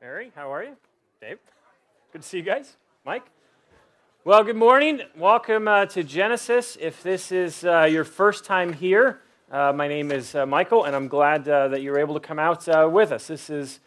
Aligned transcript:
Mary, 0.00 0.30
how 0.36 0.54
are 0.54 0.62
you? 0.62 0.76
Dave, 1.20 1.38
good 2.12 2.22
to 2.22 2.28
see 2.28 2.36
you 2.36 2.44
guys. 2.44 2.76
Mike? 3.04 3.24
Well, 4.24 4.44
good 4.44 4.54
morning. 4.54 5.00
Welcome 5.16 5.66
uh, 5.66 5.86
to 5.86 6.04
Genesis. 6.04 6.78
If 6.80 7.02
this 7.02 7.32
is 7.32 7.64
uh, 7.64 7.82
your 7.82 8.04
first 8.04 8.44
time 8.44 8.72
here, 8.72 9.22
uh, 9.50 9.72
my 9.74 9.88
name 9.88 10.12
is 10.12 10.36
uh, 10.36 10.46
Michael, 10.46 10.84
and 10.84 10.94
I'm 10.94 11.08
glad 11.08 11.48
uh, 11.48 11.66
that 11.68 11.82
you're 11.82 11.98
able 11.98 12.14
to 12.14 12.20
come 12.20 12.38
out 12.38 12.68
uh, 12.68 12.88
with 12.88 13.10
us. 13.10 13.26
This 13.26 13.50
is 13.50 13.80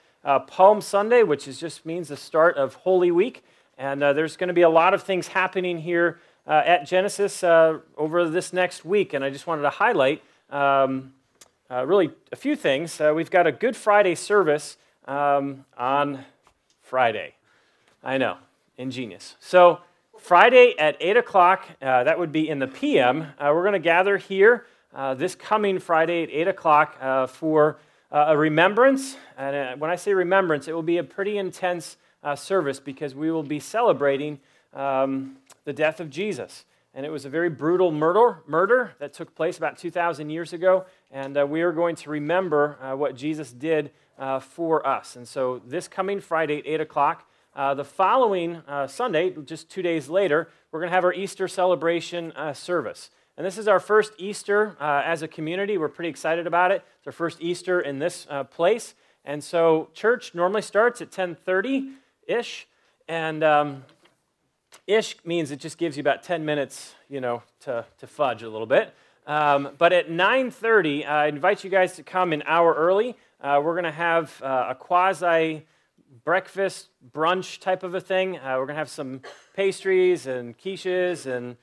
Palm 0.48 0.82
Sunday, 0.82 1.24
which 1.24 1.48
is 1.48 1.58
just 1.58 1.86
means 1.86 2.10
the 2.10 2.18
start 2.18 2.58
of 2.58 2.74
Holy 2.74 3.12
Week, 3.12 3.42
and 3.78 4.02
there's 4.02 4.36
going 4.36 4.50
to 4.50 4.54
be 4.54 4.64
a 4.64 4.70
lot 4.70 4.94
of 4.94 5.04
things 5.04 5.30
happening 5.30 5.78
here 5.78 6.20
at 6.46 6.86
Genesis 6.86 7.42
over 7.42 8.30
this 8.30 8.52
next 8.52 8.84
week, 8.84 9.14
and 9.14 9.24
I 9.24 9.30
just 9.30 9.48
wanted 9.48 9.62
to 9.62 9.70
highlight 9.70 10.22
um, 10.50 11.14
really 11.70 12.12
a 12.34 12.36
few 12.36 12.58
things. 12.58 13.00
we've 13.00 13.32
got 13.32 13.48
a 13.48 13.54
Good 13.54 13.78
Friday 13.78 14.16
service 14.16 14.76
um, 15.06 15.66
on 15.78 16.26
Friday. 16.82 17.36
I 18.04 18.18
know, 18.18 18.38
ingenious. 18.78 19.36
So 19.40 19.80
Friday 20.22 20.76
at 20.78 20.98
8 21.00 21.18
o'clock, 21.18 21.68
uh, 21.82 22.04
that 22.04 22.20
would 22.20 22.32
be 22.32 22.48
in 22.48 22.60
the 22.60 22.68
PM, 22.68 23.22
uh, 23.22 23.52
we're 23.54 23.64
going 23.64 23.74
to 23.74 23.80
gather 23.80 24.18
here 24.18 24.66
uh, 24.94 25.14
this 25.14 25.36
coming 25.36 25.80
Friday 25.80 26.24
at 26.24 26.30
8 26.30 26.48
o'clock 26.50 26.98
uh, 27.02 27.28
for 27.28 27.80
uh, 28.12 28.26
a 28.28 28.38
remembrance. 28.38 29.18
And 29.38 29.56
uh, 29.56 29.76
when 29.78 29.90
I 29.90 29.96
say 29.96 30.14
remembrance, 30.14 30.68
it 30.68 30.74
will 30.74 30.84
be 30.84 30.98
a 30.98 31.04
pretty 31.04 31.38
intense 31.38 31.98
service 32.36 32.80
because 32.80 33.16
we 33.16 33.32
will 33.32 33.42
be 33.42 33.60
celebrating 33.60 34.40
um, 34.74 35.38
the 35.66 35.74
death 35.74 36.00
of 36.00 36.10
Jesus. 36.10 36.66
And 36.94 37.06
it 37.06 37.10
was 37.10 37.26
a 37.26 37.30
very 37.30 37.50
brutal 37.50 37.92
murder, 37.92 38.44
murder 38.46 38.94
that 39.00 39.14
took 39.14 39.34
place 39.34 39.58
about 39.58 39.78
2,000 39.78 40.30
years 40.30 40.54
ago. 40.54 40.86
And 41.10 41.50
we 41.50 41.62
are 41.62 41.72
going 41.72 41.96
to 41.96 42.10
remember 42.10 42.78
what 42.96 43.16
Jesus 43.16 43.52
did 43.52 43.92
for 44.40 44.86
us. 44.86 45.16
And 45.16 45.28
so 45.28 45.62
this 45.66 45.88
coming 45.88 46.20
Friday 46.20 46.60
at 46.60 46.68
8 46.68 46.82
o'clock, 46.82 47.28
uh, 47.54 47.74
the 47.74 47.84
following 47.84 48.58
uh, 48.68 48.88
Sunday, 48.88 49.30
just 49.44 49.70
two 49.70 49.82
days 49.82 50.08
later, 50.08 50.48
we're 50.72 50.80
going 50.80 50.90
to 50.90 50.96
have 50.96 51.04
our 51.04 51.14
Easter 51.14 51.50
celebration 51.50 52.32
uh, 52.32 52.54
service. 52.54 53.10
And 53.36 53.46
this 53.46 53.58
is 53.58 53.68
our 53.68 53.80
first 53.80 54.14
Easter 54.18 54.78
uh, 54.80 55.02
as 55.04 55.22
a 55.22 55.28
community. 55.28 55.78
We're 55.78 55.90
pretty 55.90 56.10
excited 56.10 56.48
about 56.48 56.72
it. 56.72 56.84
It's 57.00 57.08
our 57.08 57.12
first 57.12 57.42
Easter 57.42 57.82
in 57.82 58.00
this 58.00 58.26
uh, 58.30 58.46
place. 58.46 58.94
And 59.26 59.44
so 59.44 59.90
church 59.94 60.34
normally 60.34 60.62
starts 60.62 61.02
at 61.02 61.12
10:30-ish. 61.12 62.68
And 63.10 63.44
um, 63.44 63.84
ish 64.88 65.18
means 65.26 65.52
it 65.52 65.60
just 65.60 65.78
gives 65.78 65.98
you 65.98 66.02
about 66.02 66.24
10 66.24 66.46
minutes, 66.46 66.96
you 67.10 67.20
know, 67.20 67.44
to, 67.62 67.86
to 68.00 68.08
fudge 68.08 68.44
a 68.44 68.50
little 68.50 68.68
bit. 68.68 68.94
Um, 69.28 69.72
but 69.78 69.92
at 69.94 70.10
9.30, 70.10 71.08
I 71.08 71.28
invite 71.28 71.64
you 71.64 71.70
guys 71.70 71.96
to 71.98 72.04
come 72.04 72.32
an 72.32 72.44
hour 72.46 72.74
early. 72.74 73.18
We're 73.42 73.74
going 73.74 73.84
to 73.84 73.92
have 73.92 74.42
a 74.42 74.76
quasi 74.78 75.66
breakfast 76.24 76.90
brunch 77.14 77.60
type 77.60 77.84
of 77.84 77.96
a 77.96 78.02
thing. 78.02 78.38
Uh, 78.38 78.56
we're 78.58 78.66
going 78.66 78.76
to 78.76 78.76
have 78.76 78.90
some 78.90 79.22
pastries 79.56 80.28
and 80.28 80.58
quiches 80.58 81.26
and, 81.26 81.56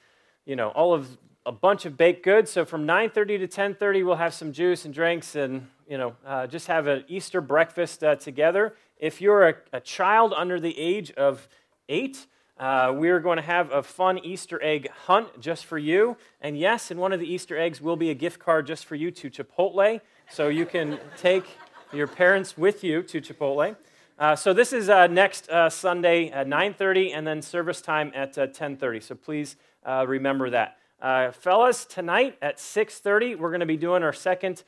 you 0.46 0.56
know, 0.56 0.68
all 0.68 0.94
of 0.94 1.18
a 1.44 1.52
bunch 1.52 1.84
of 1.84 1.96
baked 1.96 2.24
goods. 2.24 2.50
So 2.50 2.64
from 2.64 2.86
9.30 2.86 3.38
to 3.38 3.48
10.30, 3.48 4.04
we'll 4.04 4.16
have 4.16 4.34
some 4.34 4.52
juice 4.52 4.84
and 4.84 4.92
drinks 4.92 5.34
and, 5.34 5.66
you 5.88 5.98
know, 5.98 6.16
uh, 6.26 6.46
just 6.46 6.66
have 6.66 6.86
an 6.86 7.04
Easter 7.08 7.40
breakfast 7.40 8.02
uh, 8.02 8.16
together. 8.16 8.74
If 8.98 9.20
you're 9.20 9.48
a, 9.48 9.54
a, 9.72 9.80
child 9.80 10.34
under 10.36 10.58
the 10.58 10.76
age 10.78 11.12
of 11.12 11.48
eight, 11.88 12.26
uh, 12.58 12.92
we're 12.94 13.20
going 13.20 13.36
to 13.36 13.42
have 13.42 13.70
a 13.70 13.82
fun 13.82 14.18
Easter 14.18 14.60
egg 14.62 14.90
hunt 15.06 15.40
just 15.40 15.64
for 15.64 15.78
you. 15.78 16.16
And 16.40 16.58
yes, 16.58 16.90
in 16.90 16.98
one 16.98 17.12
of 17.12 17.20
the 17.20 17.32
Easter 17.32 17.56
eggs 17.56 17.80
will 17.80 17.96
be 17.96 18.10
a 18.10 18.14
gift 18.14 18.40
card 18.40 18.66
just 18.66 18.84
for 18.84 18.96
you 18.96 19.10
to 19.12 19.30
Chipotle. 19.30 20.00
So 20.30 20.48
you 20.48 20.66
can 20.66 20.98
take 21.16 21.44
your 21.92 22.06
parents 22.06 22.58
with 22.58 22.84
you 22.84 23.02
to 23.02 23.20
Chipotle. 23.20 23.76
Uh, 24.18 24.36
so 24.36 24.52
this 24.52 24.72
is 24.72 24.88
uh, 24.88 25.06
next 25.06 25.48
uh, 25.48 25.70
Sunday 25.70 26.28
at 26.28 26.46
9:30, 26.46 27.12
and 27.14 27.26
then 27.26 27.40
service 27.40 27.80
time 27.80 28.12
at 28.14 28.34
10:30. 28.34 28.96
Uh, 28.96 29.00
so 29.00 29.14
please 29.14 29.56
uh, 29.86 30.04
remember 30.06 30.50
that, 30.50 30.76
uh, 31.00 31.30
fellas. 31.30 31.84
Tonight 31.84 32.36
at 32.42 32.58
6:30, 32.58 33.38
we're 33.38 33.50
going 33.50 33.60
to 33.60 33.66
be 33.66 33.76
doing 33.76 34.02
our 34.02 34.12
second 34.12 34.64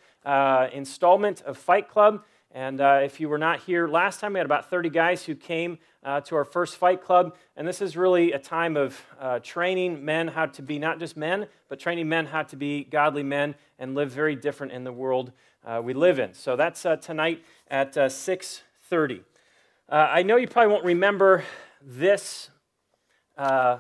installment 0.73 1.43
of 1.43 1.59
Fight 1.59 1.89
Club. 1.89 2.25
And 2.53 2.81
if 2.81 3.21
you 3.21 3.29
were 3.29 3.39
not 3.39 3.61
here 3.61 3.87
last 3.87 4.21
time, 4.21 4.33
we 4.33 4.39
had 4.39 4.47
about 4.47 4.69
30 4.69 4.89
guys 4.91 5.25
who 5.25 5.37
came 5.37 5.79
to 6.05 6.35
our 6.35 6.45
first 6.45 6.77
Fight 6.77 7.03
Club. 7.03 7.37
And 7.57 7.67
this 7.67 7.81
is 7.81 7.97
really 7.97 8.33
a 8.33 8.41
time 8.41 8.77
of 8.77 9.01
training 9.43 10.05
men 10.05 10.29
how 10.29 10.47
to 10.47 10.63
be 10.63 10.79
not 10.79 10.99
just 10.99 11.17
men, 11.17 11.47
but 11.69 11.79
training 11.79 12.09
men 12.09 12.27
how 12.27 12.43
to 12.45 12.57
be 12.57 12.85
godly 12.85 13.23
men 13.23 13.55
and 13.79 13.95
live 13.95 14.11
very 14.11 14.35
different 14.35 14.73
in 14.73 14.83
the 14.83 14.93
world 14.93 15.33
we 15.83 15.95
live 15.95 16.19
in. 16.19 16.35
So 16.35 16.57
that's 16.57 16.83
tonight 17.01 17.45
at 17.71 17.95
6:30. 17.95 19.23
Uh, 19.89 20.09
I 20.09 20.23
know 20.23 20.37
you 20.37 20.47
probably 20.47 20.73
won't 20.73 20.85
remember 20.85 21.43
this 21.83 22.51
uh, 23.37 23.79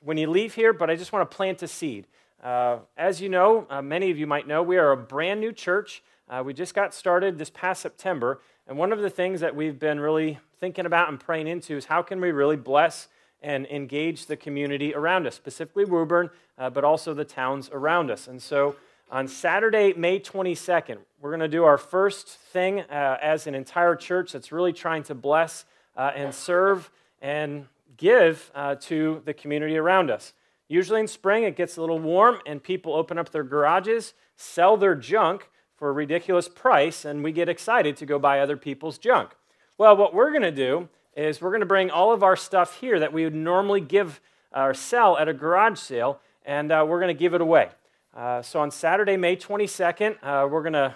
when 0.00 0.16
you 0.16 0.30
leave 0.30 0.54
here, 0.54 0.72
but 0.72 0.88
I 0.88 0.96
just 0.96 1.12
want 1.12 1.30
to 1.30 1.36
plant 1.36 1.62
a 1.62 1.68
seed. 1.68 2.06
Uh, 2.42 2.78
as 2.96 3.20
you 3.20 3.28
know, 3.28 3.66
uh, 3.68 3.82
many 3.82 4.10
of 4.10 4.18
you 4.18 4.26
might 4.26 4.46
know, 4.46 4.62
we 4.62 4.78
are 4.78 4.92
a 4.92 4.96
brand 4.96 5.40
new 5.40 5.52
church. 5.52 6.02
Uh, 6.30 6.42
we 6.44 6.54
just 6.54 6.74
got 6.74 6.94
started 6.94 7.36
this 7.36 7.50
past 7.50 7.82
September, 7.82 8.40
and 8.66 8.78
one 8.78 8.92
of 8.92 9.00
the 9.00 9.10
things 9.10 9.40
that 9.40 9.54
we've 9.54 9.78
been 9.78 10.00
really 10.00 10.38
thinking 10.60 10.86
about 10.86 11.08
and 11.08 11.20
praying 11.20 11.46
into 11.46 11.76
is 11.76 11.86
how 11.86 12.00
can 12.00 12.20
we 12.20 12.30
really 12.30 12.56
bless 12.56 13.08
and 13.42 13.66
engage 13.66 14.26
the 14.26 14.36
community 14.36 14.94
around 14.94 15.26
us, 15.26 15.34
specifically 15.34 15.84
Woburn, 15.84 16.30
uh, 16.56 16.70
but 16.70 16.84
also 16.84 17.12
the 17.12 17.24
towns 17.24 17.68
around 17.72 18.10
us. 18.10 18.28
And 18.28 18.42
so 18.42 18.76
on 19.10 19.26
Saturday, 19.26 19.94
May 19.94 20.20
22nd, 20.20 20.98
we're 21.20 21.30
going 21.30 21.40
to 21.40 21.48
do 21.48 21.64
our 21.64 21.78
first 21.78 22.28
thing 22.28 22.80
uh, 22.80 23.16
as 23.22 23.46
an 23.46 23.54
entire 23.54 23.96
church 23.96 24.32
that's 24.32 24.52
really 24.52 24.72
trying 24.72 25.02
to 25.04 25.14
bless 25.14 25.64
uh, 25.96 26.12
and 26.14 26.34
serve 26.34 26.90
and 27.22 27.66
give 27.96 28.50
uh, 28.54 28.74
to 28.74 29.22
the 29.24 29.32
community 29.32 29.78
around 29.78 30.10
us. 30.10 30.34
Usually 30.68 31.00
in 31.00 31.08
spring, 31.08 31.44
it 31.44 31.56
gets 31.56 31.78
a 31.78 31.80
little 31.80 31.98
warm, 31.98 32.38
and 32.46 32.62
people 32.62 32.94
open 32.94 33.16
up 33.16 33.30
their 33.30 33.42
garages, 33.42 34.12
sell 34.36 34.76
their 34.76 34.94
junk 34.94 35.48
for 35.74 35.88
a 35.88 35.92
ridiculous 35.92 36.48
price, 36.48 37.06
and 37.06 37.24
we 37.24 37.32
get 37.32 37.48
excited 37.48 37.96
to 37.96 38.06
go 38.06 38.18
buy 38.18 38.40
other 38.40 38.58
people's 38.58 38.98
junk. 38.98 39.30
Well, 39.78 39.96
what 39.96 40.12
we're 40.12 40.30
going 40.30 40.42
to 40.42 40.52
do 40.52 40.88
is 41.16 41.40
we're 41.40 41.50
going 41.50 41.60
to 41.60 41.66
bring 41.66 41.90
all 41.90 42.12
of 42.12 42.22
our 42.22 42.36
stuff 42.36 42.80
here 42.80 43.00
that 43.00 43.12
we 43.12 43.24
would 43.24 43.34
normally 43.34 43.80
give 43.80 44.20
or 44.54 44.74
sell 44.74 45.16
at 45.16 45.28
a 45.28 45.32
garage 45.32 45.78
sale, 45.78 46.20
and 46.44 46.70
uh, 46.70 46.84
we're 46.86 47.00
going 47.00 47.14
to 47.14 47.18
give 47.18 47.32
it 47.32 47.40
away. 47.40 47.70
Uh, 48.18 48.42
so 48.42 48.58
on 48.58 48.68
Saturday, 48.68 49.16
May 49.16 49.36
22nd, 49.36 50.16
uh, 50.24 50.48
we're 50.50 50.62
going 50.62 50.72
to 50.72 50.92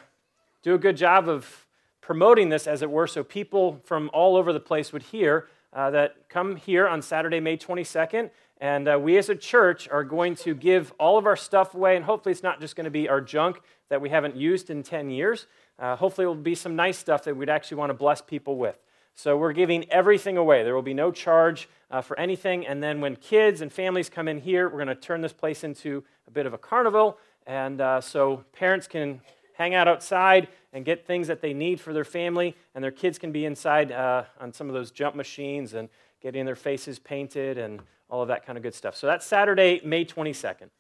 do 0.65 0.75
a 0.75 0.79
good 0.79 0.97
job 0.97 1.29
of 1.29 1.69
promoting 2.01 2.49
this, 2.49 2.67
as 2.67 2.83
it 2.83 2.91
were, 2.91 3.07
so 3.07 3.23
people 3.23 3.81
from 3.85 4.11
all 4.13 4.35
over 4.35 4.53
the 4.53 4.59
place 4.59 4.93
would 4.93 5.05
hear 5.05 5.47
uh, 5.73 5.89
that 5.93 6.29
come 6.29 6.57
here 6.57 6.89
on 6.89 7.01
Saturday, 7.01 7.39
May 7.39 7.57
22nd. 7.57 8.29
And 8.61 8.89
uh, 8.89 8.99
we 9.01 9.19
as 9.19 9.29
a 9.29 9.37
church 9.37 9.89
are 9.89 10.03
going 10.03 10.35
to 10.37 10.53
give 10.53 10.93
all 10.99 11.17
of 11.17 11.25
our 11.25 11.37
stuff 11.37 11.75
away. 11.75 11.95
And 11.95 12.05
hopefully, 12.05 12.33
it's 12.33 12.43
not 12.43 12.61
just 12.61 12.75
going 12.75 12.87
to 12.87 12.91
be 12.91 13.09
our 13.09 13.21
junk 13.21 13.61
that 13.89 14.01
we 14.01 14.09
haven't 14.09 14.35
used 14.35 14.69
in 14.69 14.83
10 14.83 15.09
years. 15.09 15.47
Uh, 15.79 15.95
hopefully, 15.95 16.25
it 16.25 16.27
will 16.27 16.35
be 16.35 16.57
some 16.57 16.75
nice 16.75 16.99
stuff 16.99 17.23
that 17.23 17.37
we'd 17.37 17.49
actually 17.49 17.77
want 17.77 17.91
to 17.91 17.95
bless 17.95 18.21
people 18.21 18.57
with. 18.57 18.77
So 19.15 19.37
we're 19.37 19.53
giving 19.53 19.89
everything 19.91 20.37
away. 20.37 20.63
There 20.63 20.75
will 20.75 20.83
be 20.83 20.95
no 20.95 21.13
charge 21.13 21.69
uh, 21.91 22.01
for 22.01 22.19
anything. 22.19 22.67
And 22.67 22.83
then 22.83 23.01
when 23.01 23.17
kids 23.17 23.61
and 23.61 23.73
families 23.73 24.09
come 24.09 24.29
in 24.29 24.39
here, 24.39 24.69
we're 24.69 24.85
going 24.85 24.89
to 24.89 24.95
turn 24.95 25.21
this 25.21 25.33
place 25.33 25.65
into 25.65 26.03
a 26.27 26.31
bit 26.31 26.47
of 26.47 26.55
a 26.55 26.59
carnival. 26.59 27.19
And 27.47 27.81
uh, 27.81 28.01
so 28.01 28.45
parents 28.53 28.87
can 28.87 29.21
hang 29.55 29.75
out 29.75 29.89
outside 29.89 30.49
and 30.73 30.85
get 30.85 31.07
things 31.07 31.29
that 31.29 31.41
they 31.41 31.53
need 31.53 31.81
for 31.81 31.93
their 31.93 32.05
family, 32.05 32.57
and 32.75 32.83
their 32.83 32.91
kids 32.91 33.19
can 33.19 33.31
be 33.31 33.45
inside 33.45 33.93
uh, 33.93 34.25
on 34.41 34.53
some 34.53 34.69
of 34.69 34.75
those 34.75 34.91
jump 34.91 35.15
machines 35.15 35.75
and 35.75 35.89
getting 36.21 36.47
their 36.47 36.57
faces 36.57 36.99
painted 36.99 37.59
and 37.59 37.83
all 38.09 38.23
of 38.23 38.29
that 38.29 38.47
kind 38.47 38.57
of 38.57 38.63
good 38.63 38.75
stuff. 38.75 38.97
So 38.97 39.07
that's 39.07 39.27
Saturday, 39.27 39.81
May 39.85 40.05
22nd. 40.05 40.71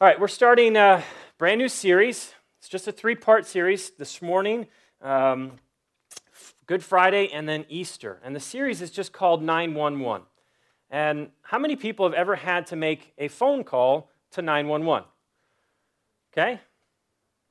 All 0.00 0.08
right, 0.08 0.18
we're 0.18 0.28
starting 0.28 0.76
a 0.76 1.02
brand 1.38 1.58
new 1.58 1.68
series. 1.68 2.34
It's 2.58 2.68
just 2.68 2.88
a 2.88 2.92
three 2.92 3.14
part 3.14 3.46
series 3.46 3.90
this 3.90 4.20
morning. 4.20 4.66
Um, 5.00 5.52
Good 6.66 6.82
Friday, 6.82 7.28
and 7.30 7.48
then 7.48 7.66
Easter. 7.68 8.20
And 8.24 8.34
the 8.34 8.40
series 8.40 8.80
is 8.80 8.90
just 8.90 9.12
called 9.12 9.42
911. 9.42 10.26
And 10.90 11.28
how 11.42 11.58
many 11.58 11.76
people 11.76 12.06
have 12.06 12.14
ever 12.14 12.36
had 12.36 12.66
to 12.68 12.76
make 12.76 13.12
a 13.18 13.28
phone 13.28 13.64
call 13.64 14.10
to 14.30 14.40
911? 14.40 15.06
Okay? 16.32 16.60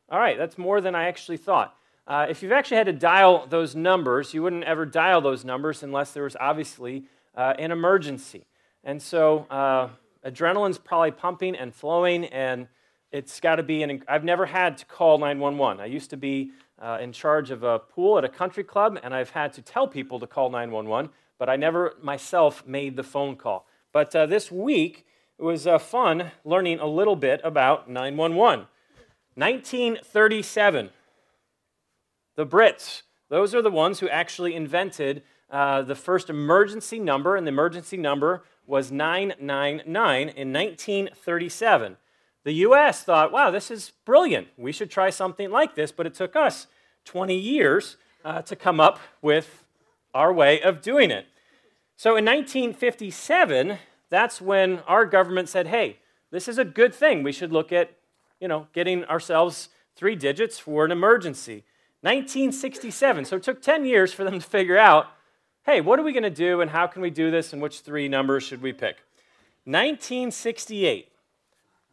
All 0.10 0.20
right, 0.20 0.38
that's 0.38 0.58
more 0.58 0.82
than 0.82 0.96
I 0.96 1.06
actually 1.06 1.38
thought. 1.38 1.76
Uh, 2.08 2.26
if 2.30 2.42
you've 2.42 2.52
actually 2.52 2.78
had 2.78 2.88
to 2.88 2.94
dial 2.94 3.46
those 3.48 3.76
numbers, 3.76 4.34
you 4.34 4.42
wouldn't 4.42 4.64
ever 4.64 4.86
dial 4.86 5.22
those 5.22 5.46
numbers 5.46 5.84
unless 5.84 6.12
there 6.12 6.24
was 6.24 6.36
obviously 6.40 7.06
uh, 7.36 7.54
an 7.60 7.72
emergency. 7.72 8.46
And 8.84 9.02
so 9.02 9.46
uh, 9.50 9.90
adrenaline's 10.26 10.78
probably 10.78 11.12
pumping 11.12 11.56
and 11.56 11.74
flowing, 11.74 12.26
and 12.26 12.68
it's 13.12 13.40
got 13.40 13.56
to 13.56 13.64
be 13.64 13.84
an. 13.84 14.04
I've 14.08 14.24
never 14.24 14.46
had 14.46 14.78
to 14.80 14.86
call 14.86 15.18
911. 15.20 15.80
I 15.80 15.86
used 15.86 16.10
to 16.10 16.18
be 16.18 16.52
uh, 16.81 16.98
in 17.02 17.12
charge 17.12 17.52
of 17.52 17.64
a 17.64 17.80
pool 17.80 18.18
at 18.18 18.24
a 18.24 18.30
country 18.30 18.64
club, 18.64 19.00
and 19.04 19.14
I've 19.14 19.31
had 19.31 19.54
to 19.54 19.62
tell 19.62 19.88
people 19.88 20.20
to 20.20 20.28
call 20.28 20.50
911, 20.50 21.12
but 21.38 21.50
I 21.50 21.56
never 21.56 21.94
myself 22.02 22.66
made 22.66 22.96
the 22.96 23.04
phone 23.04 23.36
call. 23.36 23.68
But 23.92 24.16
uh, 24.16 24.25
this 24.25 24.52
week, 24.52 25.06
it 25.38 25.44
was 25.44 25.68
uh, 25.68 25.78
fun 25.78 26.31
learning 26.44 26.80
a 26.80 26.88
little 26.88 27.16
bit 27.16 27.42
about 27.44 27.90
911. 27.90 28.68
1937, 29.36 30.90
the 32.36 32.46
Brits, 32.46 33.02
Those 33.30 33.56
are 33.56 33.62
the 33.62 33.72
ones 33.72 34.00
who 34.00 34.10
actually 34.10 34.56
invented 34.56 35.24
uh, 35.50 35.81
the 35.81 35.96
first 35.96 36.30
emergency 36.30 37.00
number, 37.00 37.36
and 37.36 37.46
the 37.46 37.52
emergency 37.52 37.98
number 37.98 38.44
was 38.66 38.92
999 38.92 40.30
in 40.30 40.54
1937. 40.54 41.98
The 42.44 42.54
US 42.54 43.04
thought, 43.04 43.31
wow, 43.31 43.51
this 43.51 43.72
is 43.72 43.92
brilliant. 44.06 44.48
We 44.57 44.72
should 44.72 44.92
try 44.92 45.10
something 45.10 45.50
like 45.50 45.75
this, 45.75 45.92
but 45.92 46.06
it 46.06 46.13
took 46.13 46.36
us 46.36 46.68
20 47.06 47.36
years 47.36 47.98
uh, 48.25 48.42
to 48.44 48.56
come 48.56 48.80
up 48.80 49.00
with 49.22 49.63
our 50.13 50.31
way 50.31 50.62
of 50.62 50.81
doing 50.81 51.12
it. 51.12 51.25
So 51.95 52.12
in 52.16 52.25
1957, 52.25 53.78
that's 54.10 54.42
when 54.42 54.80
our 54.80 55.06
government 55.06 55.50
said, 55.50 55.68
hey, 55.68 55.98
this 56.31 56.48
is 56.48 56.57
a 56.57 56.66
good 56.66 56.94
thing. 56.94 57.24
We 57.24 57.31
should 57.31 57.51
look 57.51 57.72
at, 57.72 57.92
you 58.40 58.48
know, 58.48 58.68
getting 58.74 59.06
ourselves 59.06 59.69
three 59.96 60.16
digits 60.16 60.60
for 60.60 60.86
an 60.86 60.92
emergency. 60.92 61.63
1967. 62.01 63.25
So 63.25 63.38
it 63.38 63.44
took 63.44 63.62
10 63.62 63.86
years 63.86 64.12
for 64.12 64.24
them 64.24 64.39
to 64.39 64.46
figure 64.46 64.78
out 64.78 65.07
hey, 65.66 65.80
what 65.80 65.98
are 65.98 66.04
we 66.04 66.12
going 66.12 66.24
to 66.24 66.30
do 66.30 66.60
and 66.60 66.72
how 66.72 66.86
can 66.88 67.01
we 67.01 67.10
do 67.10 67.31
this 67.31 67.54
and 67.54 67.62
which 67.62 67.80
three 67.80 68.10
numbers 68.10 68.44
should 68.44 68.62
we 68.62 68.74
pick? 68.74 68.98
1968, 69.66 71.07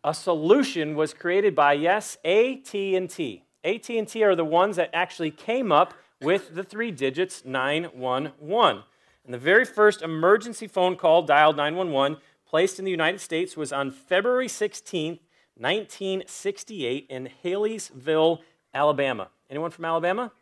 a 0.03 0.15
solution 0.15 0.95
was 0.95 1.13
created 1.15 1.55
by 1.55 1.75
yes, 1.75 2.17
AT&T. 2.25 3.45
AT&T 3.63 4.23
are 4.23 4.35
the 4.35 4.45
ones 4.45 4.77
that 4.77 4.91
actually 4.93 5.31
came 5.31 5.71
up 5.71 5.95
with 6.21 6.55
the 6.55 6.63
three 6.63 6.91
digits 6.91 7.45
911. 7.45 8.83
And 9.25 9.35
the 9.35 9.39
very 9.39 9.65
first 9.65 10.03
emergency 10.03 10.67
phone 10.67 10.97
call 10.97 11.23
dialed 11.23 11.57
911 11.57 12.19
placed 12.47 12.79
in 12.79 12.85
the 12.85 12.91
United 12.91 13.21
States 13.21 13.57
was 13.57 13.73
on 13.73 13.91
February 13.91 14.49
16, 14.49 15.21
1968 15.57 17.07
in 17.09 17.29
Haleyville, 17.45 18.41
Alabama. 18.73 19.29
Anyone 19.51 19.71
from 19.71 19.85
Alabama? 19.85 20.33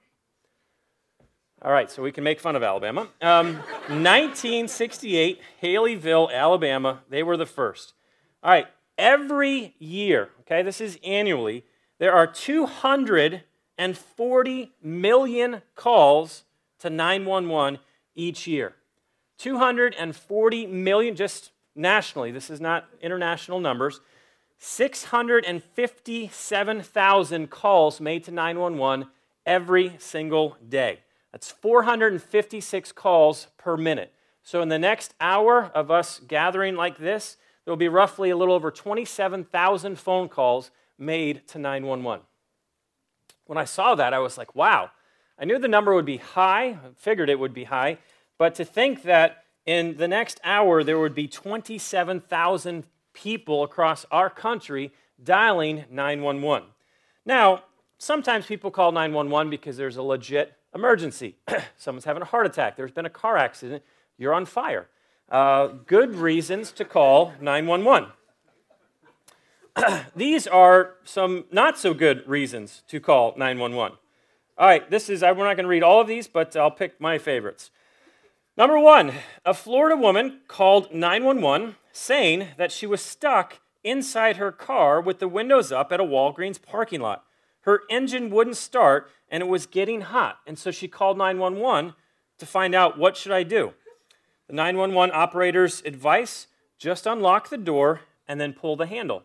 All 1.61 1.73
right, 1.73 1.91
so 1.91 2.03
we 2.03 2.13
can 2.13 2.23
make 2.23 2.39
fun 2.39 2.55
of 2.55 2.63
Alabama. 2.63 3.09
Um, 3.21 3.57
1968, 3.89 5.41
Haleyville, 5.61 6.33
Alabama, 6.33 7.01
they 7.11 7.25
were 7.25 7.37
the 7.37 7.47
first. 7.47 7.95
All 8.45 8.51
right, 8.53 8.69
every 8.99 9.75
year, 9.79 10.31
okay, 10.41 10.63
this 10.63 10.81
is 10.81 10.99
annually, 11.05 11.65
there 11.99 12.13
are 12.13 12.27
240 12.27 14.73
million 14.83 15.63
calls 15.75 16.45
to 16.81 16.91
911 16.91 17.79
each 18.15 18.47
year. 18.47 18.75
240 19.39 20.67
million 20.67 21.17
just 21.17 21.53
nationally, 21.75 22.31
this 22.31 22.51
is 22.51 22.61
not 22.61 22.87
international 23.01 23.59
numbers. 23.61 24.03
657,000 24.59 27.49
calls 27.49 27.99
made 28.01 28.25
to 28.25 28.33
911 28.33 29.07
every 29.47 29.95
single 29.99 30.59
day. 30.69 30.99
That's 31.31 31.53
456 31.53 32.91
calls 32.93 33.47
per 33.57 33.77
minute. 33.77 34.13
So, 34.43 34.61
in 34.63 34.69
the 34.69 34.79
next 34.79 35.15
hour 35.21 35.71
of 35.75 35.91
us 35.91 36.21
gathering 36.27 36.75
like 36.75 36.97
this, 36.99 37.37
there 37.69 37.73
will 37.73 37.77
be 37.77 37.89
roughly 37.89 38.31
a 38.31 38.37
little 38.37 38.55
over 38.55 38.71
27,000 38.71 39.99
phone 39.99 40.31
calls 40.31 40.71
made 40.97 41.47
to 41.49 41.59
911. 41.59 42.25
When 43.45 43.59
I 43.59 43.67
saw 43.67 43.95
that, 43.95 44.15
I 44.15 44.21
was 44.21 44.39
like, 44.39 44.55
wow. 44.55 44.91
I 45.39 45.45
knew 45.45 45.59
the 45.59 45.69
number 45.69 45.95
would 45.95 46.07
be 46.07 46.17
high, 46.17 46.69
I 46.69 46.79
figured 46.97 47.29
it 47.29 47.39
would 47.39 47.53
be 47.53 47.65
high, 47.65 47.99
but 48.39 48.55
to 48.55 48.65
think 48.65 49.03
that 49.03 49.45
in 49.67 49.99
the 49.99 50.09
next 50.09 50.41
hour 50.45 50.83
there 50.83 50.99
would 50.99 51.15
be 51.15 51.29
27,000 51.29 52.85
people 53.13 53.63
across 53.63 54.07
our 54.11 54.31
country 54.31 54.91
dialing 55.23 55.85
911. 55.91 56.69
Now, 57.27 57.65
sometimes 57.99 58.47
people 58.47 58.71
call 58.71 58.93
911 58.93 59.51
because 59.51 59.77
there's 59.77 59.99
a 59.99 60.03
legit 60.03 60.55
emergency. 60.75 61.37
Someone's 61.77 62.07
having 62.07 62.23
a 62.23 62.25
heart 62.25 62.47
attack. 62.47 62.77
There's 62.77 62.93
been 62.93 63.05
a 63.05 63.11
car 63.11 63.37
accident. 63.37 63.83
You're 64.17 64.33
on 64.33 64.47
fire. 64.47 64.89
Uh, 65.31 65.67
good 65.87 66.15
reasons 66.15 66.73
to 66.73 66.85
call 66.87 67.35
911. 67.41 68.11
These 70.17 70.47
are 70.47 70.95
some 71.05 71.45
not 71.53 71.79
so 71.79 71.93
good 71.93 72.27
reasons 72.27 72.83
to 72.89 72.99
call 72.99 73.35
911. 73.37 73.99
All 74.57 74.67
right, 74.67 74.91
this 74.91 75.11
is, 75.11 75.21
we're 75.21 75.35
not 75.35 75.57
going 75.57 75.59
to 75.59 75.67
read 75.67 75.83
all 75.83 76.01
of 76.01 76.09
these, 76.09 76.27
but 76.27 76.57
I'll 76.57 76.71
pick 76.71 77.01
my 77.01 77.19
favorites. 77.19 77.71
Number 78.57 78.79
one, 78.79 79.13
a 79.45 79.55
Florida 79.55 79.97
woman 79.97 80.41
called 80.49 80.93
911 80.93 81.77
saying 81.93 82.49
that 82.57 82.73
she 82.73 82.87
was 82.87 83.01
stuck 83.01 83.61
inside 83.85 84.39
her 84.39 84.51
car 84.51 85.01
with 85.01 85.21
the 85.21 85.29
windows 85.29 85.71
up 85.71 85.93
at 85.93 86.01
a 86.01 86.05
Walgreens 86.05 86.61
parking 86.61 87.01
lot. 87.01 87.25
Her 87.61 87.83
engine 87.89 88.31
wouldn't 88.31 88.57
start 88.57 89.11
and 89.31 89.43
it 89.43 89.49
was 89.49 89.67
getting 89.67 90.01
hot. 90.01 90.39
And 90.47 90.59
so 90.59 90.71
she 90.71 90.89
called 90.89 91.19
911 91.19 91.95
to 92.39 92.47
find 92.47 92.75
out 92.75 92.99
what 92.99 93.17
should 93.17 93.33
I 93.33 93.43
do. 93.43 93.75
The 94.49 94.55
911 94.55 95.15
operator's 95.15 95.83
advice, 95.85 96.47
just 96.79 97.07
unlock 97.07 97.51
the 97.51 97.59
door 97.59 98.01
and 98.27 98.41
then 98.41 98.55
pull 98.55 98.77
the 98.77 98.87
handle. 98.87 99.23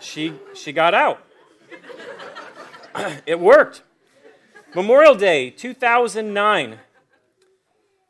She 0.00 0.34
she 0.54 0.72
got 0.72 0.94
out. 0.94 1.24
it 3.26 3.38
worked. 3.38 3.82
Memorial 4.74 5.14
Day 5.14 5.50
2009. 5.50 6.78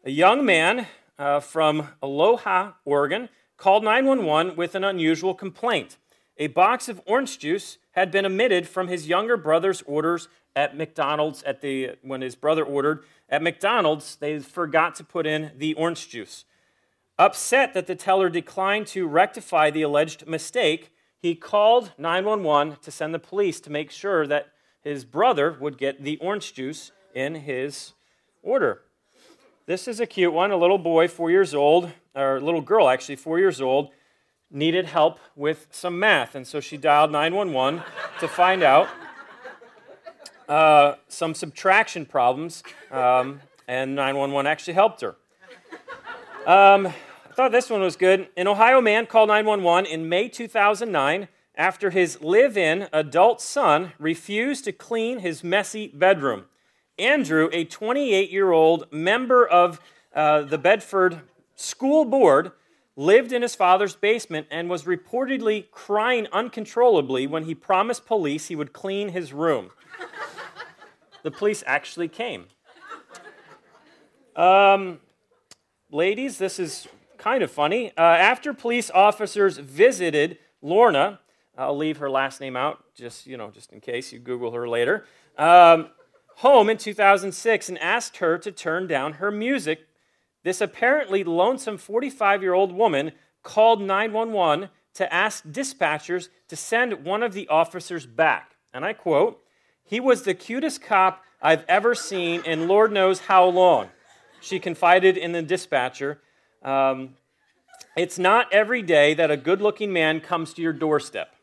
A 0.04 0.10
young 0.10 0.44
man 0.44 0.86
uh, 1.18 1.40
from 1.40 1.88
Aloha, 2.00 2.72
Oregon, 2.84 3.28
called 3.56 3.82
911 3.82 4.56
with 4.56 4.76
an 4.76 4.84
unusual 4.84 5.34
complaint. 5.34 5.96
A 6.38 6.46
box 6.46 6.88
of 6.88 7.00
orange 7.06 7.38
juice 7.38 7.78
had 7.92 8.10
been 8.10 8.24
omitted 8.24 8.68
from 8.68 8.88
his 8.88 9.08
younger 9.08 9.36
brother's 9.36 9.82
orders 9.82 10.28
at 10.54 10.76
McDonald's 10.76 11.42
at 11.44 11.60
the 11.60 11.92
when 12.02 12.20
his 12.20 12.34
brother 12.34 12.64
ordered 12.64 13.04
at 13.28 13.42
McDonald's, 13.42 14.16
they 14.16 14.38
forgot 14.38 14.94
to 14.96 15.04
put 15.04 15.26
in 15.26 15.52
the 15.56 15.74
orange 15.74 16.08
juice. 16.08 16.44
Upset 17.18 17.74
that 17.74 17.86
the 17.86 17.94
teller 17.94 18.28
declined 18.28 18.86
to 18.88 19.06
rectify 19.06 19.70
the 19.70 19.82
alleged 19.82 20.26
mistake, 20.26 20.92
he 21.18 21.34
called 21.34 21.92
911 21.96 22.78
to 22.82 22.90
send 22.90 23.14
the 23.14 23.18
police 23.18 23.60
to 23.60 23.70
make 23.70 23.90
sure 23.90 24.26
that 24.26 24.52
his 24.82 25.04
brother 25.04 25.56
would 25.60 25.78
get 25.78 26.02
the 26.02 26.16
orange 26.18 26.52
juice 26.52 26.90
in 27.14 27.36
his 27.36 27.92
order. 28.42 28.82
This 29.66 29.86
is 29.86 30.00
a 30.00 30.06
cute 30.06 30.32
one. 30.32 30.50
A 30.50 30.56
little 30.56 30.78
boy, 30.78 31.06
four 31.06 31.30
years 31.30 31.54
old, 31.54 31.92
or 32.14 32.36
a 32.36 32.40
little 32.40 32.60
girl 32.60 32.88
actually, 32.88 33.16
four 33.16 33.38
years 33.38 33.60
old, 33.60 33.90
needed 34.50 34.86
help 34.86 35.20
with 35.36 35.68
some 35.70 35.98
math. 35.98 36.34
And 36.34 36.46
so 36.46 36.60
she 36.60 36.76
dialed 36.76 37.12
911 37.12 37.82
to 38.18 38.28
find 38.28 38.62
out 38.62 38.88
uh, 40.48 40.94
some 41.08 41.34
subtraction 41.34 42.06
problems, 42.06 42.62
um, 42.90 43.40
and 43.68 43.94
911 43.94 44.46
actually 44.46 44.74
helped 44.74 45.00
her. 45.00 45.16
Um, 46.46 46.86
I 46.86 47.34
thought 47.34 47.52
this 47.52 47.70
one 47.70 47.80
was 47.80 47.96
good. 47.96 48.28
An 48.36 48.46
Ohio 48.46 48.80
man 48.80 49.06
called 49.06 49.28
911 49.28 49.90
in 49.90 50.08
May 50.08 50.28
2009 50.28 51.28
after 51.54 51.90
his 51.90 52.20
live 52.20 52.56
in 52.56 52.88
adult 52.92 53.40
son 53.40 53.92
refused 53.98 54.64
to 54.64 54.72
clean 54.72 55.20
his 55.20 55.44
messy 55.44 55.88
bedroom. 55.88 56.44
Andrew, 56.98 57.48
a 57.52 57.64
28 57.64 58.30
year 58.30 58.52
old 58.52 58.90
member 58.92 59.46
of 59.46 59.80
uh, 60.14 60.42
the 60.42 60.58
Bedford 60.58 61.20
School 61.56 62.04
Board, 62.04 62.52
lived 62.96 63.32
in 63.32 63.42
his 63.42 63.54
father's 63.54 63.96
basement 63.96 64.46
and 64.50 64.68
was 64.68 64.84
reportedly 64.84 65.70
crying 65.70 66.26
uncontrollably 66.32 67.26
when 67.26 67.44
he 67.44 67.54
promised 67.54 68.04
police 68.04 68.48
he 68.48 68.56
would 68.56 68.72
clean 68.72 69.10
his 69.10 69.32
room. 69.32 69.70
The 71.22 71.30
police 71.30 71.62
actually 71.66 72.08
came. 72.08 72.46
Um, 74.34 75.00
ladies, 75.90 76.38
this 76.38 76.58
is 76.58 76.88
kind 77.18 77.42
of 77.42 77.50
funny. 77.50 77.92
Uh, 77.96 78.00
after 78.00 78.54
police 78.54 78.90
officers 78.90 79.58
visited 79.58 80.38
Lorna, 80.62 81.20
I'll 81.56 81.76
leave 81.76 81.98
her 81.98 82.08
last 82.08 82.40
name 82.40 82.56
out, 82.56 82.82
just 82.94 83.26
you 83.26 83.36
know, 83.36 83.50
just 83.50 83.72
in 83.72 83.80
case 83.80 84.12
you 84.12 84.18
Google 84.18 84.52
her 84.52 84.68
later. 84.68 85.04
Um, 85.36 85.90
home 86.36 86.70
in 86.70 86.78
2006 86.78 87.68
and 87.68 87.78
asked 87.78 88.16
her 88.18 88.38
to 88.38 88.50
turn 88.50 88.86
down 88.86 89.14
her 89.14 89.30
music 89.30 89.86
this 90.44 90.60
apparently 90.60 91.22
lonesome 91.24 91.78
45 91.78 92.42
year 92.42 92.54
old 92.54 92.72
woman 92.72 93.12
called 93.42 93.80
911 93.80 94.70
to 94.94 95.12
ask 95.12 95.44
dispatchers 95.44 96.28
to 96.48 96.56
send 96.56 97.04
one 97.04 97.22
of 97.22 97.32
the 97.32 97.48
officers 97.48 98.06
back. 98.06 98.56
And 98.74 98.84
I 98.84 98.92
quote, 98.92 99.42
He 99.84 100.00
was 100.00 100.22
the 100.22 100.34
cutest 100.34 100.82
cop 100.82 101.22
I've 101.40 101.64
ever 101.68 101.94
seen 101.94 102.42
in 102.44 102.68
Lord 102.68 102.92
knows 102.92 103.20
how 103.20 103.46
long. 103.46 103.88
She 104.40 104.58
confided 104.58 105.16
in 105.16 105.32
the 105.32 105.42
dispatcher. 105.42 106.20
Um, 106.62 107.16
it's 107.96 108.18
not 108.18 108.52
every 108.52 108.82
day 108.82 109.14
that 109.14 109.30
a 109.30 109.36
good 109.36 109.60
looking 109.60 109.92
man 109.92 110.20
comes 110.20 110.54
to 110.54 110.62
your 110.62 110.72
doorstep. 110.72 111.34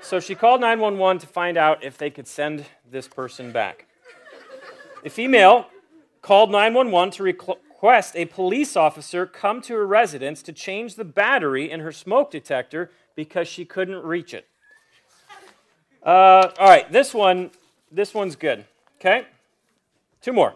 So 0.00 0.20
she 0.20 0.34
called 0.34 0.60
911 0.60 1.20
to 1.20 1.26
find 1.26 1.56
out 1.56 1.82
if 1.82 1.96
they 1.96 2.10
could 2.10 2.28
send 2.28 2.66
this 2.90 3.08
person 3.08 3.52
back. 3.52 3.86
A 5.04 5.10
female 5.10 5.66
called 6.20 6.50
911 6.50 7.12
to 7.12 7.22
request 7.22 8.14
a 8.14 8.26
police 8.26 8.76
officer 8.76 9.26
come 9.26 9.60
to 9.62 9.74
her 9.74 9.86
residence 9.86 10.42
to 10.42 10.52
change 10.52 10.94
the 10.94 11.04
battery 11.04 11.70
in 11.70 11.80
her 11.80 11.92
smoke 11.92 12.30
detector 12.30 12.90
because 13.14 13.48
she 13.48 13.64
couldn't 13.64 14.04
reach 14.04 14.32
it. 14.32 14.46
Uh, 16.04 16.50
all 16.58 16.68
right, 16.68 16.90
this 16.92 17.14
one, 17.14 17.50
this 17.90 18.12
one's 18.12 18.36
good. 18.36 18.66
Okay. 19.00 19.26
Two 20.20 20.34
more. 20.34 20.54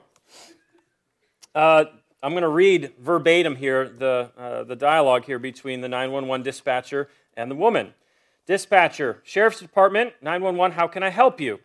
Uh, 1.55 1.87
I'm 2.23 2.33
going 2.33 2.43
to 2.43 2.49
read 2.49 2.93
verbatim 2.99 3.57
here 3.57 3.89
the, 3.89 4.31
uh, 4.37 4.65
the 4.65 4.77
dialogue 4.77 5.25
here 5.25 5.39
between 5.39 5.81
the 5.81 5.89
911 5.89 6.45
dispatcher 6.45 7.09
and 7.35 7.51
the 7.51 7.55
woman. 7.55 7.95
Dispatcher, 8.47 9.21
Sheriff's 9.25 9.61
Department, 9.61 10.15
911, 10.21 10.77
how 10.77 10.87
can 10.87 11.03
I 11.03 11.11
help 11.11 11.41
you? 11.41 11.61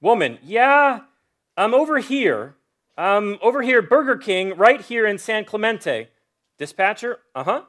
Woman, 0.00 0.38
yeah, 0.42 1.00
I'm 1.56 1.74
over 1.74 1.98
here. 1.98 2.54
Um, 2.96 3.38
over 3.42 3.62
here, 3.62 3.82
Burger 3.82 4.16
King, 4.16 4.56
right 4.56 4.80
here 4.80 5.06
in 5.06 5.18
San 5.18 5.44
Clemente. 5.44 6.08
Dispatcher, 6.58 7.18
uh 7.34 7.44
huh. 7.44 7.62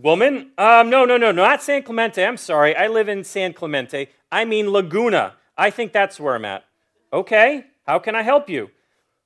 Woman, 0.00 0.52
um, 0.56 0.90
no, 0.90 1.04
no, 1.04 1.16
no, 1.16 1.32
not 1.32 1.60
San 1.60 1.82
Clemente. 1.82 2.24
I'm 2.24 2.36
sorry. 2.36 2.76
I 2.76 2.86
live 2.86 3.08
in 3.08 3.24
San 3.24 3.52
Clemente. 3.52 4.10
I 4.30 4.44
mean 4.44 4.70
Laguna. 4.70 5.34
I 5.56 5.70
think 5.70 5.92
that's 5.92 6.20
where 6.20 6.36
I'm 6.36 6.44
at. 6.44 6.64
Okay, 7.12 7.64
how 7.84 7.98
can 7.98 8.14
I 8.14 8.22
help 8.22 8.48
you? 8.48 8.70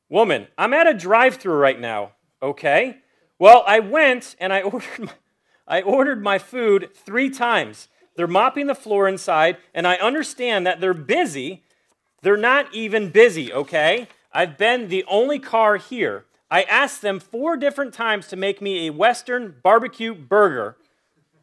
Woman, 0.08 0.46
I'm 0.56 0.72
at 0.72 0.86
a 0.86 0.94
drive 0.94 1.36
through 1.36 1.56
right 1.56 1.78
now. 1.78 2.12
Okay. 2.42 2.96
Well, 3.38 3.64
I 3.66 3.80
went 3.80 4.34
and 4.40 4.50
I 4.50 4.62
ordered 4.62 4.98
my, 4.98 5.12
I 5.68 5.82
ordered 5.82 6.22
my 6.22 6.38
food 6.38 6.88
three 6.94 7.28
times. 7.28 7.88
They're 8.16 8.26
mopping 8.26 8.66
the 8.66 8.74
floor 8.74 9.06
inside, 9.06 9.58
and 9.74 9.86
I 9.86 9.96
understand 9.96 10.66
that 10.66 10.80
they're 10.80 10.94
busy. 10.94 11.64
They're 12.22 12.38
not 12.38 12.74
even 12.74 13.10
busy, 13.10 13.52
okay? 13.52 14.08
I've 14.32 14.56
been 14.56 14.88
the 14.88 15.04
only 15.06 15.38
car 15.38 15.76
here. 15.76 16.24
I 16.52 16.64
asked 16.64 17.00
them 17.00 17.18
four 17.18 17.56
different 17.56 17.94
times 17.94 18.28
to 18.28 18.36
make 18.36 18.60
me 18.60 18.86
a 18.86 18.92
Western 18.92 19.54
barbecue 19.62 20.14
burger. 20.14 20.76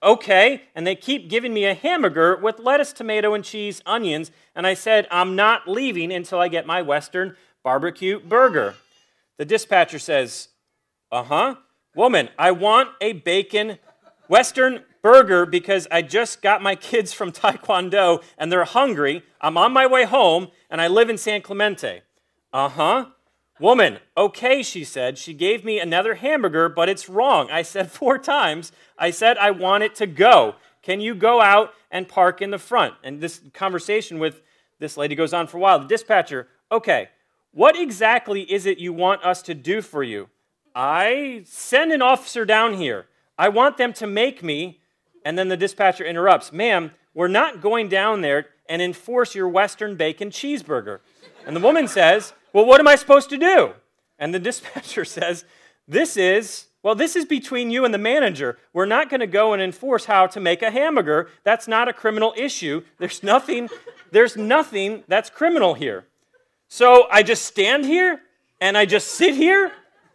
Okay, 0.04 0.62
and 0.76 0.86
they 0.86 0.96
keep 0.96 1.32
giving 1.32 1.52
me 1.52 1.66
a 1.66 1.74
hamburger 1.74 2.38
with 2.38 2.60
lettuce, 2.60 2.94
tomato, 2.94 3.34
and 3.34 3.44
cheese, 3.44 3.82
onions, 3.88 4.30
and 4.56 4.68
I 4.68 4.76
said, 4.76 5.08
I'm 5.10 5.36
not 5.36 5.68
leaving 5.68 6.12
until 6.12 6.40
I 6.40 6.48
get 6.48 6.68
my 6.68 6.84
Western 6.84 7.36
barbecue 7.64 8.20
burger. 8.20 8.76
The 9.38 9.46
dispatcher 9.46 9.98
says, 9.98 10.50
Uh 11.12 11.24
huh. 11.24 11.56
Woman, 11.96 12.30
I 12.38 12.52
want 12.52 12.90
a 13.02 13.14
bacon 13.14 13.80
Western 14.28 14.84
burger 15.02 15.48
because 15.48 15.88
I 15.90 16.04
just 16.04 16.44
got 16.44 16.62
my 16.62 16.76
kids 16.76 17.14
from 17.14 17.32
Taekwondo 17.32 18.24
and 18.38 18.52
they're 18.52 18.64
hungry. 18.64 19.24
I'm 19.42 19.58
on 19.58 19.74
my 19.74 19.88
way 19.88 20.06
home 20.06 20.50
and 20.70 20.80
I 20.80 20.88
live 20.88 21.10
in 21.10 21.18
San 21.18 21.42
Clemente. 21.42 22.04
Uh 22.54 22.70
huh. 22.70 23.06
Woman, 23.60 24.00
okay, 24.16 24.64
she 24.64 24.84
said. 24.84 25.18
She 25.18 25.34
gave 25.34 25.66
me 25.66 25.80
another 25.80 26.16
hamburger, 26.16 26.70
but 26.70 26.88
it's 26.88 27.10
wrong. 27.10 27.52
I 27.52 27.62
said 27.62 27.92
four 27.92 28.18
times. 28.18 28.72
I 28.98 29.12
said 29.12 29.38
I 29.38 29.52
want 29.52 29.84
it 29.84 29.96
to 29.96 30.08
go. 30.08 30.56
Can 30.82 31.02
you 31.02 31.14
go 31.14 31.42
out 31.42 31.74
and 31.92 32.08
park 32.08 32.42
in 32.42 32.52
the 32.52 32.58
front? 32.58 32.96
And 33.04 33.20
this 33.20 33.42
conversation 33.54 34.18
with 34.18 34.42
this 34.80 34.96
lady 34.96 35.14
goes 35.14 35.34
on 35.34 35.48
for 35.48 35.58
a 35.58 35.60
while. 35.60 35.80
The 35.80 35.88
dispatcher, 35.88 36.48
okay, 36.72 37.10
what 37.52 37.78
exactly 37.78 38.42
is 38.42 38.66
it 38.66 38.78
you 38.78 38.94
want 38.94 39.24
us 39.24 39.42
to 39.44 39.54
do 39.54 39.82
for 39.82 40.04
you? 40.04 40.30
I 40.74 41.44
send 41.46 41.92
an 41.92 42.02
officer 42.02 42.46
down 42.46 42.76
here. 42.76 43.08
I 43.38 43.50
want 43.50 43.78
them 43.78 43.92
to 43.94 44.08
make 44.08 44.42
me. 44.42 44.80
And 45.26 45.38
then 45.38 45.50
the 45.50 45.58
dispatcher 45.58 46.06
interrupts, 46.06 46.54
ma'am, 46.54 46.92
we're 47.14 47.28
not 47.28 47.60
going 47.60 47.90
down 47.90 48.22
there 48.22 48.48
and 48.70 48.82
enforce 48.82 49.36
your 49.36 49.50
Western 49.50 49.96
bacon 49.96 50.30
cheeseburger. 50.30 51.00
And 51.46 51.56
the 51.56 51.60
woman 51.60 51.88
says, 51.88 52.34
well, 52.54 52.66
what 52.66 52.80
am 52.80 52.88
I 52.88 52.96
supposed 52.96 53.30
to 53.30 53.38
do? 53.38 53.74
And 54.18 54.34
the 54.34 54.40
dispatcher 54.50 55.06
says, 55.06 55.46
This 55.88 56.18
is, 56.18 56.68
well, 56.84 56.96
this 56.96 57.16
is 57.16 57.26
between 57.26 57.72
you 57.72 57.86
and 57.86 57.94
the 57.94 58.00
manager. 58.00 58.58
We're 58.74 58.86
not 58.86 59.10
going 59.10 59.20
to 59.20 59.28
go 59.28 59.54
and 59.54 59.62
enforce 59.62 60.06
how 60.06 60.28
to 60.28 60.40
make 60.40 60.62
a 60.62 60.72
hamburger. 60.72 61.30
That's 61.44 61.68
not 61.68 61.88
a 61.88 61.94
criminal 61.94 62.34
issue. 62.38 62.84
There's 62.98 63.24
nothing, 63.24 63.70
there's 64.12 64.38
nothing 64.38 65.04
that's 65.08 65.30
criminal 65.30 65.74
here. 65.74 66.06
So 66.68 67.08
I 67.12 67.24
just 67.24 67.46
stand 67.46 67.86
here 67.86 68.22
and 68.62 68.78
I 68.78 68.86
just 68.86 69.08
sit 69.08 69.36
here. 69.36 69.72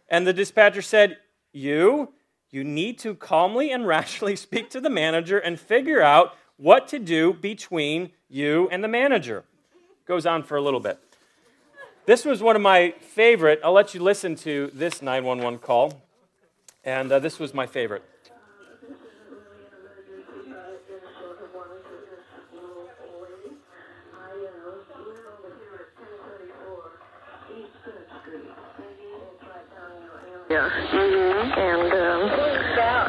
And 0.09 0.25
the 0.25 0.33
dispatcher 0.33 0.81
said, 0.81 1.17
You, 1.51 2.13
you 2.49 2.63
need 2.63 2.99
to 2.99 3.15
calmly 3.15 3.71
and 3.71 3.85
rationally 3.95 4.35
speak 4.35 4.69
to 4.71 4.81
the 4.81 4.89
manager 4.89 5.37
and 5.37 5.59
figure 5.59 6.01
out 6.01 6.35
what 6.57 6.87
to 6.87 6.99
do 6.99 7.33
between 7.33 8.11
you 8.29 8.69
and 8.71 8.83
the 8.83 8.87
manager. 8.87 9.43
Goes 10.05 10.25
on 10.25 10.43
for 10.43 10.55
a 10.55 10.61
little 10.61 10.79
bit. 10.79 10.99
This 12.05 12.23
was 12.23 12.43
one 12.43 12.55
of 12.55 12.61
my 12.61 12.91
favorite. 13.01 13.59
I'll 13.63 13.73
let 13.73 13.95
you 13.95 13.99
listen 13.99 14.35
to 14.37 14.69
this 14.75 15.01
911 15.01 15.57
call. 15.57 16.03
And 16.83 17.11
uh, 17.11 17.17
this 17.17 17.39
was 17.39 17.51
my 17.51 17.65
favorite. 17.65 18.03
Yeah. 30.47 30.69
Mm-hmm. 30.69 31.59
And 31.59 31.91
um, 31.91 32.29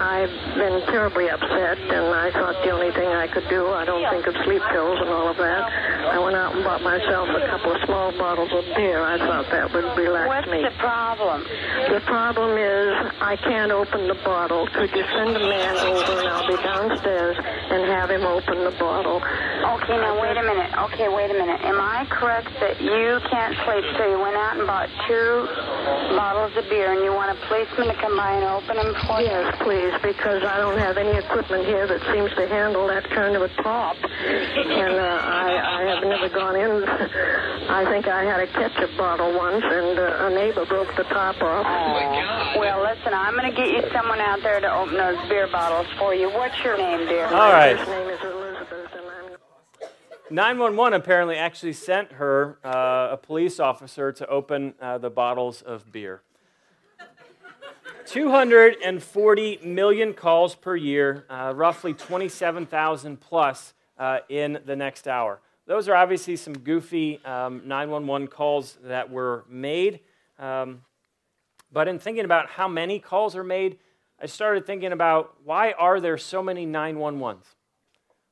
I've 0.01 0.46
been 0.57 0.81
terribly 0.89 1.29
upset, 1.29 1.79
and 1.79 2.07
I 2.17 2.33
thought 2.33 2.57
the 2.65 2.71
only 2.73 2.91
thing 2.93 3.09
I 3.09 3.29
could 3.29 3.47
do, 3.49 3.69
I 3.69 3.85
don't 3.85 4.03
think 4.11 4.27
of 4.27 4.35
sleep 4.45 4.63
pills 4.73 4.99
and 5.01 5.11
all 5.11 5.29
of 5.29 5.37
that. 5.37 5.63
I 6.07 6.19
went 6.19 6.37
out 6.37 6.55
and 6.57 6.65
bought 6.65 6.83
myself 6.83 7.29
a 7.29 7.45
couple 7.47 7.77
of 7.77 7.81
small 7.85 8.13
bottles 8.17 8.49
of 8.53 8.65
beer. 8.75 9.05
I 9.05 9.19
thought 9.19 9.51
that 9.53 9.73
would 9.73 9.85
relax 9.97 10.29
What's 10.29 10.49
me. 10.49 10.63
What's 10.63 10.75
the 10.75 10.81
problem? 10.81 11.45
The 11.93 12.01
problem 12.09 12.57
is 12.57 12.89
I 13.21 13.37
can't 13.37 13.73
open 13.73 14.09
the 14.09 14.17
bottle. 14.25 14.67
Could 14.73 14.91
you 14.97 15.05
send 15.05 15.37
a 15.37 15.45
man 15.45 15.77
over 15.77 16.25
and 16.25 16.29
I'll 16.29 16.49
be 16.49 16.57
downstairs 16.63 17.37
and 17.37 17.85
have 17.93 18.11
him 18.11 18.25
open 18.25 18.65
the 18.65 18.75
bottle? 18.81 19.21
Okay, 19.21 19.97
now 20.01 20.17
wait 20.17 20.37
a 20.37 20.43
minute. 20.43 20.73
Okay, 20.89 21.09
wait 21.13 21.31
a 21.31 21.37
minute. 21.37 21.61
Am 21.67 21.77
I 21.81 22.07
correct 22.09 22.49
that 22.61 22.81
you 22.81 23.21
can't 23.29 23.55
sleep, 23.67 23.85
so 23.99 24.09
you 24.09 24.19
went 24.19 24.37
out 24.37 24.57
and 24.57 24.67
bought 24.67 24.89
two 25.05 25.45
bottles 26.17 26.57
of 26.57 26.65
beer 26.71 26.93
and 26.95 27.03
you 27.05 27.13
want 27.13 27.37
a 27.37 27.39
policeman 27.47 27.93
to 27.93 27.97
come 28.01 28.17
by 28.17 28.41
and 28.41 28.45
open 28.47 28.77
them 28.79 28.95
for 29.05 29.21
you? 29.21 29.27
Yes, 29.27 29.59
please, 29.61 29.93
because 30.01 30.46
I 30.47 30.59
don't 30.59 30.79
have 30.79 30.97
any 30.97 31.19
equipment 31.19 31.67
here 31.67 31.87
that 31.87 32.01
seems 32.15 32.31
to 32.35 32.47
handle 32.47 32.87
that 32.87 33.09
kind 33.11 33.37
of 33.37 33.43
a 33.43 33.49
top. 33.63 33.97
And 33.97 34.95
uh, 34.95 35.21
I, 35.23 35.81
I 35.81 35.95
have 35.95 36.05
never 36.05 36.29
gone 36.29 36.57
in. 36.57 36.85
I 37.69 37.85
think 37.91 38.07
I 38.07 38.25
had 38.25 38.41
a 38.41 38.47
ketchup 38.47 38.97
bottle 38.97 39.37
once, 39.37 39.65
and 39.65 39.99
uh, 39.99 40.27
a 40.27 40.31
neighbor 40.31 40.65
broke 40.67 40.95
the 40.97 41.05
top 41.05 41.43
off. 41.43 41.67
Oh, 41.67 42.61
well, 42.61 42.83
listen, 42.83 43.13
I'm 43.13 43.35
going 43.35 43.51
to 43.51 43.57
get 43.57 43.69
you 43.69 43.83
someone 43.93 44.21
out 44.21 44.43
there 44.43 44.61
to 44.61 44.73
open 44.73 44.95
those 44.95 45.29
beer 45.29 45.49
bottles 45.49 45.87
for 45.99 46.15
you. 46.15 46.31
What's 46.31 46.59
your 46.63 46.79
name, 46.79 47.07
dear? 47.09 47.27
All 47.27 47.53
right. 47.53 47.79
His 47.79 47.89
name 47.89 48.09
is 48.09 48.21
Elizabeth, 48.23 48.93
and 48.93 49.07
I'm 49.07 49.37
911 50.31 50.95
apparently 51.01 51.37
actually 51.37 51.73
sent 51.73 52.13
her 52.13 52.59
uh, 52.65 53.09
a 53.13 53.17
police 53.17 53.61
officer 53.61 54.13
to 54.13 54.27
open 54.29 54.75
uh, 54.81 54.99
the 54.99 55.11
bottles 55.11 55.63
of 55.63 55.93
beer. 55.93 56.23
240 58.07 59.59
million 59.65 60.15
calls 60.15 60.55
per 60.55 60.77
year, 60.77 61.27
uh, 61.29 61.53
roughly 61.55 61.93
27,000 61.93 63.21
plus 63.21 63.75
uh, 63.99 64.19
in 64.29 64.61
the 64.65 64.77
next 64.77 65.09
hour. 65.09 65.41
Those 65.67 65.89
are 65.89 65.97
obviously 65.97 66.37
some 66.37 66.57
goofy 66.57 67.21
um, 67.25 67.63
911 67.67 68.29
calls 68.29 68.79
that 68.85 69.11
were 69.11 69.45
made. 69.49 70.01
Um, 70.39 70.83
but 71.73 71.89
in 71.89 71.99
thinking 71.99 72.25
about 72.25 72.49
how 72.49 72.69
many 72.69 73.01
calls 73.01 73.35
are 73.35 73.45
made, 73.45 73.79
I 74.21 74.27
started 74.27 74.65
thinking 74.65 74.93
about 74.93 75.35
why 75.45 75.73
are 75.73 76.01
there 76.01 76.17
so 76.17 76.43
many 76.43 76.67
911s? 76.67 77.45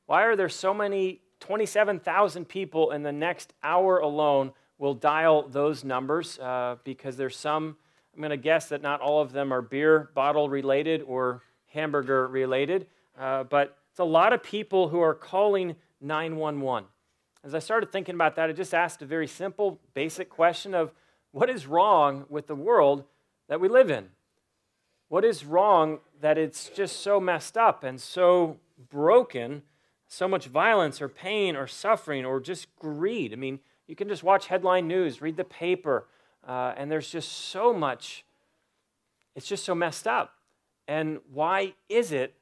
Why 0.05 0.23
are 0.23 0.35
there 0.35 0.49
so 0.49 0.73
many 0.73 1.21
27,000 1.41 2.45
people 2.45 2.91
in 2.91 3.03
the 3.03 3.11
next 3.11 3.53
hour 3.61 3.99
alone 3.99 4.53
will 4.77 4.93
dial 4.93 5.47
those 5.47 5.83
numbers? 5.83 6.39
Uh, 6.39 6.77
because 6.85 7.17
there's 7.17 7.35
some, 7.35 7.75
I'm 8.15 8.21
going 8.21 8.31
to 8.31 8.37
guess 8.37 8.69
that 8.69 8.81
not 8.81 9.01
all 9.01 9.21
of 9.21 9.31
them 9.33 9.51
are 9.51 9.61
beer 9.61 10.09
bottle 10.13 10.49
related 10.49 11.03
or 11.03 11.41
hamburger 11.67 12.27
related, 12.27 12.87
uh, 13.19 13.43
but 13.43 13.77
it's 13.91 13.99
a 13.99 14.05
lot 14.05 14.33
of 14.33 14.41
people 14.41 14.89
who 14.89 15.01
are 15.01 15.13
calling 15.13 15.75
911. 16.01 16.87
As 17.43 17.53
I 17.53 17.59
started 17.59 17.91
thinking 17.91 18.15
about 18.15 18.35
that, 18.37 18.49
I 18.49 18.53
just 18.53 18.73
asked 18.73 19.01
a 19.01 19.05
very 19.05 19.27
simple, 19.27 19.79
basic 19.93 20.29
question 20.29 20.73
of 20.73 20.91
what 21.31 21.49
is 21.49 21.67
wrong 21.67 22.25
with 22.29 22.47
the 22.47 22.55
world 22.55 23.03
that 23.49 23.59
we 23.59 23.67
live 23.67 23.91
in? 23.91 24.07
What 25.09 25.25
is 25.25 25.45
wrong 25.45 25.99
that 26.21 26.37
it's 26.37 26.69
just 26.69 27.01
so 27.01 27.19
messed 27.19 27.57
up 27.57 27.83
and 27.83 27.99
so 28.01 28.57
broken? 28.89 29.61
so 30.07 30.27
much 30.27 30.45
violence 30.45 31.01
or 31.01 31.09
pain 31.09 31.55
or 31.55 31.67
suffering 31.67 32.25
or 32.25 32.39
just 32.39 32.73
greed. 32.77 33.33
I 33.33 33.35
mean, 33.35 33.59
you 33.87 33.95
can 33.95 34.07
just 34.07 34.23
watch 34.23 34.47
headline 34.47 34.87
news, 34.87 35.21
read 35.21 35.37
the 35.37 35.43
paper, 35.43 36.07
uh, 36.47 36.73
and 36.77 36.91
there's 36.91 37.09
just 37.09 37.31
so 37.31 37.73
much, 37.73 38.23
it's 39.35 39.47
just 39.47 39.65
so 39.65 39.75
messed 39.75 40.07
up. 40.07 40.33
And 40.87 41.19
why 41.33 41.73
is 41.89 42.11
it 42.11 42.35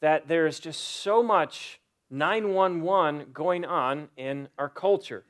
that 0.00 0.28
there's 0.28 0.58
just 0.58 0.80
so 0.80 1.22
much 1.22 1.80
911 2.10 3.26
going 3.32 3.64
on 3.64 4.08
in 4.16 4.48
our 4.58 4.68
culture? 4.68 5.24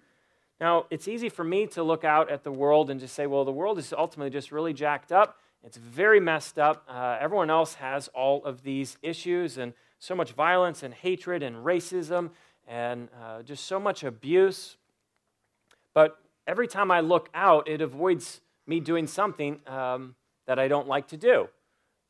Now, 0.60 0.86
it's 0.90 1.08
easy 1.08 1.28
for 1.28 1.44
me 1.44 1.66
to 1.68 1.82
look 1.82 2.04
out 2.04 2.30
at 2.30 2.44
the 2.44 2.52
world 2.52 2.88
and 2.88 2.98
just 2.98 3.14
say, 3.14 3.26
well, 3.26 3.44
the 3.44 3.52
world 3.52 3.78
is 3.78 3.92
ultimately 3.92 4.30
just 4.30 4.52
really 4.52 4.72
jacked 4.72 5.12
up. 5.12 5.38
It's 5.62 5.76
very 5.76 6.20
messed 6.20 6.58
up. 6.58 6.84
Uh, 6.88 7.16
everyone 7.20 7.50
else 7.50 7.74
has 7.74 8.08
all 8.08 8.44
of 8.44 8.62
these 8.62 8.96
issues 9.02 9.58
and 9.58 9.72
so 9.98 10.14
much 10.14 10.32
violence 10.32 10.82
and 10.82 10.92
hatred 10.92 11.42
and 11.42 11.56
racism 11.56 12.30
and 12.66 13.08
uh, 13.22 13.42
just 13.42 13.64
so 13.64 13.80
much 13.80 14.04
abuse. 14.04 14.76
But 15.92 16.18
every 16.46 16.68
time 16.68 16.90
I 16.90 17.00
look 17.00 17.28
out, 17.34 17.68
it 17.68 17.80
avoids 17.80 18.40
me 18.66 18.80
doing 18.80 19.06
something 19.06 19.60
um, 19.66 20.14
that 20.46 20.58
I 20.58 20.68
don't 20.68 20.88
like 20.88 21.08
to 21.08 21.16
do. 21.16 21.48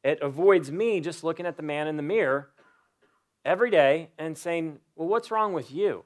It 0.02 0.20
avoids 0.20 0.70
me 0.70 1.00
just 1.00 1.24
looking 1.24 1.46
at 1.46 1.56
the 1.56 1.62
man 1.62 1.88
in 1.88 1.96
the 1.96 2.02
mirror 2.02 2.50
every 3.44 3.70
day 3.70 4.10
and 4.18 4.36
saying, 4.36 4.78
Well, 4.96 5.08
what's 5.08 5.30
wrong 5.30 5.52
with 5.52 5.72
you? 5.72 6.04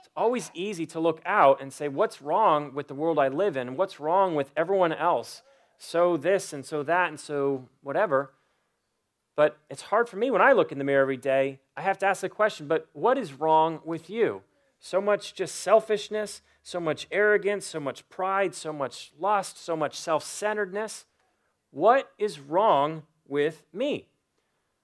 It's 0.00 0.08
always 0.16 0.50
easy 0.54 0.86
to 0.86 1.00
look 1.00 1.20
out 1.24 1.60
and 1.60 1.72
say, 1.72 1.88
What's 1.88 2.20
wrong 2.20 2.74
with 2.74 2.88
the 2.88 2.94
world 2.94 3.18
I 3.18 3.28
live 3.28 3.56
in? 3.56 3.76
What's 3.76 4.00
wrong 4.00 4.34
with 4.34 4.50
everyone 4.56 4.92
else? 4.92 5.42
So 5.78 6.16
this 6.16 6.52
and 6.52 6.64
so 6.64 6.82
that 6.82 7.08
and 7.08 7.18
so 7.18 7.68
whatever. 7.82 8.32
But 9.36 9.58
it's 9.70 9.82
hard 9.82 10.08
for 10.08 10.16
me 10.16 10.30
when 10.30 10.42
I 10.42 10.52
look 10.52 10.72
in 10.72 10.78
the 10.78 10.84
mirror 10.84 11.02
every 11.02 11.16
day. 11.16 11.60
I 11.76 11.82
have 11.82 11.98
to 11.98 12.06
ask 12.06 12.20
the 12.20 12.28
question, 12.28 12.66
but 12.66 12.88
what 12.92 13.16
is 13.16 13.32
wrong 13.32 13.80
with 13.84 14.10
you? 14.10 14.42
So 14.78 15.00
much 15.00 15.34
just 15.34 15.54
selfishness, 15.56 16.42
so 16.62 16.78
much 16.80 17.06
arrogance, 17.10 17.66
so 17.66 17.80
much 17.80 18.08
pride, 18.08 18.54
so 18.54 18.72
much 18.72 19.12
lust, 19.18 19.62
so 19.62 19.76
much 19.76 19.98
self 19.98 20.24
centeredness. 20.24 21.04
What 21.70 22.10
is 22.18 22.38
wrong 22.38 23.02
with 23.26 23.64
me? 23.72 24.08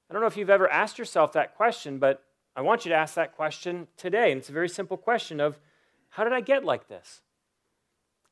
I 0.08 0.12
don't 0.12 0.22
know 0.22 0.28
if 0.28 0.36
you've 0.36 0.50
ever 0.50 0.70
asked 0.70 0.98
yourself 0.98 1.32
that 1.32 1.54
question, 1.54 1.98
but 1.98 2.24
I 2.56 2.62
want 2.62 2.84
you 2.84 2.88
to 2.90 2.96
ask 2.96 3.14
that 3.14 3.36
question 3.36 3.86
today. 3.96 4.32
And 4.32 4.40
it's 4.40 4.48
a 4.48 4.52
very 4.52 4.68
simple 4.68 4.96
question 4.96 5.40
of 5.40 5.58
how 6.10 6.24
did 6.24 6.32
I 6.32 6.40
get 6.40 6.64
like 6.64 6.88
this? 6.88 7.20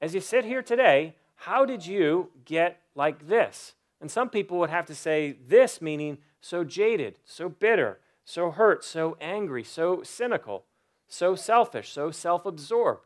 As 0.01 0.15
you 0.15 0.21
sit 0.21 0.45
here 0.45 0.63
today, 0.63 1.15
how 1.37 1.65
did 1.65 1.87
you 1.87 2.31
get 2.45 2.81
like 2.95 3.29
this? 3.29 3.75
And 4.01 4.11
some 4.11 4.29
people 4.29 4.59
would 4.59 4.71
have 4.71 4.87
to 4.87 4.95
say 4.95 5.37
this, 5.47 5.81
meaning 5.81 6.19
so 6.41 6.65
jaded, 6.65 7.19
so 7.25 7.49
bitter, 7.49 8.01
so 8.25 8.51
hurt, 8.51 8.85
so 8.85 9.17
angry, 9.21 9.63
so 9.63 10.03
cynical, 10.03 10.65
so 11.07 11.35
selfish, 11.35 11.93
so 11.93 12.11
self 12.11 12.45
absorbed. 12.47 13.06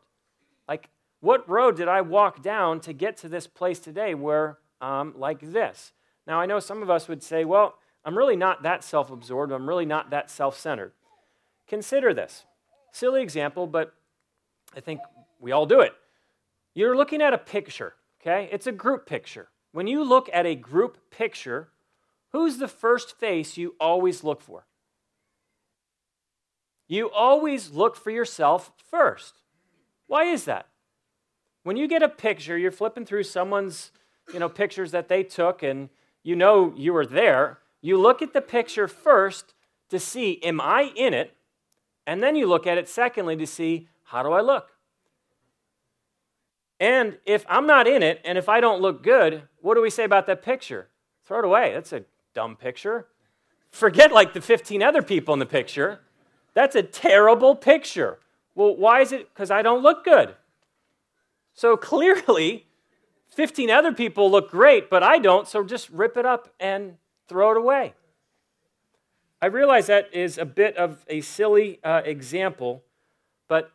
Like, 0.67 0.89
what 1.19 1.47
road 1.49 1.75
did 1.75 1.87
I 1.87 2.01
walk 2.01 2.41
down 2.41 2.79
to 2.81 2.93
get 2.93 3.17
to 3.17 3.29
this 3.29 3.47
place 3.47 3.79
today 3.79 4.13
where 4.13 4.57
I'm 4.79 5.17
like 5.17 5.39
this? 5.39 5.93
Now, 6.25 6.39
I 6.39 6.45
know 6.45 6.59
some 6.59 6.81
of 6.81 6.89
us 6.89 7.07
would 7.07 7.23
say, 7.23 7.45
well, 7.45 7.75
I'm 8.03 8.17
really 8.17 8.35
not 8.35 8.63
that 8.63 8.83
self 8.83 9.11
absorbed. 9.11 9.51
I'm 9.51 9.67
really 9.67 9.85
not 9.85 10.09
that 10.09 10.29
self 10.29 10.57
centered. 10.57 10.93
Consider 11.67 12.13
this. 12.13 12.45
Silly 12.91 13.21
example, 13.21 13.67
but 13.67 13.93
I 14.75 14.79
think 14.79 15.01
we 15.39 15.51
all 15.51 15.65
do 15.65 15.81
it. 15.81 15.93
You're 16.73 16.95
looking 16.95 17.21
at 17.21 17.33
a 17.33 17.37
picture, 17.37 17.93
okay? 18.21 18.49
It's 18.51 18.67
a 18.67 18.71
group 18.71 19.05
picture. 19.05 19.49
When 19.71 19.87
you 19.87 20.03
look 20.03 20.29
at 20.33 20.45
a 20.45 20.55
group 20.55 20.97
picture, 21.11 21.69
who's 22.31 22.57
the 22.57 22.67
first 22.67 23.17
face 23.17 23.57
you 23.57 23.75
always 23.79 24.23
look 24.23 24.41
for? 24.41 24.65
You 26.87 27.09
always 27.09 27.71
look 27.71 27.95
for 27.95 28.11
yourself 28.11 28.71
first. 28.89 29.40
Why 30.11 30.25
is 30.25 30.43
that? 30.43 30.67
When 31.63 31.77
you 31.77 31.87
get 31.87 32.03
a 32.03 32.09
picture, 32.09 32.57
you're 32.57 32.69
flipping 32.69 33.05
through 33.05 33.23
someone's, 33.23 33.93
you 34.33 34.39
know, 34.39 34.49
pictures 34.49 34.91
that 34.91 35.07
they 35.07 35.23
took 35.23 35.63
and 35.63 35.87
you 36.21 36.35
know 36.35 36.73
you 36.75 36.91
were 36.91 37.05
there, 37.05 37.59
you 37.79 37.97
look 37.97 38.21
at 38.21 38.33
the 38.33 38.41
picture 38.41 38.89
first 38.89 39.53
to 39.87 39.99
see, 39.99 40.43
am 40.43 40.59
I 40.59 40.91
in 40.97 41.13
it? 41.13 41.37
And 42.05 42.21
then 42.21 42.35
you 42.35 42.45
look 42.45 42.67
at 42.67 42.77
it 42.77 42.89
secondly 42.89 43.37
to 43.37 43.47
see, 43.47 43.87
how 44.03 44.21
do 44.21 44.33
I 44.33 44.41
look? 44.41 44.73
And 46.77 47.17
if 47.25 47.45
I'm 47.47 47.65
not 47.65 47.87
in 47.87 48.03
it, 48.03 48.19
and 48.25 48.37
if 48.37 48.49
I 48.49 48.59
don't 48.59 48.81
look 48.81 49.03
good, 49.03 49.43
what 49.61 49.75
do 49.75 49.81
we 49.81 49.89
say 49.89 50.03
about 50.03 50.27
that 50.27 50.41
picture? 50.41 50.89
Throw 51.23 51.39
it 51.39 51.45
away. 51.45 51.71
That's 51.73 51.93
a 51.93 52.03
dumb 52.33 52.57
picture. 52.57 53.07
Forget 53.71 54.11
like 54.11 54.33
the 54.33 54.41
15 54.41 54.83
other 54.83 55.03
people 55.03 55.33
in 55.33 55.39
the 55.39 55.45
picture. 55.45 56.01
That's 56.53 56.75
a 56.75 56.83
terrible 56.83 57.55
picture. 57.55 58.19
Well, 58.55 58.75
why 58.75 59.01
is 59.01 59.11
it? 59.11 59.33
Because 59.33 59.51
I 59.51 59.61
don't 59.61 59.81
look 59.81 60.03
good. 60.03 60.35
So 61.53 61.77
clearly, 61.77 62.65
15 63.29 63.69
other 63.69 63.93
people 63.93 64.29
look 64.29 64.51
great, 64.51 64.89
but 64.89 65.03
I 65.03 65.17
don't, 65.17 65.47
so 65.47 65.63
just 65.63 65.89
rip 65.89 66.17
it 66.17 66.25
up 66.25 66.53
and 66.59 66.97
throw 67.27 67.51
it 67.51 67.57
away. 67.57 67.93
I 69.41 69.47
realize 69.47 69.87
that 69.87 70.13
is 70.13 70.37
a 70.37 70.45
bit 70.45 70.77
of 70.77 71.03
a 71.07 71.21
silly 71.21 71.79
uh, 71.83 72.01
example, 72.05 72.83
but 73.47 73.71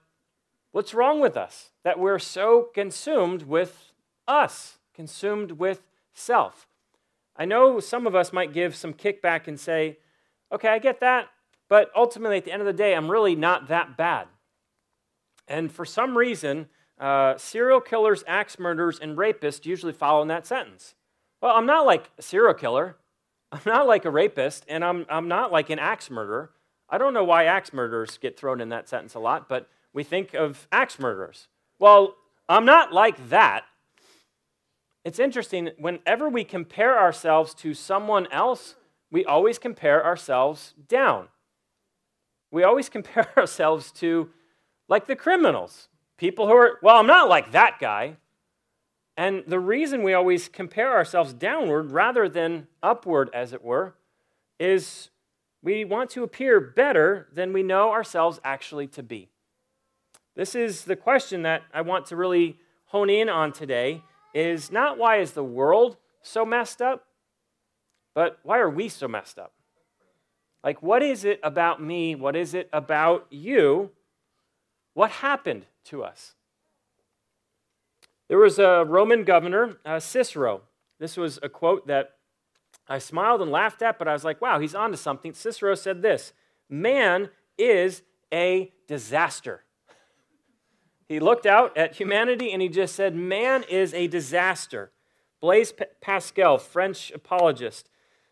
what's 0.70 0.94
wrong 0.94 1.20
with 1.20 1.36
us? 1.36 1.70
That 1.82 1.98
we're 1.98 2.18
so 2.18 2.68
consumed 2.74 3.42
with 3.42 3.92
us, 4.28 4.78
consumed 4.94 5.52
with 5.52 5.82
self. 6.12 6.68
I 7.36 7.46
know 7.46 7.80
some 7.80 8.06
of 8.06 8.14
us 8.14 8.32
might 8.32 8.52
give 8.52 8.76
some 8.76 8.94
kickback 8.94 9.48
and 9.48 9.58
say, 9.58 9.98
okay, 10.52 10.68
I 10.68 10.78
get 10.78 11.00
that, 11.00 11.28
but 11.68 11.90
ultimately 11.96 12.36
at 12.36 12.44
the 12.44 12.52
end 12.52 12.62
of 12.62 12.66
the 12.66 12.72
day, 12.72 12.94
I'm 12.94 13.10
really 13.10 13.34
not 13.34 13.68
that 13.68 13.96
bad. 13.96 14.28
And 15.48 15.70
for 15.70 15.84
some 15.84 16.16
reason, 16.16 16.68
uh, 16.98 17.36
serial 17.36 17.80
killers, 17.80 18.24
axe 18.26 18.58
murderers, 18.58 18.98
and 18.98 19.16
rapists 19.16 19.66
usually 19.66 19.92
follow 19.92 20.22
in 20.22 20.28
that 20.28 20.46
sentence. 20.46 20.94
Well, 21.40 21.54
I'm 21.54 21.66
not 21.66 21.86
like 21.86 22.10
a 22.18 22.22
serial 22.22 22.54
killer. 22.54 22.96
I'm 23.52 23.60
not 23.64 23.86
like 23.86 24.04
a 24.04 24.10
rapist, 24.10 24.64
and 24.68 24.84
I'm, 24.84 25.06
I'm 25.08 25.28
not 25.28 25.52
like 25.52 25.70
an 25.70 25.78
axe 25.78 26.10
murderer. 26.10 26.50
I 26.88 26.98
don't 26.98 27.14
know 27.14 27.24
why 27.24 27.44
axe 27.44 27.72
murderers 27.72 28.18
get 28.18 28.38
thrown 28.38 28.60
in 28.60 28.68
that 28.70 28.88
sentence 28.88 29.14
a 29.14 29.18
lot, 29.18 29.48
but 29.48 29.68
we 29.92 30.02
think 30.04 30.34
of 30.34 30.66
axe 30.70 30.98
murderers. 30.98 31.48
Well, 31.78 32.14
I'm 32.48 32.64
not 32.64 32.92
like 32.92 33.28
that. 33.28 33.64
It's 35.04 35.18
interesting, 35.18 35.70
whenever 35.78 36.28
we 36.28 36.44
compare 36.44 36.98
ourselves 36.98 37.54
to 37.54 37.74
someone 37.74 38.26
else, 38.32 38.74
we 39.10 39.24
always 39.24 39.58
compare 39.58 40.04
ourselves 40.04 40.74
down. 40.88 41.28
We 42.50 42.64
always 42.64 42.88
compare 42.96 43.28
ourselves 43.36 43.92
to, 43.92 44.30
like, 44.88 45.06
the 45.06 45.16
criminals. 45.16 45.88
People 46.16 46.46
who 46.46 46.54
are, 46.54 46.78
well, 46.82 46.96
I'm 46.96 47.06
not 47.06 47.28
like 47.28 47.52
that 47.52 47.78
guy. 47.78 48.16
And 49.16 49.44
the 49.46 49.60
reason 49.60 50.02
we 50.02 50.14
always 50.14 50.48
compare 50.48 50.92
ourselves 50.94 51.32
downward 51.32 51.90
rather 51.90 52.28
than 52.28 52.68
upward, 52.82 53.30
as 53.32 53.52
it 53.52 53.64
were, 53.64 53.94
is 54.58 55.10
we 55.62 55.84
want 55.84 56.10
to 56.10 56.22
appear 56.22 56.60
better 56.60 57.28
than 57.32 57.52
we 57.52 57.62
know 57.62 57.90
ourselves 57.90 58.40
actually 58.44 58.86
to 58.88 59.02
be. 59.02 59.28
This 60.34 60.54
is 60.54 60.84
the 60.84 60.96
question 60.96 61.42
that 61.42 61.62
I 61.72 61.80
want 61.80 62.06
to 62.06 62.16
really 62.16 62.58
hone 62.86 63.08
in 63.08 63.28
on 63.28 63.52
today 63.52 64.02
is 64.34 64.70
not 64.70 64.98
why 64.98 65.16
is 65.16 65.32
the 65.32 65.42
world 65.42 65.96
so 66.22 66.44
messed 66.44 66.82
up, 66.82 67.06
but 68.14 68.38
why 68.42 68.58
are 68.58 68.68
we 68.68 68.88
so 68.88 69.08
messed 69.08 69.38
up? 69.38 69.52
Like, 70.62 70.82
what 70.82 71.02
is 71.02 71.24
it 71.24 71.40
about 71.42 71.82
me? 71.82 72.14
What 72.14 72.36
is 72.36 72.52
it 72.52 72.68
about 72.72 73.26
you? 73.30 73.92
What 74.96 75.10
happened 75.10 75.66
to 75.84 76.02
us? 76.02 76.32
There 78.28 78.38
was 78.38 78.58
a 78.58 78.82
Roman 78.82 79.24
governor, 79.24 79.76
uh, 79.84 80.00
Cicero. 80.00 80.62
This 80.98 81.18
was 81.18 81.38
a 81.42 81.50
quote 81.50 81.86
that 81.88 82.14
I 82.88 82.96
smiled 82.96 83.42
and 83.42 83.50
laughed 83.50 83.82
at, 83.82 83.98
but 83.98 84.08
I 84.08 84.14
was 84.14 84.24
like, 84.24 84.40
wow, 84.40 84.58
he's 84.58 84.74
onto 84.74 84.96
something. 84.96 85.34
Cicero 85.34 85.74
said 85.74 86.00
this 86.00 86.32
Man 86.70 87.28
is 87.58 88.04
a 88.32 88.72
disaster. 88.88 89.64
He 91.06 91.20
looked 91.20 91.44
out 91.44 91.76
at 91.76 91.96
humanity 91.96 92.50
and 92.50 92.62
he 92.62 92.70
just 92.70 92.94
said, 92.94 93.14
Man 93.14 93.64
is 93.68 93.92
a 93.92 94.06
disaster. 94.06 94.92
Blaise 95.42 95.74
Pascal, 96.00 96.56
French 96.56 97.10
apologist, 97.10 97.90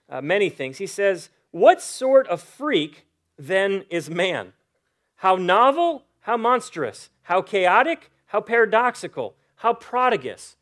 uh, 0.08 0.22
many 0.22 0.48
things. 0.48 0.78
He 0.78 0.86
says, 0.86 1.28
What 1.50 1.82
sort 1.82 2.26
of 2.28 2.40
freak 2.40 3.04
then 3.38 3.84
is 3.90 4.08
man? 4.08 4.54
How 5.16 5.36
novel, 5.36 6.06
how 6.24 6.36
monstrous, 6.36 7.08
how 7.22 7.40
chaotic, 7.40 8.10
how 8.26 8.40
paradoxical 8.40 9.36
how 9.64 9.72
prodigus, 9.72 10.56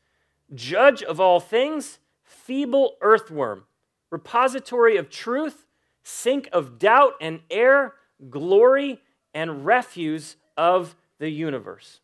judge 0.55 1.03
of 1.03 1.19
all 1.19 1.41
things, 1.41 1.99
feeble 2.23 2.97
earthworm, 3.01 3.65
repository 4.11 4.97
of 4.97 5.11
truth, 5.11 5.67
sink 6.05 6.49
of 6.53 6.79
doubt 6.79 7.15
and 7.21 7.41
error, 7.51 7.95
glory 8.31 9.01
and 9.35 9.67
refuse 9.67 10.37
of 10.57 10.95
the 11.19 11.31
universe. 11.31 11.99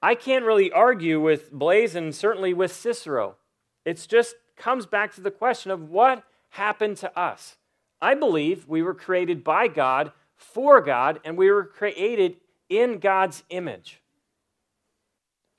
I 0.00 0.14
can't 0.14 0.46
really 0.46 0.72
argue 0.72 1.20
with 1.20 1.52
Blaise 1.52 1.94
and 1.94 2.14
certainly 2.14 2.54
with 2.54 2.72
Cicero. 2.72 3.36
It 3.84 4.06
just 4.08 4.36
comes 4.56 4.86
back 4.86 5.14
to 5.16 5.20
the 5.20 5.30
question 5.30 5.70
of 5.70 5.90
what 5.90 6.22
happened 6.50 6.96
to 6.98 7.18
us. 7.18 7.56
I 8.00 8.14
believe 8.14 8.66
we 8.66 8.80
were 8.80 8.94
created 8.94 9.44
by 9.44 9.68
God, 9.68 10.12
for 10.38 10.80
God, 10.80 11.20
and 11.24 11.36
we 11.36 11.50
were 11.50 11.64
created 11.64 12.36
in 12.70 12.98
God's 12.98 13.44
image 13.50 14.00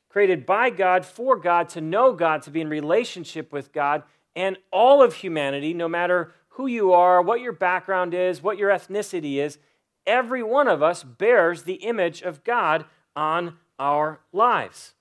created 0.10 0.46
by 0.46 0.72
God, 0.72 1.06
for 1.06 1.38
God, 1.38 1.70
to 1.70 1.82
know 1.82 2.13
God, 2.13 2.42
to 2.42 2.52
be 2.52 2.62
in 2.62 2.70
relationship 2.70 3.54
with 3.54 3.72
God, 3.72 4.04
and 4.36 4.58
all 4.72 5.02
of 5.02 5.15
humanity, 5.15 5.74
no 5.74 5.88
matter 5.88 6.34
who 6.50 6.68
you 6.68 6.92
are, 6.92 7.22
what 7.22 7.42
your 7.42 7.54
background 7.54 8.13
is, 8.13 8.42
what 8.42 8.58
your 8.58 8.72
ethnicity 8.72 9.36
is, 9.36 9.60
every 10.06 10.44
one 10.44 10.68
of 10.68 10.82
us 10.82 11.04
bears 11.04 11.63
the 11.63 11.76
image 11.76 12.22
of 12.22 12.44
God 12.44 12.86
on 13.15 13.58
our 13.78 14.20
lives. 14.34 14.96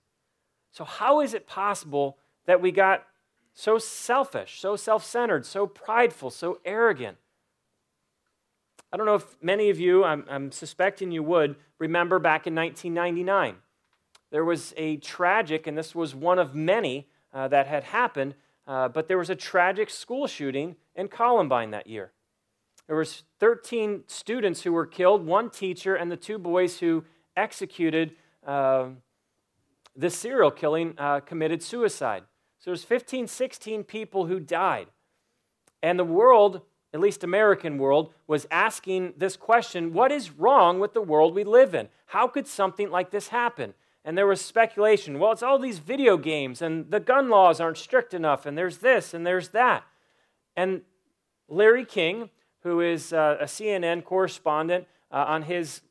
So, 0.71 0.85
how 0.85 1.21
is 1.21 1.35
it 1.35 1.47
possible 1.47 2.19
that 2.47 2.61
we 2.61 2.71
got 2.71 3.05
so 3.55 3.79
selfish, 3.79 4.61
so 4.61 4.77
self 4.77 5.05
centered, 5.05 5.47
so 5.47 5.67
prideful, 5.67 6.31
so 6.31 6.61
arrogant? 6.65 7.17
I 8.93 8.97
don't 8.97 9.05
know 9.05 9.17
if 9.17 9.37
many 9.43 9.69
of 9.69 9.79
you, 9.79 10.05
I'm, 10.05 10.25
I'm 10.31 10.51
suspecting 10.51 11.11
you 11.11 11.23
would, 11.23 11.57
remember 11.79 12.19
back 12.19 12.47
in 12.47 12.55
1999. 12.55 13.57
There 14.31 14.45
was 14.45 14.73
a 14.77 14.97
tragic, 14.97 15.67
and 15.67 15.77
this 15.77 15.95
was 15.95 16.15
one 16.15 16.39
of 16.39 16.55
many 16.55 17.09
uh, 17.33 17.49
that 17.49 17.67
had 17.67 17.85
happened, 17.85 18.35
uh, 18.67 18.89
but 18.89 19.07
there 19.07 19.19
was 19.19 19.31
a 19.31 19.35
tragic 19.35 19.91
school 19.91 20.27
shooting 20.27 20.77
in 20.95 21.09
Columbine 21.09 21.71
that 21.73 21.87
year. 21.87 22.13
There 22.87 22.97
was 22.97 23.25
13 23.41 24.05
students 24.07 24.63
who 24.63 24.73
were 24.73 24.87
killed, 24.87 25.27
one 25.27 25.51
teacher, 25.51 25.95
and 25.95 26.11
the 26.11 26.17
two 26.17 26.39
boys 26.39 26.79
who 26.79 27.05
executed 27.37 28.13
uh, 28.47 28.89
this 29.95 30.17
serial 30.17 30.51
killing 30.51 30.95
uh, 30.97 31.21
committed 31.21 31.63
suicide. 31.63 32.23
So 32.59 32.71
there's 32.71 32.85
15, 32.85 33.27
16 33.27 33.85
people 33.85 34.27
who 34.27 34.41
died. 34.41 34.87
And 35.83 35.99
the 35.99 36.05
world, 36.05 36.63
at 36.93 37.01
least 37.01 37.23
American 37.23 37.79
world, 37.79 38.13
was 38.27 38.47
asking 38.51 39.15
this 39.17 39.37
question 39.37 39.93
what 39.93 40.11
is 40.11 40.31
wrong 40.31 40.79
with 40.79 40.95
the 40.95 41.03
world 41.03 41.35
we 41.35 41.45
live 41.45 41.75
in? 41.75 41.89
How 42.07 42.27
could 42.27 42.47
something 42.47 42.91
like 42.91 43.11
this 43.11 43.29
happen? 43.29 43.75
And 44.05 44.17
there 44.17 44.27
was 44.27 44.41
speculation 44.41 45.19
well, 45.19 45.33
it's 45.33 45.43
all 45.43 45.59
these 45.59 45.81
video 45.81 46.17
games, 46.17 46.63
and 46.63 46.91
the 46.91 47.01
gun 47.01 47.29
laws 47.29 47.61
aren't 47.61 47.79
strict 47.79 48.15
enough, 48.15 48.47
and 48.47 48.57
there's 48.57 48.79
this 48.79 49.13
and 49.13 49.27
there's 49.27 49.49
that. 49.51 49.85
And 50.57 50.83
Larry 51.49 51.85
King, 51.85 52.31
who 52.63 52.81
is 52.81 53.13
uh, 53.13 53.37
a 53.41 53.45
CNN 53.45 54.05
correspondent 54.05 54.87
uh, 55.11 55.25
on 55.29 55.43
his 55.43 55.83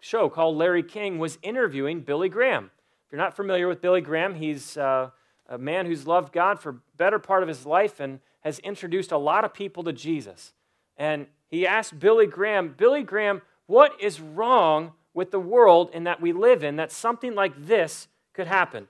show 0.00 0.28
called 0.28 0.56
Larry 0.56 0.82
King, 0.82 1.18
was 1.18 1.38
interviewing 1.42 2.00
Billy 2.00 2.28
Graham. 2.28 2.70
If 3.06 3.12
you're 3.12 3.20
not 3.20 3.34
familiar 3.34 3.66
with 3.68 3.80
Billy 3.80 4.00
Graham, 4.00 4.34
he's 4.34 4.76
uh, 4.76 5.10
a 5.48 5.58
man 5.58 5.86
who's 5.86 6.06
loved 6.06 6.32
God 6.32 6.58
for 6.60 6.80
better 6.96 7.18
part 7.18 7.42
of 7.42 7.48
his 7.48 7.66
life 7.66 8.00
and 8.00 8.20
has 8.44 8.58
introduced 8.60 9.10
a 9.10 9.18
lot 9.18 9.44
of 9.44 9.54
people 9.54 9.82
to 9.84 9.92
Jesus. 9.92 10.52
And 10.96 11.26
he 11.48 11.66
asked 11.66 11.98
Billy 11.98 12.26
Graham, 12.26 12.74
Billy 12.76 13.02
Graham, 13.02 13.42
what 13.66 13.92
is 14.00 14.20
wrong 14.20 14.92
with 15.14 15.30
the 15.30 15.40
world 15.40 15.90
in 15.92 16.04
that 16.04 16.20
we 16.20 16.32
live 16.32 16.62
in 16.62 16.76
that 16.76 16.92
something 16.92 17.34
like 17.34 17.66
this 17.66 18.08
could 18.32 18.46
happen? 18.46 18.88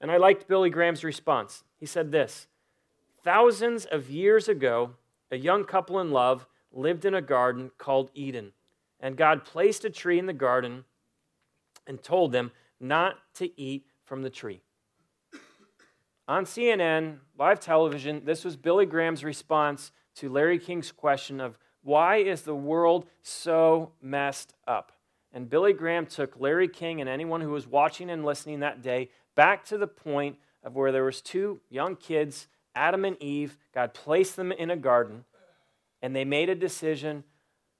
And 0.00 0.10
I 0.10 0.16
liked 0.16 0.48
Billy 0.48 0.70
Graham's 0.70 1.02
response. 1.02 1.64
He 1.78 1.86
said 1.86 2.12
this 2.12 2.46
Thousands 3.22 3.84
of 3.84 4.10
years 4.10 4.48
ago, 4.48 4.90
a 5.30 5.36
young 5.36 5.64
couple 5.64 5.98
in 5.98 6.10
love 6.10 6.46
lived 6.70 7.04
in 7.04 7.14
a 7.14 7.22
garden 7.22 7.70
called 7.78 8.10
Eden. 8.14 8.52
And 9.00 9.16
God 9.16 9.44
placed 9.44 9.84
a 9.84 9.90
tree 9.90 10.18
in 10.18 10.26
the 10.26 10.32
garden 10.32 10.84
and 11.86 12.02
told 12.02 12.32
them 12.32 12.52
not 12.80 13.16
to 13.34 13.60
eat 13.60 13.86
from 14.04 14.22
the 14.22 14.30
tree. 14.30 14.60
On 16.26 16.46
CNN, 16.46 17.18
live 17.38 17.60
television, 17.60 18.22
this 18.24 18.46
was 18.46 18.56
Billy 18.56 18.86
Graham's 18.86 19.22
response 19.22 19.92
to 20.16 20.30
Larry 20.30 20.58
King's 20.58 20.90
question 20.90 21.38
of 21.38 21.58
why 21.82 22.16
is 22.16 22.42
the 22.42 22.54
world 22.54 23.04
so 23.20 23.92
messed 24.00 24.54
up? 24.66 24.92
And 25.34 25.50
Billy 25.50 25.74
Graham 25.74 26.06
took 26.06 26.40
Larry 26.40 26.68
King 26.68 27.02
and 27.02 27.10
anyone 27.10 27.42
who 27.42 27.50
was 27.50 27.66
watching 27.66 28.08
and 28.08 28.24
listening 28.24 28.60
that 28.60 28.80
day 28.80 29.10
back 29.34 29.66
to 29.66 29.76
the 29.76 29.86
point 29.86 30.36
of 30.62 30.74
where 30.74 30.92
there 30.92 31.04
was 31.04 31.20
two 31.20 31.60
young 31.68 31.94
kids, 31.94 32.46
Adam 32.74 33.04
and 33.04 33.22
Eve. 33.22 33.58
God 33.74 33.92
placed 33.92 34.36
them 34.36 34.50
in 34.50 34.70
a 34.70 34.76
garden, 34.76 35.26
and 36.00 36.16
they 36.16 36.24
made 36.24 36.48
a 36.48 36.54
decision 36.54 37.24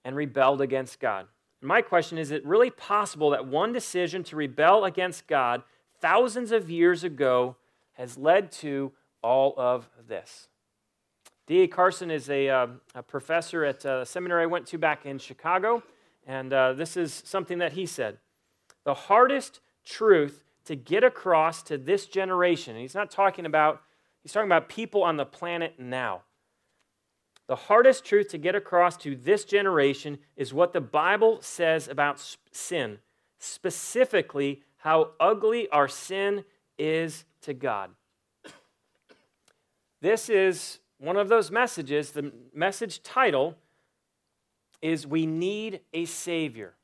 and 0.04 0.16
rebelled 0.16 0.61
against 0.61 1.00
God. 1.00 1.28
My 1.62 1.80
question 1.80 2.18
is, 2.18 2.28
is 2.28 2.33
it 2.33 2.44
really 2.44 2.70
possible 2.70 3.30
that 3.30 3.46
one 3.46 3.72
decision 3.72 4.22
to 4.24 4.37
rebel 4.37 4.85
against 4.85 5.26
God 5.26 5.62
thousands 5.98 6.52
of 6.52 6.68
years 6.68 7.04
ago 7.04 7.57
has 7.94 8.16
led 8.18 8.52
to 8.52 8.92
all 9.22 9.54
of 9.57 9.88
this. 10.07 10.48
D.A. 11.46 11.68
Carson 11.68 12.11
is 12.11 12.30
a, 12.30 12.48
uh, 12.48 12.66
a 12.94 13.02
professor 13.02 13.64
at 13.64 13.85
a 13.85 14.07
seminary 14.07 14.44
I 14.44 14.46
went 14.46 14.66
to 14.68 14.78
back 14.78 15.04
in 15.04 15.18
Chicago, 15.18 15.83
and 16.26 16.52
uh, 16.52 16.72
this 16.72 16.96
is 16.96 17.22
something 17.24 17.59
that 17.59 17.72
he 17.72 17.85
said. 17.85 18.18
The 18.85 18.94
hardest 18.94 19.61
truth 19.85 20.42
to 20.64 20.76
get 20.76 21.04
across 21.04 21.62
to 21.64 21.76
this 21.76 22.07
generation, 22.07 22.74
and 22.74 22.80
he's 22.80 22.94
not 22.94 23.11
talking 23.11 23.44
about, 23.44 23.83
he's 24.22 24.33
talking 24.33 24.48
about 24.48 24.68
people 24.68 25.02
on 25.02 25.16
the 25.16 25.26
planet 25.26 25.74
now. 25.78 26.22
The 27.46 27.57
hardest 27.57 28.07
truth 28.07 28.28
to 28.28 28.38
get 28.38 28.54
across 28.54 28.96
to 28.98 29.14
this 29.14 29.44
generation 29.44 30.18
is 30.37 30.54
what 30.54 30.72
the 30.72 30.80
Bible 30.80 31.42
says 31.42 31.88
about 31.88 32.37
sin, 32.52 33.00
specifically 33.38 34.62
how 34.78 35.11
ugly 35.20 35.68
our 35.68 35.88
sin 35.88 36.44
is 36.78 37.24
to 37.44 37.54
God. 37.54 37.90
This 40.00 40.28
is 40.28 40.80
one 40.98 41.16
of 41.16 41.28
those 41.28 41.50
messages. 41.50 42.11
The 42.11 42.33
message 42.52 43.02
title 43.02 43.57
is 44.83 45.07
We 45.07 45.24
Need 45.24 45.80
a 45.94 46.04
Savior. 46.04 46.74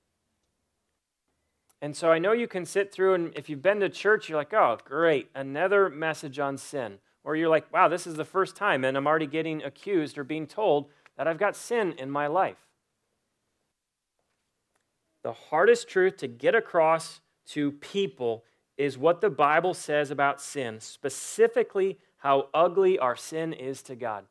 And 1.83 1.97
so 1.97 2.11
I 2.11 2.19
know 2.19 2.33
you 2.33 2.49
can 2.49 2.65
sit 2.65 2.93
through, 2.93 3.15
and 3.15 3.33
if 3.37 3.49
you've 3.49 3.63
been 3.63 3.81
to 3.81 3.89
church, 3.89 4.29
you're 4.29 4.39
like, 4.39 4.53
oh, 4.53 4.79
great, 4.85 5.31
another 5.35 5.89
message 5.89 6.39
on 6.39 6.57
sin. 6.57 6.99
Or 7.25 7.37
you're 7.37 7.49
like, 7.49 7.73
wow, 7.73 7.89
this 7.89 8.07
is 8.07 8.15
the 8.15 8.25
first 8.25 8.57
time, 8.57 8.85
and 8.85 8.97
I'm 8.97 9.07
already 9.07 9.27
getting 9.27 9.63
accused 9.63 10.17
or 10.17 10.25
being 10.25 10.47
told 10.47 10.89
that 11.17 11.29
I've 11.29 11.39
got 11.39 11.57
sin 11.57 11.95
in 11.99 12.11
my 12.11 12.27
life. 12.27 12.69
The 15.23 15.33
hardest 15.33 15.89
truth 15.89 16.17
to 16.19 16.29
get 16.29 16.55
across 16.55 17.21
to 17.49 17.73
people 17.73 18.45
is 18.81 18.97
what 18.97 19.21
the 19.21 19.29
Bible 19.29 19.75
says 19.75 20.11
about 20.11 20.41
sin, 20.41 20.81
specifically 20.81 21.99
how 22.17 22.49
ugly 22.55 22.99
our 22.99 23.15
sin 23.15 23.53
is 23.53 23.83
to 23.83 23.95
God. 23.95 24.25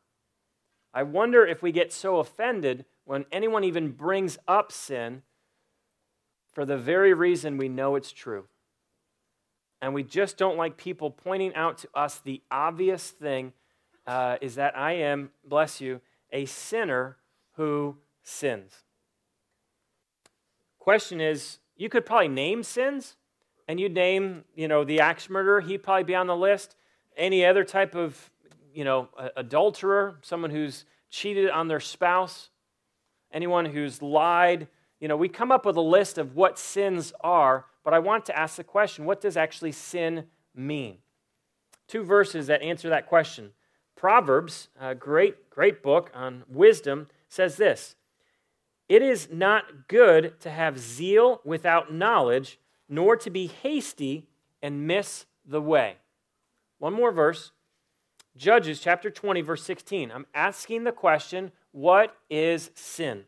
I 0.92 1.04
wonder 1.04 1.46
if 1.46 1.62
we 1.62 1.72
get 1.72 1.94
so 1.94 2.18
offended 2.18 2.86
when 3.06 3.28
anyone 3.32 3.64
even 3.64 3.92
brings 3.92 4.40
up 4.48 4.72
sin 4.72 5.22
for 6.52 6.66
the 6.66 6.80
very 6.80 7.14
reason 7.14 7.58
we 7.58 7.70
know 7.70 7.96
it's 7.96 8.12
true. 8.12 8.46
And 9.84 9.94
we 9.94 10.02
just 10.02 10.36
don't 10.36 10.58
like 10.58 10.78
people 10.78 11.12
pointing 11.12 11.54
out 11.54 11.78
to 11.80 11.90
us 11.94 12.18
the 12.18 12.42
obvious 12.50 13.12
thing 13.12 13.54
uh, 14.08 14.38
is 14.42 14.56
that 14.56 14.76
I 14.76 14.94
am, 14.94 15.30
bless 15.48 15.80
you, 15.80 16.02
a 16.34 16.46
sinner 16.46 17.18
who 17.54 17.98
sins. 18.24 18.74
Question 20.80 21.22
is, 21.22 21.60
you 21.78 21.88
could 21.88 22.04
probably 22.04 22.30
name 22.30 22.64
sins, 22.64 23.16
and 23.70 23.80
you 23.80 23.88
name, 23.88 24.44
you 24.56 24.68
know, 24.68 24.84
the 24.84 25.00
axe 25.00 25.30
murderer, 25.30 25.62
he'd 25.62 25.84
probably 25.84 26.04
be 26.04 26.16
on 26.16 26.26
the 26.26 26.36
list. 26.36 26.76
Any 27.16 27.46
other 27.46 27.64
type 27.64 27.94
of, 27.94 28.32
you 28.74 28.84
know, 28.84 29.10
adulterer, 29.38 30.18
someone 30.24 30.50
who's 30.50 30.86
cheated 31.12 31.52
on 31.52 31.68
their 31.68 31.80
spouse, 31.80 32.50
anyone 33.32 33.66
who's 33.66 34.02
lied. 34.02 34.68
You 35.00 35.08
know, 35.08 35.16
we 35.16 35.30
come 35.30 35.52
up 35.52 35.68
with 35.68 35.76
a 35.76 35.82
list 35.82 36.18
of 36.18 36.36
what 36.36 36.58
sins 36.58 37.14
are, 37.22 37.68
but 37.84 37.94
I 37.94 38.00
want 38.00 38.26
to 38.26 38.38
ask 38.38 38.56
the 38.56 38.64
question 38.64 39.06
what 39.06 39.22
does 39.22 39.38
actually 39.38 39.74
sin 39.74 40.26
mean? 40.56 40.98
Two 41.88 42.02
verses 42.02 42.48
that 42.48 42.64
answer 42.64 42.90
that 42.90 43.06
question. 43.06 43.52
Proverbs, 43.96 44.70
a 44.82 44.96
great, 44.96 45.52
great 45.52 45.84
book 45.84 46.10
on 46.16 46.44
wisdom, 46.50 47.08
says 47.28 47.58
this 47.58 47.96
It 48.88 49.04
is 49.04 49.30
not 49.32 49.88
good 49.88 50.40
to 50.40 50.50
have 50.50 50.80
zeal 50.80 51.42
without 51.46 51.94
knowledge, 51.94 52.58
nor 52.90 53.16
to 53.16 53.30
be 53.30 53.48
hasty 53.48 54.28
and 54.62 54.88
miss 54.88 55.26
the 55.46 55.62
way. 55.62 55.98
One 56.80 56.94
more 56.94 57.12
verse. 57.12 57.52
Judges 58.36 58.80
chapter 58.80 59.10
20, 59.10 59.42
verse 59.42 59.64
16. 59.64 60.12
I'm 60.12 60.26
asking 60.34 60.84
the 60.84 60.92
question 60.92 61.52
what 61.72 62.16
is 62.30 62.72
sin? 62.74 63.26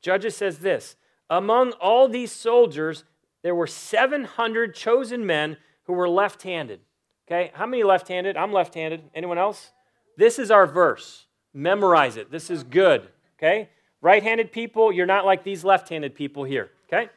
Judges 0.00 0.36
says 0.36 0.58
this 0.58 0.96
Among 1.28 1.72
all 1.72 2.08
these 2.08 2.32
soldiers, 2.32 3.04
there 3.42 3.54
were 3.54 3.66
700 3.66 4.74
chosen 4.74 5.26
men 5.26 5.56
who 5.84 5.92
were 5.92 6.08
left 6.08 6.42
handed. 6.42 6.80
Okay, 7.26 7.50
how 7.54 7.66
many 7.66 7.82
left 7.82 8.08
handed? 8.08 8.36
I'm 8.36 8.52
left 8.52 8.74
handed. 8.74 9.02
Anyone 9.14 9.38
else? 9.38 9.72
This 10.16 10.38
is 10.38 10.50
our 10.50 10.66
verse. 10.66 11.26
Memorize 11.54 12.16
it. 12.16 12.30
This 12.30 12.50
is 12.50 12.62
good. 12.62 13.08
Okay? 13.38 13.68
Right 14.00 14.22
handed 14.22 14.52
people, 14.52 14.92
you're 14.92 15.06
not 15.06 15.24
like 15.24 15.44
these 15.44 15.64
left 15.64 15.88
handed 15.88 16.14
people 16.14 16.44
here. 16.44 16.70
Okay? 16.88 17.08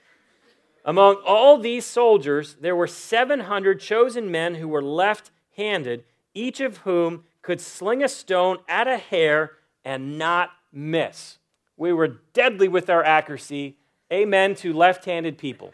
Among 0.87 1.15
all 1.25 1.57
these 1.57 1.83
soldiers, 1.83 2.57
there 2.61 2.75
were 2.75 2.85
700 2.85 3.79
chosen 3.79 4.29
men 4.29 4.55
who 4.55 4.67
were 4.67 4.83
left 4.83 5.31
handed, 5.57 6.03
each 6.35 6.61
of 6.61 6.77
whom 6.77 7.23
could 7.41 7.59
sling 7.59 8.03
a 8.03 8.07
stone 8.07 8.59
at 8.69 8.87
a 8.87 8.97
hair 8.97 9.53
and 9.83 10.19
not 10.19 10.51
miss. 10.71 11.39
We 11.75 11.91
were 11.91 12.19
deadly 12.33 12.67
with 12.67 12.89
our 12.91 13.03
accuracy. 13.03 13.77
Amen 14.13 14.53
to 14.55 14.73
left 14.73 15.05
handed 15.05 15.39
people. 15.39 15.73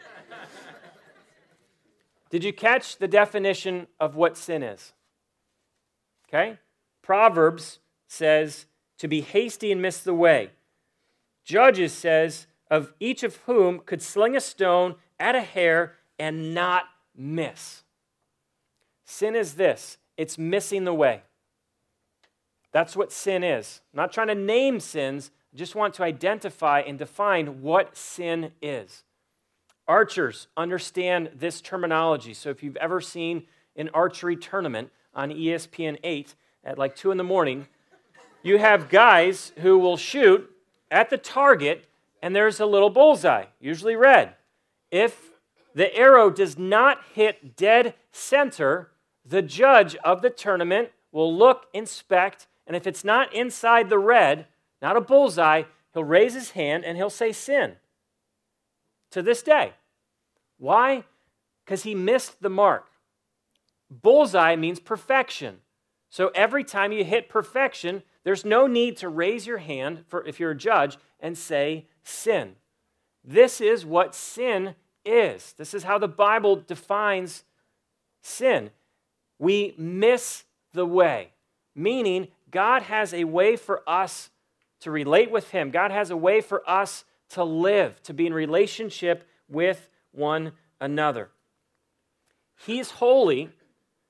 Did 2.30 2.42
you 2.42 2.52
catch 2.54 2.96
the 2.96 3.06
definition 3.08 3.88
of 4.00 4.16
what 4.16 4.38
sin 4.38 4.62
is? 4.62 4.94
Okay? 6.26 6.58
Proverbs 7.02 7.80
says 8.08 8.64
to 8.96 9.08
be 9.08 9.20
hasty 9.20 9.70
and 9.70 9.82
miss 9.82 10.00
the 10.00 10.14
way. 10.14 10.50
Judges 11.44 11.92
says 11.92 12.46
of 12.72 12.94
each 12.98 13.22
of 13.22 13.36
whom 13.44 13.80
could 13.80 14.00
sling 14.00 14.34
a 14.34 14.40
stone 14.40 14.94
at 15.20 15.34
a 15.34 15.42
hair 15.42 15.92
and 16.18 16.54
not 16.54 16.84
miss. 17.14 17.84
Sin 19.04 19.36
is 19.36 19.54
this 19.54 19.98
it's 20.16 20.38
missing 20.38 20.84
the 20.84 20.94
way. 20.94 21.20
That's 22.72 22.96
what 22.96 23.12
sin 23.12 23.44
is. 23.44 23.82
I'm 23.92 23.98
not 23.98 24.10
trying 24.10 24.28
to 24.28 24.34
name 24.34 24.80
sins, 24.80 25.30
I 25.52 25.58
just 25.58 25.74
want 25.74 25.92
to 25.94 26.02
identify 26.02 26.80
and 26.80 26.98
define 26.98 27.60
what 27.60 27.94
sin 27.94 28.52
is. 28.62 29.04
Archers 29.86 30.46
understand 30.56 31.28
this 31.34 31.60
terminology. 31.60 32.32
So 32.32 32.48
if 32.48 32.62
you've 32.62 32.76
ever 32.76 33.02
seen 33.02 33.42
an 33.76 33.90
archery 33.92 34.36
tournament 34.36 34.90
on 35.14 35.28
ESPN 35.28 35.98
8 36.02 36.34
at 36.64 36.78
like 36.78 36.96
2 36.96 37.10
in 37.10 37.18
the 37.18 37.24
morning, 37.24 37.66
you 38.42 38.56
have 38.56 38.88
guys 38.88 39.52
who 39.58 39.78
will 39.78 39.98
shoot 39.98 40.50
at 40.90 41.10
the 41.10 41.18
target 41.18 41.86
and 42.22 42.34
there's 42.34 42.60
a 42.60 42.66
little 42.66 42.88
bullseye, 42.88 43.46
usually 43.60 43.96
red. 43.96 44.36
If 44.90 45.32
the 45.74 45.94
arrow 45.94 46.30
does 46.30 46.56
not 46.56 47.00
hit 47.14 47.56
dead 47.56 47.94
center, 48.12 48.92
the 49.24 49.42
judge 49.42 49.96
of 49.96 50.22
the 50.22 50.30
tournament 50.30 50.90
will 51.10 51.36
look, 51.36 51.66
inspect, 51.74 52.46
and 52.66 52.76
if 52.76 52.86
it's 52.86 53.04
not 53.04 53.34
inside 53.34 53.90
the 53.90 53.98
red, 53.98 54.46
not 54.80 54.96
a 54.96 55.00
bullseye, 55.00 55.64
he'll 55.92 56.04
raise 56.04 56.34
his 56.34 56.52
hand 56.52 56.84
and 56.84 56.96
he'll 56.96 57.10
say 57.10 57.32
sin. 57.32 57.76
To 59.10 59.20
this 59.20 59.42
day. 59.42 59.72
Why? 60.58 61.04
Because 61.64 61.82
he 61.82 61.94
missed 61.94 62.40
the 62.40 62.48
mark. 62.48 62.86
Bullseye 63.90 64.56
means 64.56 64.80
perfection. 64.80 65.58
So 66.08 66.30
every 66.34 66.64
time 66.64 66.92
you 66.92 67.04
hit 67.04 67.28
perfection, 67.28 68.02
there's 68.24 68.44
no 68.44 68.66
need 68.66 68.96
to 68.98 69.08
raise 69.08 69.46
your 69.46 69.58
hand 69.58 70.04
for 70.06 70.24
if 70.26 70.38
you're 70.38 70.52
a 70.52 70.56
judge 70.56 70.96
and 71.20 71.36
say 71.36 71.88
sin. 72.02 72.56
This 73.24 73.60
is 73.60 73.86
what 73.86 74.14
sin 74.14 74.74
is. 75.04 75.54
This 75.56 75.74
is 75.74 75.84
how 75.84 75.98
the 75.98 76.08
Bible 76.08 76.56
defines 76.56 77.44
sin. 78.20 78.70
We 79.38 79.74
miss 79.76 80.44
the 80.72 80.86
way, 80.86 81.32
meaning 81.74 82.28
God 82.50 82.82
has 82.82 83.12
a 83.12 83.24
way 83.24 83.56
for 83.56 83.82
us 83.88 84.30
to 84.80 84.90
relate 84.90 85.30
with 85.30 85.50
Him. 85.50 85.70
God 85.70 85.90
has 85.90 86.10
a 86.10 86.16
way 86.16 86.40
for 86.40 86.68
us 86.68 87.04
to 87.30 87.44
live, 87.44 88.02
to 88.02 88.12
be 88.12 88.26
in 88.26 88.34
relationship 88.34 89.26
with 89.48 89.88
one 90.12 90.52
another. 90.80 91.30
He's 92.66 92.92
holy, 92.92 93.50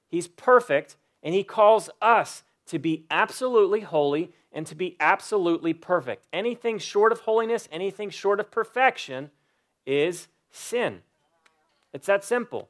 He's 0.08 0.28
perfect, 0.28 0.96
and 1.22 1.34
He 1.34 1.44
calls 1.44 1.88
us 2.00 2.42
to 2.66 2.78
be 2.78 3.04
absolutely 3.10 3.80
holy 3.80 4.32
and 4.52 4.66
to 4.66 4.74
be 4.74 4.96
absolutely 5.00 5.72
perfect. 5.72 6.26
Anything 6.32 6.78
short 6.78 7.12
of 7.12 7.20
holiness, 7.20 7.68
anything 7.72 8.10
short 8.10 8.40
of 8.40 8.50
perfection 8.50 9.30
is 9.86 10.28
sin. 10.50 11.02
It's 11.92 12.06
that 12.06 12.24
simple. 12.24 12.68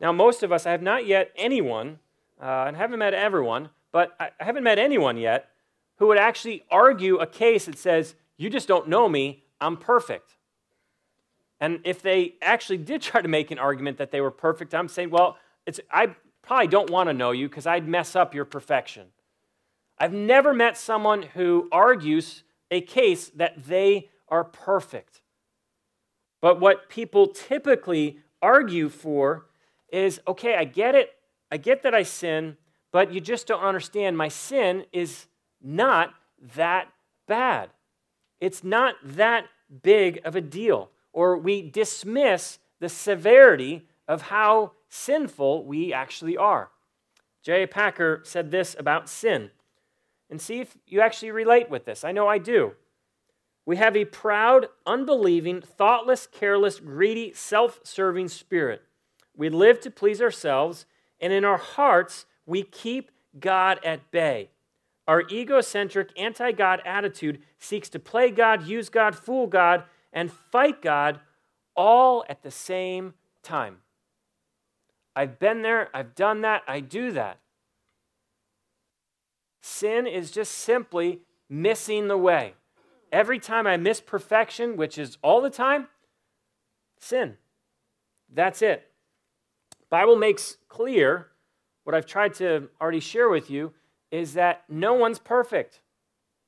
Now, 0.00 0.12
most 0.12 0.42
of 0.42 0.52
us, 0.52 0.66
I 0.66 0.70
have 0.70 0.82
not 0.82 1.06
yet 1.06 1.32
anyone, 1.36 1.98
uh, 2.40 2.64
and 2.66 2.76
haven't 2.76 2.98
met 2.98 3.14
everyone, 3.14 3.70
but 3.92 4.14
I 4.20 4.30
haven't 4.38 4.64
met 4.64 4.78
anyone 4.78 5.16
yet 5.16 5.50
who 5.96 6.06
would 6.08 6.18
actually 6.18 6.64
argue 6.70 7.16
a 7.16 7.26
case 7.26 7.66
that 7.66 7.78
says, 7.78 8.14
You 8.36 8.48
just 8.48 8.68
don't 8.68 8.88
know 8.88 9.08
me, 9.08 9.44
I'm 9.60 9.76
perfect. 9.76 10.36
And 11.60 11.80
if 11.84 12.00
they 12.00 12.34
actually 12.40 12.78
did 12.78 13.02
try 13.02 13.20
to 13.20 13.28
make 13.28 13.50
an 13.50 13.58
argument 13.58 13.98
that 13.98 14.10
they 14.10 14.20
were 14.20 14.30
perfect, 14.30 14.74
I'm 14.74 14.88
saying, 14.88 15.10
Well, 15.10 15.36
it's, 15.66 15.80
I 15.90 16.14
probably 16.42 16.68
don't 16.68 16.90
want 16.90 17.08
to 17.08 17.14
know 17.14 17.32
you 17.32 17.48
because 17.48 17.66
I'd 17.66 17.88
mess 17.88 18.14
up 18.14 18.34
your 18.34 18.44
perfection. 18.44 19.08
I've 20.00 20.12
never 20.12 20.54
met 20.54 20.76
someone 20.76 21.22
who 21.22 21.68
argues 21.72 22.44
a 22.70 22.80
case 22.80 23.30
that 23.30 23.64
they 23.64 24.10
are 24.28 24.44
perfect. 24.44 25.20
But 26.40 26.60
what 26.60 26.88
people 26.88 27.28
typically 27.28 28.18
argue 28.40 28.88
for 28.88 29.46
is 29.90 30.20
okay, 30.26 30.54
I 30.54 30.64
get 30.64 30.94
it. 30.94 31.10
I 31.50 31.56
get 31.56 31.82
that 31.82 31.94
I 31.94 32.02
sin, 32.02 32.56
but 32.92 33.12
you 33.12 33.20
just 33.20 33.46
don't 33.46 33.62
understand. 33.62 34.16
My 34.16 34.28
sin 34.28 34.84
is 34.92 35.26
not 35.62 36.14
that 36.54 36.88
bad. 37.26 37.70
It's 38.40 38.62
not 38.62 38.96
that 39.02 39.46
big 39.82 40.20
of 40.24 40.36
a 40.36 40.40
deal. 40.40 40.90
Or 41.12 41.36
we 41.36 41.62
dismiss 41.62 42.58
the 42.80 42.88
severity 42.88 43.86
of 44.06 44.22
how 44.22 44.72
sinful 44.88 45.64
we 45.64 45.92
actually 45.92 46.36
are. 46.36 46.70
J. 47.42 47.66
Packer 47.66 48.20
said 48.24 48.50
this 48.50 48.76
about 48.78 49.08
sin. 49.08 49.50
And 50.30 50.40
see 50.40 50.60
if 50.60 50.76
you 50.86 51.00
actually 51.00 51.30
relate 51.30 51.70
with 51.70 51.84
this. 51.84 52.04
I 52.04 52.12
know 52.12 52.28
I 52.28 52.38
do. 52.38 52.72
We 53.64 53.76
have 53.76 53.96
a 53.96 54.06
proud, 54.06 54.68
unbelieving, 54.86 55.60
thoughtless, 55.60 56.26
careless, 56.26 56.80
greedy, 56.80 57.32
self 57.34 57.80
serving 57.82 58.28
spirit. 58.28 58.82
We 59.36 59.50
live 59.50 59.80
to 59.80 59.90
please 59.90 60.22
ourselves, 60.22 60.86
and 61.20 61.32
in 61.32 61.44
our 61.44 61.58
hearts, 61.58 62.26
we 62.46 62.62
keep 62.62 63.10
God 63.38 63.78
at 63.84 64.10
bay. 64.10 64.50
Our 65.06 65.22
egocentric, 65.30 66.10
anti 66.18 66.52
God 66.52 66.80
attitude 66.84 67.40
seeks 67.58 67.88
to 67.90 67.98
play 67.98 68.30
God, 68.30 68.66
use 68.66 68.88
God, 68.88 69.14
fool 69.14 69.46
God, 69.46 69.84
and 70.12 70.32
fight 70.32 70.82
God 70.82 71.20
all 71.76 72.24
at 72.28 72.42
the 72.42 72.50
same 72.50 73.14
time. 73.42 73.78
I've 75.14 75.38
been 75.38 75.62
there, 75.62 75.88
I've 75.94 76.14
done 76.14 76.42
that, 76.42 76.62
I 76.66 76.80
do 76.80 77.12
that. 77.12 77.38
Sin 79.68 80.06
is 80.06 80.30
just 80.30 80.52
simply 80.52 81.20
missing 81.46 82.08
the 82.08 82.16
way. 82.16 82.54
Every 83.12 83.38
time 83.38 83.66
I 83.66 83.76
miss 83.76 84.00
perfection, 84.00 84.78
which 84.78 84.96
is 84.96 85.18
all 85.22 85.42
the 85.42 85.50
time, 85.50 85.88
sin. 86.98 87.36
That's 88.32 88.62
it. 88.62 88.90
Bible 89.90 90.16
makes 90.16 90.56
clear 90.68 91.28
what 91.84 91.94
I've 91.94 92.06
tried 92.06 92.32
to 92.34 92.70
already 92.80 92.98
share 92.98 93.28
with 93.28 93.50
you 93.50 93.74
is 94.10 94.32
that 94.34 94.64
no 94.70 94.94
one's 94.94 95.18
perfect. 95.18 95.82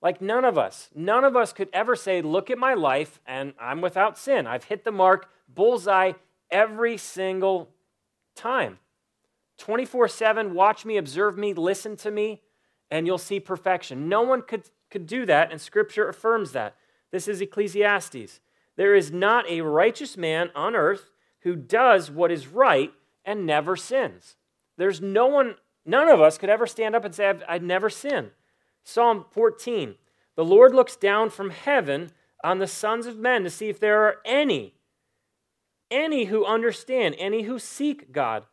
Like 0.00 0.22
none 0.22 0.46
of 0.46 0.56
us. 0.56 0.88
None 0.94 1.24
of 1.24 1.36
us 1.36 1.52
could 1.52 1.68
ever 1.74 1.94
say, 1.94 2.22
Look 2.22 2.50
at 2.50 2.56
my 2.56 2.72
life 2.72 3.20
and 3.26 3.52
I'm 3.60 3.82
without 3.82 4.16
sin. 4.16 4.46
I've 4.46 4.64
hit 4.64 4.82
the 4.82 4.92
mark, 4.92 5.28
bullseye 5.46 6.12
every 6.50 6.96
single 6.96 7.68
time. 8.34 8.78
24 9.58 10.08
7, 10.08 10.54
watch 10.54 10.86
me, 10.86 10.96
observe 10.96 11.36
me, 11.36 11.52
listen 11.52 11.96
to 11.96 12.10
me, 12.10 12.40
and 12.90 13.06
you'll 13.06 13.18
see 13.18 13.40
perfection. 13.40 14.08
No 14.08 14.22
one 14.22 14.42
could 14.42 14.64
could 14.90 15.06
do 15.06 15.24
that, 15.26 15.50
and 15.50 15.60
Scripture 15.60 16.08
affirms 16.08 16.52
that. 16.52 16.74
This 17.10 17.28
is 17.28 17.40
Ecclesiastes. 17.40 18.40
There 18.76 18.94
is 18.94 19.12
not 19.12 19.48
a 19.48 19.60
righteous 19.62 20.16
man 20.16 20.50
on 20.54 20.74
earth 20.74 21.10
who 21.40 21.56
does 21.56 22.10
what 22.10 22.30
is 22.30 22.48
right 22.48 22.92
and 23.24 23.46
never 23.46 23.76
sins. 23.76 24.36
There's 24.76 25.00
no 25.00 25.26
one, 25.26 25.56
none 25.84 26.08
of 26.08 26.20
us 26.20 26.38
could 26.38 26.50
ever 26.50 26.66
stand 26.66 26.94
up 26.94 27.04
and 27.04 27.14
say, 27.14 27.28
I've, 27.28 27.42
I'd 27.48 27.62
never 27.62 27.90
sinned. 27.90 28.30
Psalm 28.82 29.24
14 29.30 29.94
The 30.36 30.44
Lord 30.44 30.74
looks 30.74 30.96
down 30.96 31.30
from 31.30 31.50
heaven 31.50 32.10
on 32.42 32.58
the 32.58 32.66
sons 32.66 33.06
of 33.06 33.18
men 33.18 33.44
to 33.44 33.50
see 33.50 33.68
if 33.68 33.78
there 33.78 34.02
are 34.04 34.16
any, 34.24 34.74
any 35.90 36.26
who 36.26 36.44
understand, 36.44 37.14
any 37.18 37.42
who 37.42 37.58
seek 37.58 38.12
God. 38.12 38.46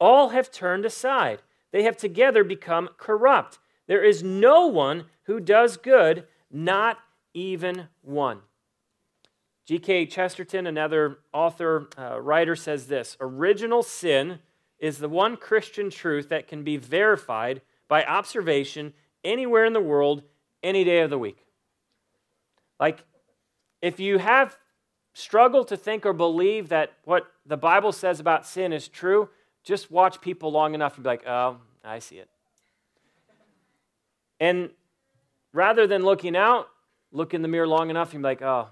All 0.00 0.30
have 0.30 0.50
turned 0.50 0.84
aside. 0.84 1.42
They 1.72 1.82
have 1.82 1.96
together 1.96 2.44
become 2.44 2.88
corrupt. 2.96 3.58
There 3.86 4.04
is 4.04 4.22
no 4.22 4.66
one 4.66 5.06
who 5.24 5.40
does 5.40 5.76
good, 5.76 6.26
not 6.50 6.98
even 7.32 7.88
one. 8.02 8.40
G.K. 9.66 10.06
Chesterton, 10.06 10.66
another 10.66 11.18
author, 11.32 11.88
uh, 11.98 12.20
writer, 12.20 12.54
says 12.54 12.86
this 12.86 13.16
Original 13.20 13.82
sin 13.82 14.40
is 14.78 14.98
the 14.98 15.08
one 15.08 15.36
Christian 15.36 15.88
truth 15.90 16.28
that 16.28 16.48
can 16.48 16.62
be 16.62 16.76
verified 16.76 17.62
by 17.88 18.04
observation 18.04 18.92
anywhere 19.22 19.64
in 19.64 19.72
the 19.72 19.80
world, 19.80 20.22
any 20.62 20.84
day 20.84 21.00
of 21.00 21.10
the 21.10 21.18
week. 21.18 21.46
Like, 22.78 23.04
if 23.80 24.00
you 24.00 24.18
have 24.18 24.58
struggled 25.14 25.68
to 25.68 25.76
think 25.76 26.04
or 26.04 26.12
believe 26.12 26.68
that 26.68 26.92
what 27.04 27.26
the 27.46 27.56
Bible 27.56 27.92
says 27.92 28.20
about 28.20 28.46
sin 28.46 28.72
is 28.72 28.88
true, 28.88 29.30
just 29.62 29.90
watch 29.90 30.20
people 30.20 30.50
long 30.52 30.74
enough 30.74 30.96
and 30.96 31.04
be 31.04 31.08
like, 31.08 31.26
oh, 31.26 31.58
I 31.82 32.00
see 32.00 32.16
it. 32.16 32.28
And 34.40 34.70
rather 35.52 35.86
than 35.86 36.02
looking 36.02 36.36
out, 36.36 36.68
look 37.12 37.34
in 37.34 37.42
the 37.42 37.48
mirror 37.48 37.66
long 37.66 37.90
enough 37.90 38.12
and 38.12 38.22
be 38.22 38.28
like, 38.28 38.42
oh, 38.42 38.68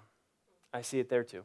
I 0.72 0.82
see 0.82 0.98
it 0.98 1.08
there 1.08 1.24
too. 1.24 1.44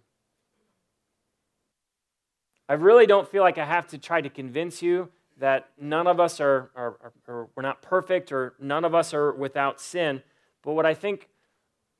I 2.69 2.73
really 2.73 3.05
don't 3.05 3.27
feel 3.29 3.43
like 3.43 3.57
I 3.57 3.65
have 3.65 3.87
to 3.87 3.97
try 3.97 4.19
to 4.19 4.29
convince 4.29 4.81
you 4.81 5.09
that 5.39 5.69
none 5.79 6.07
of 6.07 6.19
us 6.19 6.41
are, 6.41 6.71
are, 6.75 7.13
are, 7.27 7.47
we're 7.55 7.63
not 7.63 7.81
perfect 7.81 8.31
or 8.31 8.55
none 8.59 8.83
of 8.83 8.93
us 8.93 9.13
are 9.13 9.31
without 9.31 9.79
sin. 9.79 10.21
But 10.63 10.73
what 10.73 10.85
I 10.85 10.93
think 10.93 11.29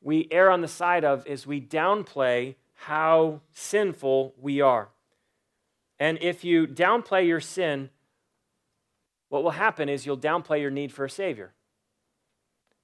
we 0.02 0.28
err 0.32 0.52
on 0.52 0.62
the 0.62 0.68
side 0.68 1.06
of 1.06 1.26
is 1.28 1.48
we 1.48 1.62
downplay 1.62 2.56
how 2.74 3.42
sinful 3.54 4.34
we 4.40 4.62
are. 4.62 4.90
And 6.00 6.18
if 6.22 6.44
you 6.44 6.68
downplay 6.68 7.26
your 7.26 7.40
sin, 7.40 7.90
what 9.30 9.44
will 9.44 9.52
happen 9.52 9.90
is 9.90 10.06
you'll 10.06 10.18
downplay 10.18 10.62
your 10.62 10.72
need 10.72 10.92
for 10.92 11.06
a 11.06 11.10
Savior 11.10 11.54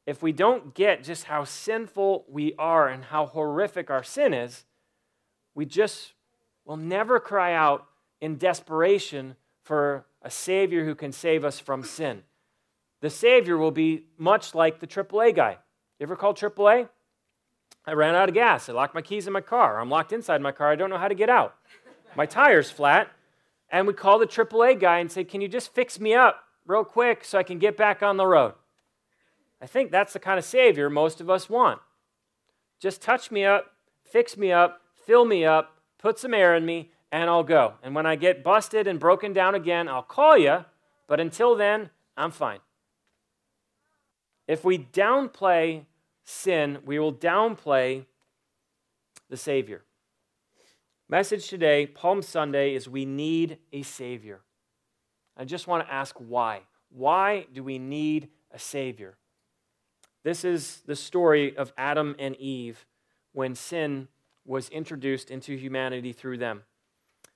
if 0.06 0.22
we 0.22 0.32
don't 0.32 0.74
get 0.74 1.04
just 1.04 1.26
how 1.26 1.44
sinful 1.44 2.26
we 2.28 2.54
are 2.58 2.88
and 2.88 3.06
how 3.06 3.26
horrific 3.26 3.90
our 3.90 4.04
sin 4.04 4.34
is, 4.34 4.66
we 5.56 5.66
just 5.66 6.14
will 6.66 6.78
never 6.78 7.20
cry 7.20 7.54
out 7.54 7.86
in 8.20 8.38
desperation 8.38 9.36
for 9.62 10.06
a 10.22 10.30
Savior 10.30 10.86
who 10.86 10.96
can 10.96 11.12
save 11.12 11.46
us 11.46 11.60
from 11.60 11.84
sin. 11.84 12.24
The 13.02 13.10
Savior 13.10 13.58
will 13.58 13.72
be 13.72 14.06
much 14.18 14.56
like 14.56 14.80
the 14.80 14.88
AAA 14.88 15.36
guy. 15.36 15.58
You 16.00 16.04
ever 16.04 16.16
called 16.16 16.38
AAA? 16.38 16.90
I 17.86 17.92
ran 17.94 18.16
out 18.16 18.30
of 18.30 18.36
gas. 18.36 18.70
I 18.70 18.74
locked 18.74 18.96
my 18.96 19.02
keys 19.02 19.28
in 19.28 19.34
my 19.34 19.42
car. 19.42 19.80
I'm 19.80 19.90
locked 19.90 20.14
inside 20.14 20.42
my 20.42 20.54
car. 20.54 20.72
I 20.72 20.76
don't 20.76 20.90
know 20.90 20.98
how 20.98 21.10
to 21.10 21.16
get 21.16 21.30
out. 21.30 21.56
My 22.16 22.26
tire's 22.26 22.72
flat. 22.72 23.10
And 23.70 23.88
we 23.88 23.94
call 23.94 24.20
the 24.20 24.28
AAA 24.28 24.80
guy 24.80 25.00
and 25.00 25.12
say, 25.12 25.24
Can 25.24 25.42
you 25.42 25.48
just 25.48 25.74
fix 25.74 26.00
me 26.00 26.14
up 26.14 26.44
real 26.66 26.84
quick 26.84 27.26
so 27.26 27.38
I 27.38 27.44
can 27.44 27.60
get 27.60 27.76
back 27.76 28.02
on 28.04 28.18
the 28.18 28.26
road? 28.26 28.54
I 29.64 29.66
think 29.66 29.92
that's 29.92 30.12
the 30.12 30.20
kind 30.20 30.38
of 30.38 30.44
Savior 30.44 30.90
most 30.90 31.22
of 31.22 31.30
us 31.30 31.50
want. 31.50 31.80
Just 32.82 33.02
touch 33.02 33.32
me 33.32 33.46
up, 33.46 33.72
fix 34.04 34.36
me 34.36 34.52
up, 34.52 34.82
fill 35.06 35.24
me 35.24 35.46
up, 35.46 35.78
put 35.98 36.20
some 36.20 36.34
air 36.34 36.54
in 36.54 36.66
me, 36.66 36.92
and 37.14 37.30
I'll 37.30 37.46
go. 37.46 37.76
And 37.82 37.96
when 37.96 38.06
I 38.06 38.18
get 38.18 38.44
busted 38.44 38.88
and 38.88 39.00
broken 39.00 39.32
down 39.32 39.56
again, 39.56 39.88
I'll 39.88 40.04
call 40.04 40.38
you. 40.38 40.66
But 41.08 41.22
until 41.22 41.56
then, 41.56 41.92
I'm 42.18 42.32
fine. 42.32 42.60
If 44.50 44.66
we 44.66 44.78
downplay 44.78 45.86
sin, 46.26 46.80
we 46.86 47.00
will 47.00 47.14
downplay 47.14 48.06
the 49.30 49.38
Savior. 49.38 49.86
Message 51.08 51.48
today, 51.48 51.88
Palm 51.88 52.22
Sunday, 52.22 52.76
is 52.76 52.90
we 52.90 53.06
need 53.06 53.60
a 53.72 53.82
Savior. 53.84 54.42
I 55.38 55.46
just 55.46 55.68
want 55.68 55.88
to 55.88 55.94
ask 55.94 56.18
why. 56.18 56.64
Why 56.90 57.48
do 57.54 57.64
we 57.64 57.80
need 57.80 58.28
a 58.52 58.60
Savior? 58.60 59.16
This 60.24 60.46
is 60.46 60.82
the 60.86 60.96
story 60.96 61.56
of 61.56 61.74
Adam 61.78 62.16
and 62.18 62.36
Eve 62.38 62.86
when 63.34 63.56
sin 63.56 64.08
was 64.46 64.70
introduced 64.70 65.30
into 65.30 65.56
humanity 65.56 66.14
through 66.14 66.38
them. 66.38 66.64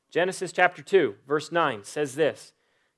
Genesis 0.09 0.51
chapter 0.51 0.81
2, 0.81 1.15
verse 1.27 1.51
9 1.51 1.83
says 1.83 2.15
this 2.15 2.53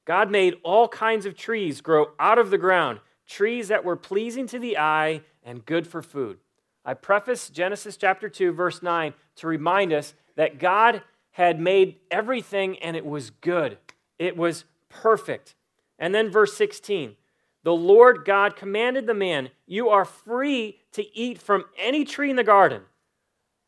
God 0.06 0.32
made 0.32 0.58
all 0.64 0.88
kinds 0.88 1.26
of 1.26 1.36
trees 1.36 1.82
grow 1.82 2.12
out 2.20 2.38
of 2.38 2.52
the 2.52 2.58
ground, 2.58 3.00
trees 3.28 3.68
that 3.68 3.84
were 3.84 3.96
pleasing 3.96 4.48
to 4.48 4.60
the 4.60 4.78
eye 4.78 5.22
and 5.44 5.66
good 5.66 5.88
for 5.88 6.02
food. 6.02 6.38
I 6.86 6.94
preface 6.94 7.50
Genesis 7.50 7.98
chapter 7.98 8.30
2, 8.30 8.52
verse 8.52 8.82
9 8.82 9.14
to 9.38 9.48
remind 9.48 9.94
us 9.94 10.14
that 10.36 10.60
God 10.60 11.02
had 11.32 11.60
made 11.60 11.98
everything 12.10 12.80
and 12.80 12.96
it 12.96 13.06
was 13.06 13.30
good. 13.30 13.78
It 14.18 14.36
was 14.36 14.66
perfect. 14.88 15.56
And 15.98 16.14
then 16.16 16.30
verse 16.30 16.56
16 16.56 17.16
the 17.64 17.74
Lord 17.74 18.24
God 18.26 18.56
commanded 18.56 19.06
the 19.06 19.14
man, 19.14 19.50
You 19.66 19.90
are 19.90 20.06
free 20.06 20.80
to 20.94 21.18
eat 21.18 21.42
from 21.42 21.66
any 21.78 22.06
tree 22.06 22.30
in 22.30 22.36
the 22.36 22.44
garden. 22.44 22.84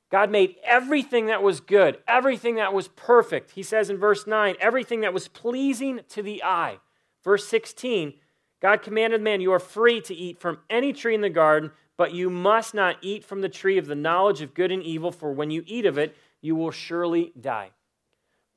God 0.10 0.30
made 0.30 0.56
everything 0.64 1.28
that 1.28 1.42
was 1.42 1.62
good, 1.62 1.98
everything 2.08 2.56
that 2.56 2.74
was 2.74 2.90
perfect. 2.90 3.52
He 3.52 3.64
says 3.64 3.90
in 3.90 3.98
verse 3.98 4.28
9, 4.28 4.56
everything 4.60 5.02
that 5.02 5.14
was 5.14 5.30
pleasing 5.30 6.02
to 6.10 6.22
the 6.22 6.44
eye. 6.44 6.80
Verse 7.24 7.48
16, 7.48 8.14
God 8.62 8.82
commanded 8.82 9.22
the 9.22 9.24
man, 9.24 9.42
You 9.42 9.54
are 9.54 9.60
free 9.60 10.02
to 10.02 10.14
eat 10.14 10.40
from 10.40 10.60
any 10.70 10.92
tree 10.92 11.16
in 11.16 11.22
the 11.22 11.30
garden, 11.30 11.72
but 11.98 12.14
you 12.14 12.30
must 12.30 12.74
not 12.74 12.98
eat 13.02 13.24
from 13.24 13.42
the 13.42 13.50
tree 13.50 13.78
of 13.78 13.88
the 13.88 13.96
knowledge 13.96 14.42
of 14.42 14.54
good 14.54 14.72
and 14.72 14.84
evil, 14.84 15.12
for 15.12 15.32
when 15.32 15.50
you 15.50 15.64
eat 15.66 15.86
of 15.86 15.98
it, 15.98 16.16
you 16.42 16.56
will 16.56 16.72
surely 16.72 17.32
die. 17.40 17.72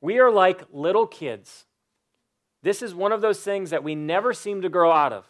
We 0.01 0.19
are 0.19 0.31
like 0.31 0.63
little 0.71 1.07
kids. 1.07 1.65
This 2.65 2.81
is 2.81 2.95
one 2.95 3.11
of 3.11 3.21
those 3.21 3.41
things 3.41 3.69
that 3.69 3.83
we 3.83 3.93
never 3.93 4.33
seem 4.33 4.63
to 4.63 4.69
grow 4.69 4.91
out 4.91 5.13
of. 5.13 5.29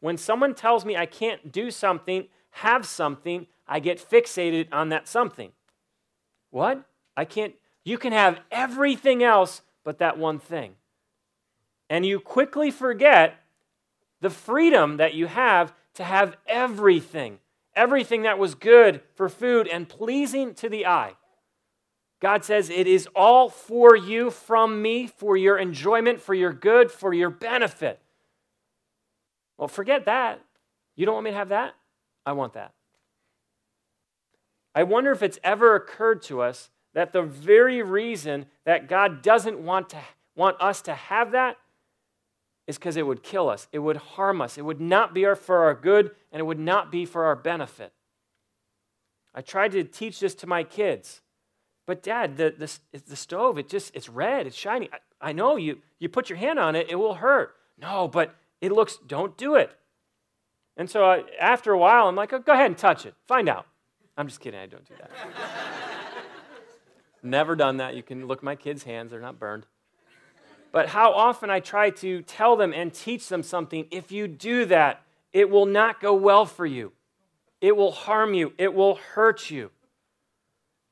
When 0.00 0.16
someone 0.16 0.52
tells 0.52 0.84
me 0.84 0.96
I 0.96 1.06
can't 1.06 1.52
do 1.52 1.70
something, 1.70 2.26
have 2.50 2.84
something, 2.84 3.46
I 3.68 3.78
get 3.78 4.04
fixated 4.04 4.66
on 4.72 4.88
that 4.88 5.06
something. 5.06 5.52
What? 6.50 6.82
I 7.16 7.24
can't, 7.24 7.54
you 7.84 7.98
can 7.98 8.12
have 8.12 8.40
everything 8.50 9.22
else 9.22 9.62
but 9.84 9.98
that 9.98 10.18
one 10.18 10.40
thing. 10.40 10.74
And 11.88 12.04
you 12.04 12.18
quickly 12.18 12.72
forget 12.72 13.36
the 14.20 14.30
freedom 14.30 14.96
that 14.96 15.14
you 15.14 15.28
have 15.28 15.72
to 15.94 16.02
have 16.02 16.36
everything 16.48 17.38
everything 17.74 18.22
that 18.22 18.38
was 18.38 18.54
good 18.54 19.00
for 19.14 19.28
food 19.28 19.66
and 19.66 19.88
pleasing 19.88 20.54
to 20.54 20.68
the 20.68 20.86
eye. 20.86 21.14
God 22.22 22.44
says, 22.44 22.70
It 22.70 22.86
is 22.86 23.08
all 23.16 23.50
for 23.50 23.96
you 23.96 24.30
from 24.30 24.80
me, 24.80 25.08
for 25.08 25.36
your 25.36 25.58
enjoyment, 25.58 26.20
for 26.20 26.34
your 26.34 26.52
good, 26.52 26.92
for 26.92 27.12
your 27.12 27.30
benefit. 27.30 27.98
Well, 29.58 29.66
forget 29.66 30.04
that. 30.04 30.40
You 30.94 31.04
don't 31.04 31.16
want 31.16 31.24
me 31.24 31.30
to 31.32 31.36
have 31.36 31.48
that? 31.48 31.74
I 32.24 32.32
want 32.32 32.52
that. 32.52 32.74
I 34.72 34.84
wonder 34.84 35.10
if 35.10 35.20
it's 35.20 35.40
ever 35.42 35.74
occurred 35.74 36.22
to 36.22 36.42
us 36.42 36.70
that 36.94 37.12
the 37.12 37.22
very 37.22 37.82
reason 37.82 38.46
that 38.64 38.88
God 38.88 39.20
doesn't 39.20 39.58
want, 39.58 39.90
to, 39.90 39.98
want 40.36 40.56
us 40.60 40.80
to 40.82 40.94
have 40.94 41.32
that 41.32 41.56
is 42.68 42.78
because 42.78 42.96
it 42.96 43.04
would 43.04 43.24
kill 43.24 43.48
us, 43.48 43.66
it 43.72 43.80
would 43.80 43.96
harm 43.96 44.40
us, 44.40 44.56
it 44.56 44.64
would 44.64 44.80
not 44.80 45.12
be 45.12 45.24
for 45.34 45.64
our 45.64 45.74
good, 45.74 46.12
and 46.30 46.38
it 46.38 46.44
would 46.44 46.60
not 46.60 46.92
be 46.92 47.04
for 47.04 47.24
our 47.24 47.34
benefit. 47.34 47.92
I 49.34 49.40
tried 49.40 49.72
to 49.72 49.82
teach 49.82 50.20
this 50.20 50.36
to 50.36 50.46
my 50.46 50.62
kids. 50.62 51.21
But 51.86 52.02
dad, 52.02 52.36
the, 52.36 52.54
the, 52.56 53.00
the 53.08 53.16
stove, 53.16 53.58
it 53.58 53.68
just, 53.68 53.94
it's 53.94 54.08
red, 54.08 54.46
it's 54.46 54.56
shiny. 54.56 54.88
I, 54.92 55.30
I 55.30 55.32
know 55.32 55.56
you, 55.56 55.78
you 55.98 56.08
put 56.08 56.30
your 56.30 56.38
hand 56.38 56.58
on 56.58 56.76
it, 56.76 56.88
it 56.90 56.96
will 56.96 57.14
hurt. 57.14 57.54
No, 57.78 58.06
but 58.06 58.34
it 58.60 58.72
looks, 58.72 58.98
don't 59.06 59.36
do 59.36 59.56
it. 59.56 59.72
And 60.76 60.88
so 60.88 61.04
I, 61.04 61.24
after 61.40 61.72
a 61.72 61.78
while, 61.78 62.08
I'm 62.08 62.16
like, 62.16 62.32
oh, 62.32 62.38
go 62.38 62.52
ahead 62.52 62.66
and 62.66 62.78
touch 62.78 63.04
it. 63.04 63.14
Find 63.26 63.48
out. 63.48 63.66
I'm 64.16 64.28
just 64.28 64.40
kidding, 64.40 64.60
I 64.60 64.66
don't 64.66 64.86
do 64.86 64.94
that. 65.00 65.10
Never 67.22 67.56
done 67.56 67.78
that. 67.78 67.94
You 67.94 68.02
can 68.02 68.26
look 68.26 68.42
my 68.42 68.56
kids' 68.56 68.84
hands, 68.84 69.10
they're 69.10 69.20
not 69.20 69.38
burned. 69.38 69.66
But 70.70 70.88
how 70.88 71.12
often 71.12 71.50
I 71.50 71.60
try 71.60 71.90
to 71.90 72.22
tell 72.22 72.56
them 72.56 72.72
and 72.72 72.94
teach 72.94 73.28
them 73.28 73.42
something, 73.42 73.86
if 73.90 74.10
you 74.10 74.26
do 74.26 74.64
that, 74.66 75.02
it 75.32 75.50
will 75.50 75.66
not 75.66 76.00
go 76.00 76.14
well 76.14 76.46
for 76.46 76.64
you. 76.64 76.92
It 77.60 77.76
will 77.76 77.92
harm 77.92 78.34
you. 78.34 78.52
It 78.58 78.74
will 78.74 78.96
hurt 78.96 79.50
you. 79.50 79.70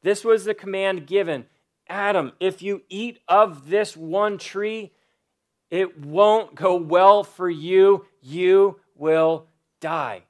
This 0.02 0.24
was 0.24 0.44
the 0.44 0.54
command 0.54 1.06
given 1.06 1.46
Adam, 1.90 2.32
if 2.38 2.62
you 2.62 2.82
eat 2.88 3.18
of 3.26 3.68
this 3.68 3.96
one 3.96 4.38
tree, 4.38 4.92
it 5.70 5.98
won't 5.98 6.54
go 6.54 6.76
well 6.76 7.24
for 7.24 7.50
you. 7.50 8.06
You 8.22 8.78
will 8.94 9.48
die. 9.80 10.22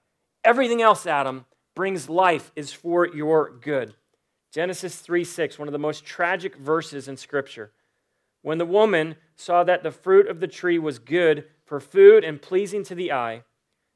Everything 0.43 0.81
else, 0.81 1.07
Adam, 1.07 1.45
brings 1.77 2.09
life, 2.09 2.51
is 2.57 2.73
for 2.73 3.07
your 3.07 3.51
good. 3.51 3.95
Genesis 4.53 4.97
3 4.97 5.23
6, 5.23 5.59
one 5.59 5.69
of 5.69 5.73
the 5.73 5.79
most 5.79 6.05
tragic 6.05 6.57
verses 6.57 7.07
in 7.09 7.17
Scripture. 7.19 7.73
When 8.43 8.57
the 8.57 8.67
woman 8.67 9.17
saw 9.37 9.63
that 9.65 9.83
the 9.83 9.91
fruit 9.91 10.29
of 10.29 10.41
the 10.41 10.49
tree 10.49 10.79
was 10.79 10.99
good 10.99 11.45
for 11.67 11.79
food 11.79 12.25
and 12.25 12.41
pleasing 12.41 12.83
to 12.85 12.95
the 12.95 13.13
eye, 13.13 13.45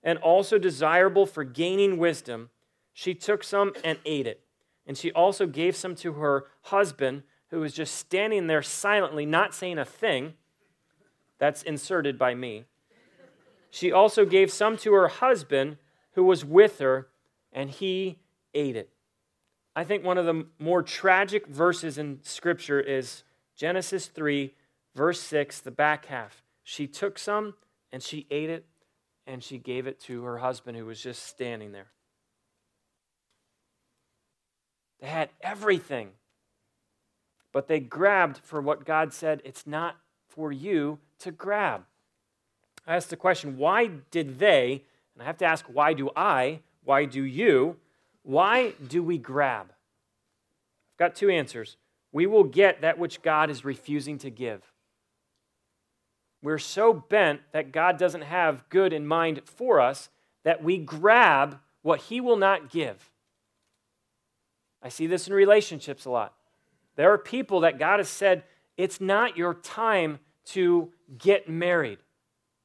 and 0.02 0.18
also 0.18 0.58
desirable 0.58 1.24
for 1.24 1.44
gaining 1.44 1.96
wisdom, 1.96 2.50
she 2.92 3.14
took 3.14 3.42
some 3.42 3.72
and 3.82 3.98
ate 4.04 4.26
it. 4.26 4.42
And 4.86 4.96
she 4.96 5.12
also 5.12 5.46
gave 5.46 5.76
some 5.76 5.94
to 5.96 6.14
her 6.14 6.46
husband, 6.62 7.22
who 7.50 7.60
was 7.60 7.72
just 7.72 7.94
standing 7.94 8.46
there 8.46 8.62
silently, 8.62 9.24
not 9.24 9.54
saying 9.54 9.78
a 9.78 9.84
thing. 9.84 10.34
That's 11.38 11.62
inserted 11.62 12.18
by 12.18 12.34
me. 12.34 12.64
She 13.70 13.90
also 13.90 14.24
gave 14.24 14.52
some 14.52 14.76
to 14.78 14.92
her 14.92 15.08
husband, 15.08 15.78
who 16.12 16.24
was 16.24 16.44
with 16.44 16.78
her, 16.78 17.08
and 17.52 17.70
he 17.70 18.18
ate 18.54 18.76
it. 18.76 18.90
I 19.76 19.84
think 19.84 20.04
one 20.04 20.18
of 20.18 20.26
the 20.26 20.46
more 20.58 20.82
tragic 20.82 21.46
verses 21.46 21.98
in 21.98 22.20
Scripture 22.22 22.80
is 22.80 23.24
Genesis 23.56 24.06
3, 24.06 24.54
verse 24.94 25.20
6, 25.20 25.60
the 25.60 25.70
back 25.70 26.06
half. 26.06 26.42
She 26.62 26.86
took 26.86 27.18
some 27.18 27.54
and 27.92 28.02
she 28.02 28.26
ate 28.30 28.50
it 28.50 28.66
and 29.26 29.42
she 29.42 29.58
gave 29.58 29.86
it 29.86 29.98
to 30.00 30.22
her 30.24 30.38
husband 30.38 30.76
who 30.76 30.86
was 30.86 31.00
just 31.00 31.24
standing 31.24 31.72
there. 31.72 31.88
They 35.00 35.08
had 35.08 35.30
everything, 35.40 36.10
but 37.52 37.68
they 37.68 37.80
grabbed 37.80 38.38
for 38.38 38.60
what 38.60 38.84
God 38.84 39.12
said 39.12 39.42
it's 39.44 39.66
not 39.66 39.96
for 40.28 40.50
you 40.52 40.98
to 41.20 41.30
grab. 41.30 41.84
I 42.86 42.96
asked 42.96 43.10
the 43.10 43.16
question 43.16 43.56
why 43.56 43.90
did 44.10 44.38
they, 44.38 44.82
and 45.14 45.22
I 45.22 45.26
have 45.26 45.38
to 45.38 45.44
ask, 45.44 45.64
why 45.66 45.92
do 45.92 46.10
I, 46.16 46.60
why 46.84 47.04
do 47.04 47.22
you, 47.22 47.76
why 48.22 48.72
do 48.86 49.02
we 49.02 49.18
grab? 49.18 49.66
I've 50.92 50.98
got 50.98 51.14
two 51.14 51.30
answers 51.30 51.76
we 52.14 52.26
will 52.26 52.44
get 52.44 52.80
that 52.80 52.96
which 52.96 53.22
God 53.22 53.50
is 53.50 53.64
refusing 53.64 54.18
to 54.18 54.30
give. 54.30 54.62
We're 56.42 56.58
so 56.58 56.92
bent 56.92 57.40
that 57.50 57.72
God 57.72 57.98
doesn't 57.98 58.22
have 58.22 58.68
good 58.68 58.92
in 58.92 59.04
mind 59.04 59.40
for 59.44 59.80
us 59.80 60.10
that 60.44 60.62
we 60.62 60.78
grab 60.78 61.58
what 61.82 62.02
He 62.02 62.20
will 62.20 62.36
not 62.36 62.70
give. 62.70 63.10
I 64.84 64.90
see 64.90 65.06
this 65.06 65.26
in 65.26 65.32
relationships 65.32 66.04
a 66.04 66.10
lot. 66.10 66.34
There 66.94 67.10
are 67.10 67.18
people 67.18 67.60
that 67.60 67.78
God 67.78 67.98
has 67.98 68.08
said, 68.08 68.44
it's 68.76 69.00
not 69.00 69.36
your 69.36 69.54
time 69.54 70.18
to 70.46 70.92
get 71.16 71.48
married. 71.48 71.98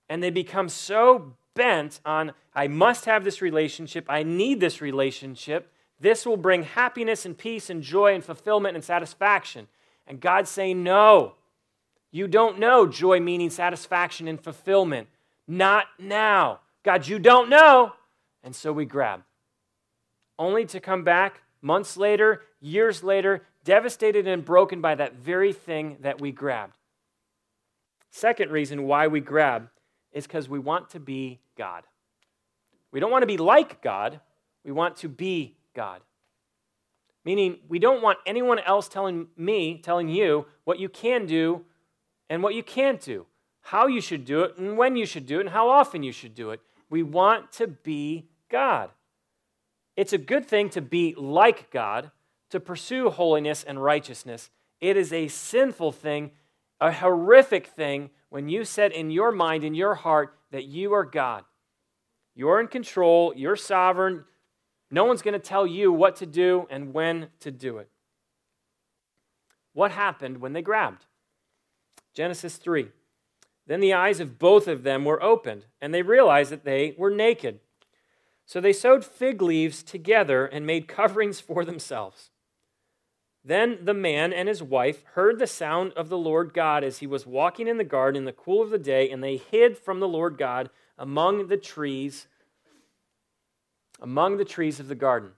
And 0.09 0.21
they 0.21 0.29
become 0.29 0.67
so 0.67 1.33
bent 1.55 2.01
on, 2.05 2.33
I 2.53 2.67
must 2.67 3.05
have 3.05 3.23
this 3.23 3.41
relationship, 3.41 4.05
I 4.09 4.23
need 4.23 4.59
this 4.59 4.81
relationship, 4.81 5.71
this 5.99 6.25
will 6.25 6.37
bring 6.37 6.63
happiness 6.63 7.25
and 7.25 7.37
peace 7.37 7.69
and 7.69 7.81
joy 7.81 8.13
and 8.13 8.23
fulfillment 8.23 8.75
and 8.75 8.83
satisfaction. 8.83 9.67
And 10.05 10.19
God's 10.19 10.49
saying, 10.49 10.83
No, 10.83 11.35
you 12.11 12.27
don't 12.27 12.59
know 12.59 12.87
joy 12.87 13.19
meaning 13.19 13.49
satisfaction 13.49 14.27
and 14.27 14.41
fulfillment. 14.41 15.07
Not 15.47 15.85
now. 15.97 16.59
God, 16.83 17.07
you 17.07 17.19
don't 17.19 17.49
know. 17.49 17.93
And 18.43 18.55
so 18.55 18.71
we 18.71 18.85
grab. 18.85 19.23
only 20.37 20.65
to 20.65 20.79
come 20.79 21.03
back 21.03 21.41
months 21.61 21.97
later, 21.97 22.41
years 22.59 23.03
later, 23.03 23.43
devastated 23.63 24.27
and 24.27 24.45
broken 24.45 24.81
by 24.81 24.95
that 24.95 25.15
very 25.15 25.53
thing 25.53 25.97
that 26.01 26.19
we 26.19 26.31
grabbed. 26.31 26.77
Second 28.11 28.51
reason 28.51 28.83
why 28.83 29.07
we 29.07 29.19
grab 29.19 29.69
is 30.11 30.25
because 30.25 30.49
we 30.49 30.59
want 30.59 30.89
to 30.89 30.99
be 30.99 31.39
God. 31.57 31.83
We 32.91 32.99
don't 32.99 33.11
want 33.11 33.21
to 33.21 33.27
be 33.27 33.37
like 33.37 33.81
God, 33.81 34.19
we 34.63 34.71
want 34.71 34.97
to 34.97 35.09
be 35.09 35.57
God. 35.75 36.01
Meaning, 37.25 37.59
we 37.67 37.79
don't 37.79 38.01
want 38.01 38.17
anyone 38.25 38.59
else 38.59 38.87
telling 38.87 39.27
me, 39.37 39.77
telling 39.77 40.09
you 40.09 40.45
what 40.63 40.79
you 40.79 40.89
can 40.89 41.25
do 41.25 41.65
and 42.29 42.41
what 42.41 42.55
you 42.55 42.63
can't 42.63 42.99
do, 42.99 43.25
how 43.61 43.87
you 43.87 44.01
should 44.01 44.25
do 44.25 44.41
it, 44.41 44.57
and 44.57 44.77
when 44.77 44.95
you 44.95 45.05
should 45.05 45.25
do 45.25 45.37
it, 45.37 45.41
and 45.41 45.49
how 45.49 45.69
often 45.69 46.01
you 46.01 46.11
should 46.11 46.33
do 46.33 46.51
it. 46.51 46.61
We 46.89 47.03
want 47.03 47.51
to 47.53 47.67
be 47.67 48.29
God. 48.49 48.89
It's 49.99 50.13
a 50.13 50.17
good 50.17 50.45
thing 50.45 50.69
to 50.69 50.81
be 50.81 51.13
like 51.17 51.71
God, 51.71 52.11
to 52.51 52.61
pursue 52.61 53.09
holiness 53.09 53.65
and 53.65 53.83
righteousness. 53.83 54.49
It 54.79 54.95
is 54.95 55.11
a 55.11 55.27
sinful 55.27 55.91
thing, 55.91 56.31
a 56.79 56.89
horrific 56.89 57.67
thing, 57.67 58.09
when 58.29 58.47
you 58.47 58.63
set 58.63 58.93
in 58.93 59.11
your 59.11 59.33
mind, 59.33 59.65
in 59.65 59.75
your 59.75 59.95
heart, 59.95 60.37
that 60.51 60.63
you 60.63 60.93
are 60.93 61.03
God. 61.03 61.43
You're 62.33 62.61
in 62.61 62.67
control, 62.67 63.33
you're 63.35 63.57
sovereign. 63.57 64.23
No 64.89 65.03
one's 65.03 65.21
going 65.21 65.33
to 65.33 65.37
tell 65.37 65.67
you 65.67 65.91
what 65.91 66.15
to 66.15 66.25
do 66.25 66.65
and 66.69 66.93
when 66.93 67.27
to 67.41 67.51
do 67.51 67.79
it. 67.79 67.89
What 69.73 69.91
happened 69.91 70.37
when 70.37 70.53
they 70.53 70.61
grabbed? 70.61 71.07
Genesis 72.13 72.55
3. 72.55 72.87
Then 73.67 73.81
the 73.81 73.95
eyes 73.95 74.21
of 74.21 74.39
both 74.39 74.69
of 74.69 74.83
them 74.83 75.03
were 75.03 75.21
opened, 75.21 75.65
and 75.81 75.93
they 75.93 76.03
realized 76.03 76.53
that 76.53 76.63
they 76.63 76.95
were 76.97 77.11
naked. 77.11 77.59
So 78.49 78.59
they 78.59 78.73
sewed 78.73 79.05
fig 79.05 79.43
leaves 79.43 79.83
together 79.83 80.47
and 80.47 80.65
made 80.65 80.87
coverings 80.87 81.39
for 81.39 81.63
themselves. 81.63 82.31
Then 83.45 83.77
the 83.83 83.93
man 83.93 84.33
and 84.33 84.49
his 84.49 84.63
wife 84.63 85.03
heard 85.13 85.37
the 85.37 85.45
sound 85.45 85.93
of 85.93 86.09
the 86.09 86.17
Lord 86.17 86.51
God 86.51 86.83
as 86.83 86.97
he 86.97 87.05
was 87.05 87.27
walking 87.27 87.67
in 87.67 87.77
the 87.77 87.83
garden 87.83 88.17
in 88.17 88.25
the 88.25 88.31
cool 88.31 88.63
of 88.63 88.71
the 88.71 88.79
day, 88.79 89.07
and 89.07 89.23
they 89.23 89.37
hid 89.37 89.77
from 89.77 89.99
the 89.99 90.07
Lord 90.07 90.35
God 90.35 90.71
among 90.97 91.45
the 91.45 91.57
trees, 91.57 92.25
among 94.01 94.37
the 94.37 94.45
trees 94.45 94.79
of 94.79 94.87
the 94.87 94.95
garden. 94.95 95.33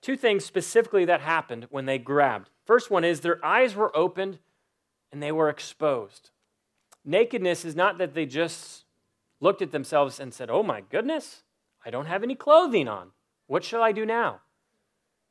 Two 0.00 0.16
things 0.16 0.44
specifically 0.44 1.04
that 1.04 1.22
happened 1.22 1.66
when 1.70 1.86
they 1.86 1.98
grabbed. 1.98 2.50
First 2.64 2.88
one 2.88 3.02
is 3.02 3.18
their 3.18 3.44
eyes 3.44 3.74
were 3.74 3.94
opened 3.96 4.38
and 5.10 5.20
they 5.20 5.32
were 5.32 5.48
exposed. 5.48 6.30
Nakedness 7.04 7.64
is 7.64 7.74
not 7.74 7.98
that 7.98 8.14
they 8.14 8.26
just 8.26 8.84
looked 9.40 9.60
at 9.60 9.72
themselves 9.72 10.20
and 10.20 10.32
said, 10.32 10.50
Oh 10.50 10.62
my 10.62 10.82
goodness, 10.82 11.42
I 11.84 11.90
don't 11.90 12.06
have 12.06 12.22
any 12.22 12.34
clothing 12.34 12.88
on. 12.88 13.10
What 13.46 13.64
shall 13.64 13.82
I 13.82 13.92
do 13.92 14.06
now? 14.06 14.40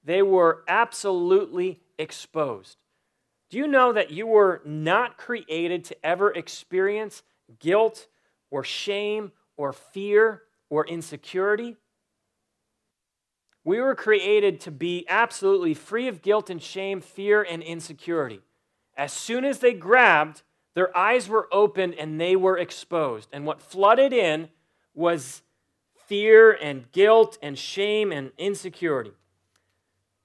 They 0.04 0.22
were 0.22 0.64
absolutely 0.68 1.82
exposed. 1.98 2.84
Do 3.50 3.58
you 3.58 3.68
know 3.68 3.94
that 3.94 4.12
you 4.12 4.28
were 4.28 4.62
not 4.66 5.18
created 5.18 5.84
to 5.86 6.06
ever 6.06 6.32
experience 6.32 7.24
guilt 7.60 8.08
or 8.50 8.64
shame 8.64 9.32
or 9.58 9.74
fear 9.74 10.44
or 10.70 10.88
insecurity? 10.88 11.76
We 13.64 13.80
were 13.80 13.96
created 13.96 14.60
to 14.62 14.72
be 14.72 15.06
absolutely 15.08 15.74
free 15.74 16.08
of 16.08 16.22
guilt 16.22 16.50
and 16.50 16.62
shame, 16.62 17.02
fear, 17.02 17.44
and 17.44 17.62
insecurity. 17.62 18.42
As 18.98 19.14
soon 19.14 19.46
as 19.46 19.60
they 19.60 19.74
grabbed, 19.74 20.42
their 20.74 20.96
eyes 20.98 21.28
were 21.30 21.48
opened 21.52 21.96
and 21.96 22.20
they 22.20 22.36
were 22.36 22.58
exposed. 22.58 23.30
And 23.32 23.46
what 23.46 23.62
flooded 23.62 24.14
in 24.14 24.50
was 24.94 25.44
fear 26.12 26.52
and 26.52 26.92
guilt 26.92 27.38
and 27.42 27.58
shame 27.58 28.12
and 28.12 28.34
insecurity. 28.38 29.14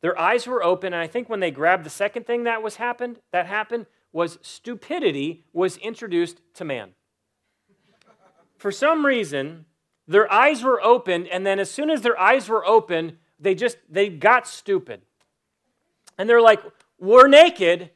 Their 0.00 0.18
eyes 0.18 0.44
were 0.44 0.60
open, 0.60 0.92
and 0.92 1.00
I 1.00 1.06
think 1.06 1.28
when 1.28 1.38
they 1.38 1.52
grabbed 1.52 1.84
the 1.84 1.90
second 1.90 2.26
thing 2.26 2.42
that 2.42 2.60
was 2.60 2.74
happened, 2.74 3.20
that 3.30 3.46
happened 3.46 3.86
was 4.12 4.40
stupidity 4.42 5.44
was 5.52 5.76
introduced 5.76 6.40
to 6.54 6.64
man. 6.64 6.90
For 8.58 8.72
some 8.72 9.06
reason, 9.06 9.66
their 10.08 10.30
eyes 10.32 10.64
were 10.64 10.82
opened, 10.82 11.28
and 11.28 11.46
then 11.46 11.60
as 11.60 11.70
soon 11.70 11.88
as 11.88 12.02
their 12.02 12.18
eyes 12.18 12.48
were 12.48 12.66
open, 12.66 13.18
they 13.38 13.54
just 13.54 13.78
they 13.88 14.08
got 14.08 14.48
stupid. 14.48 15.02
And 16.18 16.28
they're 16.28 16.42
like, 16.42 16.64
"We're 16.98 17.28
naked." 17.28 17.90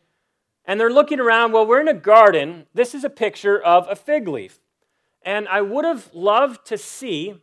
And 0.64 0.78
they're 0.78 0.92
looking 0.92 1.18
around, 1.18 1.50
well, 1.50 1.66
we're 1.66 1.80
in 1.80 1.88
a 1.88 1.94
garden. 2.14 2.66
This 2.72 2.94
is 2.94 3.02
a 3.02 3.10
picture 3.10 3.60
of 3.60 3.88
a 3.90 3.96
fig 3.96 4.28
leaf. 4.28 4.60
And 5.22 5.48
I 5.48 5.62
would 5.62 5.84
have 5.84 6.14
loved 6.14 6.64
to 6.66 6.78
see 6.78 7.40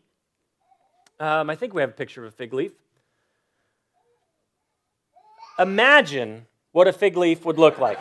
um, 1.19 1.49
I 1.49 1.55
think 1.55 1.73
we 1.73 1.81
have 1.81 1.91
a 1.91 1.93
picture 1.93 2.25
of 2.25 2.33
a 2.33 2.35
fig 2.35 2.53
leaf. 2.53 2.71
Imagine 5.59 6.45
what 6.71 6.87
a 6.87 6.93
fig 6.93 7.17
leaf 7.17 7.43
would 7.45 7.57
look 7.57 7.79
like. 7.79 7.99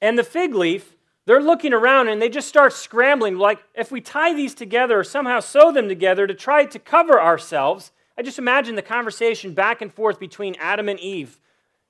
and 0.00 0.18
the 0.18 0.24
fig 0.24 0.54
leaf, 0.54 0.96
they're 1.26 1.42
looking 1.42 1.72
around 1.72 2.08
and 2.08 2.20
they 2.20 2.28
just 2.28 2.48
start 2.48 2.72
scrambling. 2.72 3.36
Like, 3.36 3.62
if 3.74 3.92
we 3.92 4.00
tie 4.00 4.32
these 4.34 4.54
together 4.54 5.00
or 5.00 5.04
somehow 5.04 5.40
sew 5.40 5.70
them 5.70 5.88
together 5.88 6.26
to 6.26 6.34
try 6.34 6.64
to 6.64 6.78
cover 6.78 7.20
ourselves, 7.20 7.92
I 8.16 8.22
just 8.22 8.38
imagine 8.38 8.74
the 8.74 8.82
conversation 8.82 9.52
back 9.54 9.82
and 9.82 9.92
forth 9.92 10.18
between 10.18 10.56
Adam 10.58 10.88
and 10.88 10.98
Eve. 10.98 11.38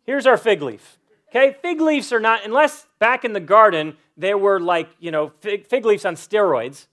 Here's 0.05 0.27
our 0.27 0.37
fig 0.37 0.63
leaf. 0.63 0.99
Okay, 1.29 1.57
fig 1.63 1.81
leaves 1.81 2.13
are 2.13 2.21
not, 2.21 2.45
unless 2.45 2.87
back 2.99 3.25
in 3.25 3.33
the 3.33 3.41
garden 3.41 3.97
they 4.17 4.35
were 4.35 4.61
like, 4.61 4.91
you 5.01 5.11
know, 5.11 5.33
fig, 5.41 5.67
fig 5.67 5.85
leaves 5.87 6.05
on 6.05 6.15
steroids, 6.15 6.89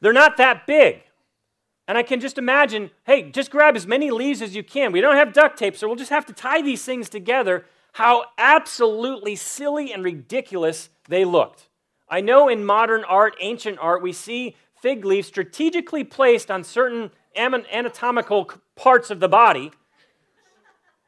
they're 0.00 0.12
not 0.12 0.36
that 0.38 0.66
big. 0.66 1.02
And 1.86 1.98
I 1.98 2.02
can 2.02 2.20
just 2.20 2.38
imagine 2.38 2.90
hey, 3.04 3.30
just 3.30 3.50
grab 3.50 3.76
as 3.76 3.86
many 3.86 4.10
leaves 4.10 4.40
as 4.40 4.56
you 4.56 4.62
can. 4.62 4.92
We 4.92 5.00
don't 5.00 5.16
have 5.16 5.32
duct 5.32 5.58
tape, 5.58 5.76
so 5.76 5.86
we'll 5.86 5.96
just 5.96 6.10
have 6.10 6.26
to 6.26 6.32
tie 6.32 6.62
these 6.62 6.84
things 6.84 7.08
together. 7.08 7.64
How 7.92 8.24
absolutely 8.38 9.36
silly 9.36 9.92
and 9.92 10.02
ridiculous 10.02 10.88
they 11.08 11.24
looked. 11.24 11.68
I 12.08 12.20
know 12.20 12.48
in 12.48 12.64
modern 12.64 13.04
art, 13.04 13.36
ancient 13.40 13.78
art, 13.80 14.02
we 14.02 14.12
see 14.12 14.56
fig 14.80 15.04
leaves 15.04 15.28
strategically 15.28 16.04
placed 16.04 16.50
on 16.50 16.64
certain 16.64 17.10
anatomical 17.36 18.50
parts 18.76 19.10
of 19.10 19.20
the 19.20 19.28
body. 19.28 19.70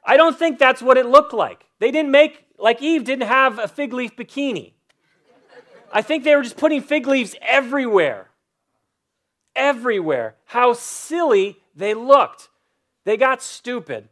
I 0.04 0.16
don't 0.16 0.38
think 0.38 0.58
that's 0.58 0.80
what 0.80 0.96
it 0.96 1.06
looked 1.06 1.32
like. 1.32 1.66
They 1.78 1.90
didn't 1.90 2.10
make, 2.10 2.46
like 2.58 2.80
Eve 2.80 3.04
didn't 3.04 3.28
have 3.28 3.58
a 3.58 3.68
fig 3.68 3.92
leaf 3.92 4.16
bikini. 4.16 4.72
I 5.92 6.02
think 6.02 6.24
they 6.24 6.34
were 6.34 6.42
just 6.42 6.56
putting 6.56 6.80
fig 6.80 7.06
leaves 7.06 7.34
everywhere 7.40 8.25
everywhere. 9.56 10.36
How 10.44 10.72
silly 10.74 11.58
they 11.74 11.94
looked. 11.94 12.48
They 13.04 13.16
got 13.16 13.42
stupid. 13.42 14.08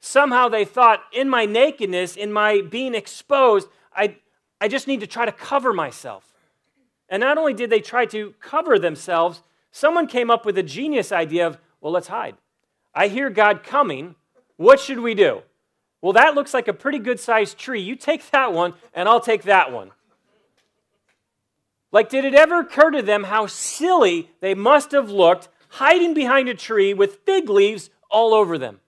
Somehow 0.00 0.48
they 0.48 0.64
thought, 0.64 1.02
in 1.12 1.28
my 1.28 1.46
nakedness, 1.46 2.16
in 2.16 2.32
my 2.32 2.60
being 2.60 2.94
exposed, 2.94 3.68
I, 3.94 4.16
I 4.60 4.68
just 4.68 4.86
need 4.86 5.00
to 5.00 5.06
try 5.06 5.26
to 5.26 5.32
cover 5.32 5.72
myself. 5.72 6.32
And 7.08 7.20
not 7.20 7.38
only 7.38 7.54
did 7.54 7.70
they 7.70 7.80
try 7.80 8.06
to 8.06 8.34
cover 8.40 8.78
themselves, 8.78 9.42
someone 9.70 10.06
came 10.06 10.30
up 10.30 10.44
with 10.44 10.58
a 10.58 10.62
genius 10.62 11.12
idea 11.12 11.46
of, 11.46 11.58
well, 11.80 11.92
let's 11.92 12.08
hide. 12.08 12.36
I 12.94 13.08
hear 13.08 13.30
God 13.30 13.62
coming. 13.62 14.14
What 14.56 14.80
should 14.80 15.00
we 15.00 15.14
do? 15.14 15.42
Well, 16.00 16.12
that 16.14 16.34
looks 16.34 16.54
like 16.54 16.68
a 16.68 16.72
pretty 16.72 16.98
good 16.98 17.18
sized 17.20 17.58
tree. 17.58 17.80
You 17.80 17.96
take 17.96 18.30
that 18.30 18.52
one, 18.52 18.74
and 18.94 19.08
I'll 19.08 19.20
take 19.20 19.42
that 19.44 19.72
one. 19.72 19.90
Like, 21.92 22.08
did 22.08 22.24
it 22.24 22.34
ever 22.34 22.60
occur 22.60 22.90
to 22.90 23.02
them 23.02 23.24
how 23.24 23.46
silly 23.46 24.30
they 24.40 24.54
must 24.54 24.92
have 24.92 25.10
looked 25.10 25.48
hiding 25.68 26.14
behind 26.14 26.48
a 26.48 26.54
tree 26.54 26.92
with 26.92 27.20
fig 27.24 27.48
leaves 27.48 27.90
all 28.10 28.34
over 28.34 28.58
them? 28.58 28.80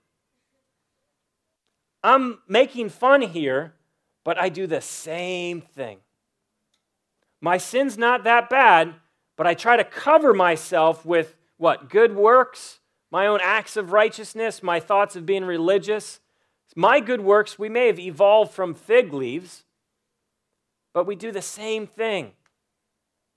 I'm 2.03 2.38
making 2.49 2.90
fun 2.90 3.22
here, 3.22 3.74
but 4.24 4.38
I 4.38 4.49
do 4.49 4.66
the 4.66 4.80
same 4.80 5.61
thing. 5.61 5.99
My 7.40 7.59
sin's 7.59 7.96
not 7.96 8.24
that 8.24 8.51
bad, 8.51 8.94
but 9.36 9.46
I 9.46 9.55
try 9.55 9.76
to 9.76 9.84
cover 9.84 10.34
myself 10.34 11.05
with 11.05 11.36
what? 11.57 11.88
Good 11.88 12.14
works, 12.14 12.80
my 13.11 13.26
own 13.26 13.40
acts 13.42 13.76
of 13.76 13.92
righteousness, 13.92 14.62
my 14.62 14.80
thoughts 14.80 15.16
of 15.16 15.26
being 15.26 15.44
religious. 15.44 16.20
My 16.76 17.01
good 17.01 17.20
works, 17.20 17.59
we 17.59 17.68
may 17.68 17.86
have 17.86 17.99
evolved 17.99 18.53
from 18.53 18.74
fig 18.74 19.12
leaves, 19.12 19.64
but 20.92 21.07
we 21.07 21.16
do 21.16 21.32
the 21.32 21.42
same 21.42 21.86
thing. 21.86 22.32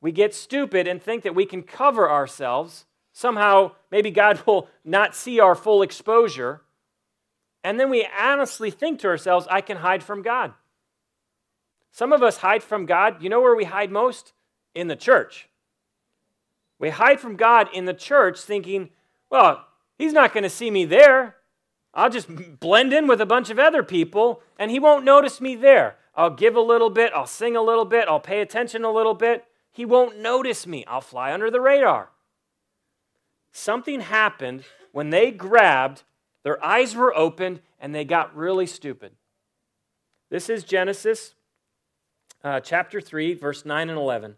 We 0.01 0.11
get 0.11 0.33
stupid 0.33 0.87
and 0.87 1.01
think 1.01 1.23
that 1.23 1.35
we 1.35 1.45
can 1.45 1.61
cover 1.61 2.09
ourselves. 2.09 2.85
Somehow, 3.13 3.73
maybe 3.91 4.11
God 4.11 4.41
will 4.47 4.67
not 4.83 5.15
see 5.15 5.39
our 5.39 5.55
full 5.55 5.81
exposure. 5.81 6.61
And 7.63 7.79
then 7.79 7.89
we 7.89 8.07
honestly 8.19 8.71
think 8.71 8.99
to 8.99 9.07
ourselves, 9.07 9.47
I 9.49 9.61
can 9.61 9.77
hide 9.77 10.03
from 10.03 10.23
God. 10.23 10.53
Some 11.91 12.11
of 12.11 12.23
us 12.23 12.37
hide 12.37 12.63
from 12.63 12.85
God. 12.85 13.21
You 13.21 13.29
know 13.29 13.41
where 13.41 13.55
we 13.55 13.65
hide 13.65 13.91
most? 13.91 14.33
In 14.73 14.87
the 14.87 14.95
church. 14.95 15.49
We 16.79 16.89
hide 16.89 17.19
from 17.19 17.35
God 17.35 17.69
in 17.73 17.85
the 17.85 17.93
church 17.93 18.39
thinking, 18.39 18.89
well, 19.29 19.67
He's 19.97 20.13
not 20.13 20.33
going 20.33 20.43
to 20.43 20.49
see 20.49 20.71
me 20.71 20.85
there. 20.85 21.35
I'll 21.93 22.09
just 22.09 22.59
blend 22.59 22.93
in 22.93 23.05
with 23.05 23.21
a 23.21 23.25
bunch 23.25 23.49
of 23.49 23.59
other 23.59 23.83
people 23.83 24.41
and 24.57 24.71
He 24.71 24.79
won't 24.79 25.03
notice 25.05 25.39
me 25.39 25.55
there. 25.55 25.97
I'll 26.15 26.31
give 26.31 26.55
a 26.55 26.61
little 26.61 26.89
bit, 26.89 27.11
I'll 27.13 27.27
sing 27.27 27.55
a 27.55 27.61
little 27.61 27.85
bit, 27.85 28.07
I'll 28.07 28.19
pay 28.19 28.41
attention 28.41 28.83
a 28.83 28.91
little 28.91 29.13
bit. 29.13 29.45
He 29.71 29.85
won't 29.85 30.19
notice 30.19 30.67
me. 30.67 30.85
I'll 30.85 31.01
fly 31.01 31.33
under 31.33 31.49
the 31.49 31.61
radar. 31.61 32.09
something 33.53 34.01
happened 34.01 34.63
when 34.91 35.09
they 35.09 35.31
grabbed, 35.31 36.03
their 36.43 36.63
eyes 36.63 36.95
were 36.95 37.15
opened, 37.15 37.61
and 37.79 37.93
they 37.93 38.05
got 38.05 38.35
really 38.35 38.65
stupid. 38.65 39.13
This 40.29 40.49
is 40.49 40.63
Genesis 40.63 41.35
uh, 42.43 42.59
chapter 42.59 43.01
3, 43.01 43.33
verse 43.33 43.65
9 43.65 43.89
and 43.89 43.97
11. 43.97 44.35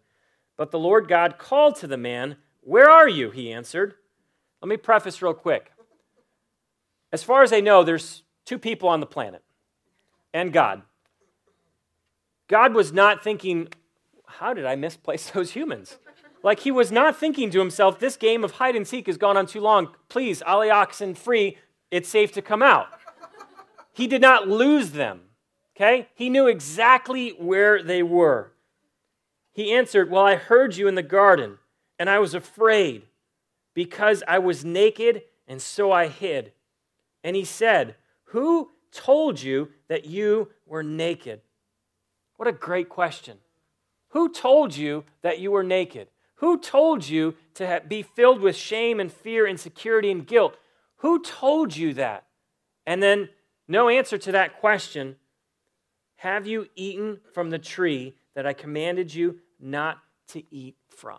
But 0.58 0.72
the 0.72 0.80
Lord 0.80 1.08
God 1.08 1.38
called 1.38 1.76
to 1.78 1.88
the 1.88 1.98
man, 1.98 2.38
Where 2.62 2.90
are 2.90 3.10
you? 3.10 3.32
He 3.32 3.52
answered. 3.52 3.96
Let 4.62 4.70
me 4.70 4.78
preface 4.78 5.22
real 5.22 5.34
quick. 5.34 5.72
As 7.12 7.24
far 7.24 7.44
as 7.44 7.52
I 7.54 7.60
know, 7.60 7.84
there's 7.84 8.24
two 8.46 8.58
people 8.58 8.90
on 8.90 9.00
the 9.00 9.06
planet 9.06 9.44
and 10.34 10.52
God. 10.52 10.82
God 12.48 12.74
was 12.74 12.92
not 12.92 13.24
thinking, 13.24 13.68
How 14.40 14.54
did 14.54 14.66
I 14.66 14.76
misplace 14.76 15.30
those 15.32 15.52
humans? 15.52 15.98
Like 16.44 16.62
he 16.62 16.72
was 16.72 16.92
not 16.92 17.18
thinking 17.18 17.50
to 17.52 17.60
himself, 17.60 18.00
This 18.00 18.18
game 18.18 18.44
of 18.44 18.54
hide 18.54 18.76
and 18.76 18.88
seek 18.88 19.08
has 19.08 19.18
gone 19.18 19.38
on 19.38 19.46
too 19.46 19.62
long. 19.62 19.90
Please, 20.10 20.42
Ali 20.46 20.70
oxen 20.70 21.16
free, 21.16 21.58
it's 21.92 22.10
safe 22.10 22.32
to 22.34 22.42
come 22.42 22.62
out. 22.62 22.88
He 23.94 24.08
did 24.08 24.22
not 24.22 24.48
lose 24.48 24.92
them. 24.92 25.22
Okay? 25.76 26.10
He 26.16 26.30
knew 26.30 26.48
exactly 26.48 27.30
where 27.30 27.82
they 27.82 28.04
were. 28.04 28.52
He 29.54 29.74
answered, 29.74 30.10
Well, 30.10 30.26
I 30.26 30.36
heard 30.36 30.76
you 30.76 30.88
in 30.88 30.96
the 30.96 31.04
garden, 31.04 31.60
and 31.98 32.10
I 32.10 32.20
was 32.20 32.34
afraid 32.34 33.04
because 33.74 34.24
I 34.28 34.40
was 34.40 34.66
naked, 34.66 35.24
and 35.48 35.62
so 35.62 35.92
I 35.92 36.08
hid. 36.08 36.54
And 37.24 37.36
he 37.36 37.46
said, 37.46 37.96
Who 38.26 38.72
told 38.92 39.42
you 39.42 39.70
that 39.88 40.06
you 40.06 40.50
were 40.66 40.84
naked? 40.84 41.42
What 42.38 42.48
a 42.48 42.52
great 42.52 42.90
question. 42.90 43.38
Who 44.14 44.30
told 44.30 44.76
you 44.76 45.06
that 45.24 45.40
you 45.40 45.52
were 45.52 45.64
naked? 45.64 46.08
Who 46.36 46.60
told 46.60 47.08
you 47.08 47.36
to 47.56 47.82
be 47.88 48.04
filled 48.04 48.42
with 48.42 48.56
shame 48.56 49.00
and 49.00 49.12
fear, 49.12 49.48
insecurity, 49.48 50.12
and 50.12 50.26
guilt? 50.26 50.56
Who 50.98 51.22
told 51.24 51.76
you 51.76 51.96
that? 51.96 52.26
And 52.86 53.02
then, 53.02 53.30
no 53.68 53.90
answer 53.90 54.20
to 54.20 54.32
that 54.34 54.60
question. 54.60 55.16
Have 56.18 56.46
you 56.46 56.68
eaten 56.76 57.22
from 57.34 57.50
the 57.50 57.58
tree 57.58 58.16
that 58.36 58.46
I 58.46 58.54
commanded 58.54 59.14
you 59.14 59.40
not 59.60 59.98
to 60.28 60.44
eat 60.54 60.76
from? 60.90 61.18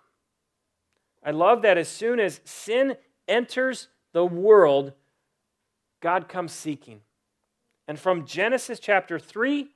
I 1.25 1.33
love 1.33 1.63
that 1.63 1.77
as 1.77 1.89
soon 1.89 2.21
as 2.21 2.41
sin 2.45 2.97
enters 3.27 3.89
the 4.13 4.25
world, 4.25 4.93
God 6.01 6.29
comes 6.29 6.53
seeking. 6.53 7.01
And 7.89 7.99
from 7.99 8.25
Genesis 8.25 8.79
chapter 8.79 9.19
3 9.19 9.69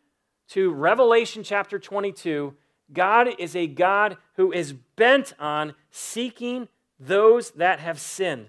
to 0.51 0.73
Revelation 0.73 1.43
chapter 1.43 1.81
22, 1.81 2.55
God 2.93 3.29
is 3.39 3.55
a 3.55 3.67
God 3.67 4.17
who 4.37 4.53
is 4.53 4.73
bent 4.97 5.35
on 5.39 5.75
seeking 5.91 6.69
those 6.99 7.51
that 7.53 7.81
have 7.81 8.01
sinned. 8.01 8.49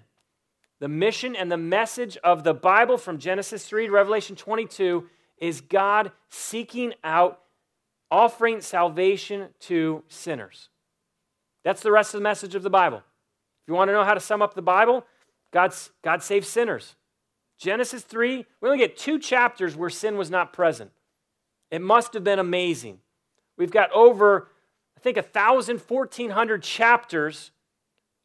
The 0.80 0.88
mission 0.88 1.36
and 1.36 1.52
the 1.52 1.58
message 1.58 2.16
of 2.24 2.42
the 2.42 2.54
Bible 2.54 2.96
from 2.96 3.18
Genesis 3.18 3.66
3 3.66 3.86
to 3.86 3.92
Revelation 3.92 4.34
22 4.34 5.06
is 5.38 5.60
God 5.60 6.12
seeking 6.30 6.94
out, 7.04 7.40
offering 8.10 8.60
salvation 8.60 9.48
to 9.60 10.02
sinners. 10.08 10.70
That's 11.64 11.82
the 11.82 11.92
rest 11.92 12.14
of 12.14 12.20
the 12.20 12.24
message 12.24 12.54
of 12.54 12.62
the 12.62 12.70
Bible. 12.70 12.98
If 12.98 13.68
you 13.68 13.74
want 13.74 13.88
to 13.88 13.92
know 13.92 14.04
how 14.04 14.14
to 14.14 14.20
sum 14.20 14.40
up 14.40 14.54
the 14.54 14.62
Bible, 14.62 15.04
God's, 15.52 15.90
God 16.02 16.22
saves 16.22 16.48
sinners. 16.48 16.96
Genesis 17.58 18.02
3, 18.02 18.46
we 18.60 18.68
only 18.68 18.78
get 18.78 18.96
two 18.96 19.18
chapters 19.18 19.76
where 19.76 19.90
sin 19.90 20.16
was 20.16 20.30
not 20.30 20.54
present. 20.54 20.90
It 21.70 21.82
must 21.82 22.14
have 22.14 22.24
been 22.24 22.38
amazing. 22.38 23.00
We've 23.60 23.70
got 23.70 23.92
over, 23.92 24.48
I 24.96 25.00
think, 25.00 25.18
1,000, 25.18 25.80
1,400 25.80 26.62
chapters 26.62 27.50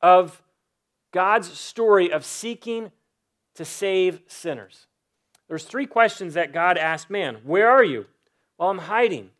of 0.01 0.41
God's 1.11 1.51
story 1.51 2.09
of 2.09 2.23
seeking 2.23 2.93
to 3.55 3.65
save 3.65 4.21
sinners. 4.27 4.87
There's 5.49 5.65
three 5.65 5.87
questions 5.87 6.35
that 6.35 6.53
God 6.53 6.77
asked 6.77 7.09
man 7.09 7.39
Where 7.43 7.69
are 7.69 7.83
you? 7.83 8.05
Well, 8.57 8.69
I'm 8.69 8.77
hiding. 8.77 9.31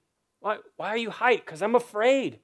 Why, 0.41 0.57
why 0.75 0.89
are 0.89 0.97
you 0.97 1.11
hiding? 1.11 1.43
Because 1.45 1.61
I'm 1.61 1.75
afraid. 1.75 2.39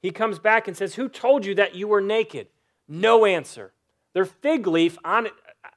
He 0.00 0.10
comes 0.10 0.38
back 0.38 0.68
and 0.68 0.74
says, 0.74 0.94
Who 0.94 1.06
told 1.06 1.44
you 1.44 1.54
that 1.56 1.74
you 1.74 1.86
were 1.86 2.00
naked? 2.00 2.46
No 2.88 3.26
answer. 3.26 3.72
Their 4.14 4.24
fig 4.24 4.66
leaf 4.66 4.96
on 5.04 5.26
it 5.26 5.32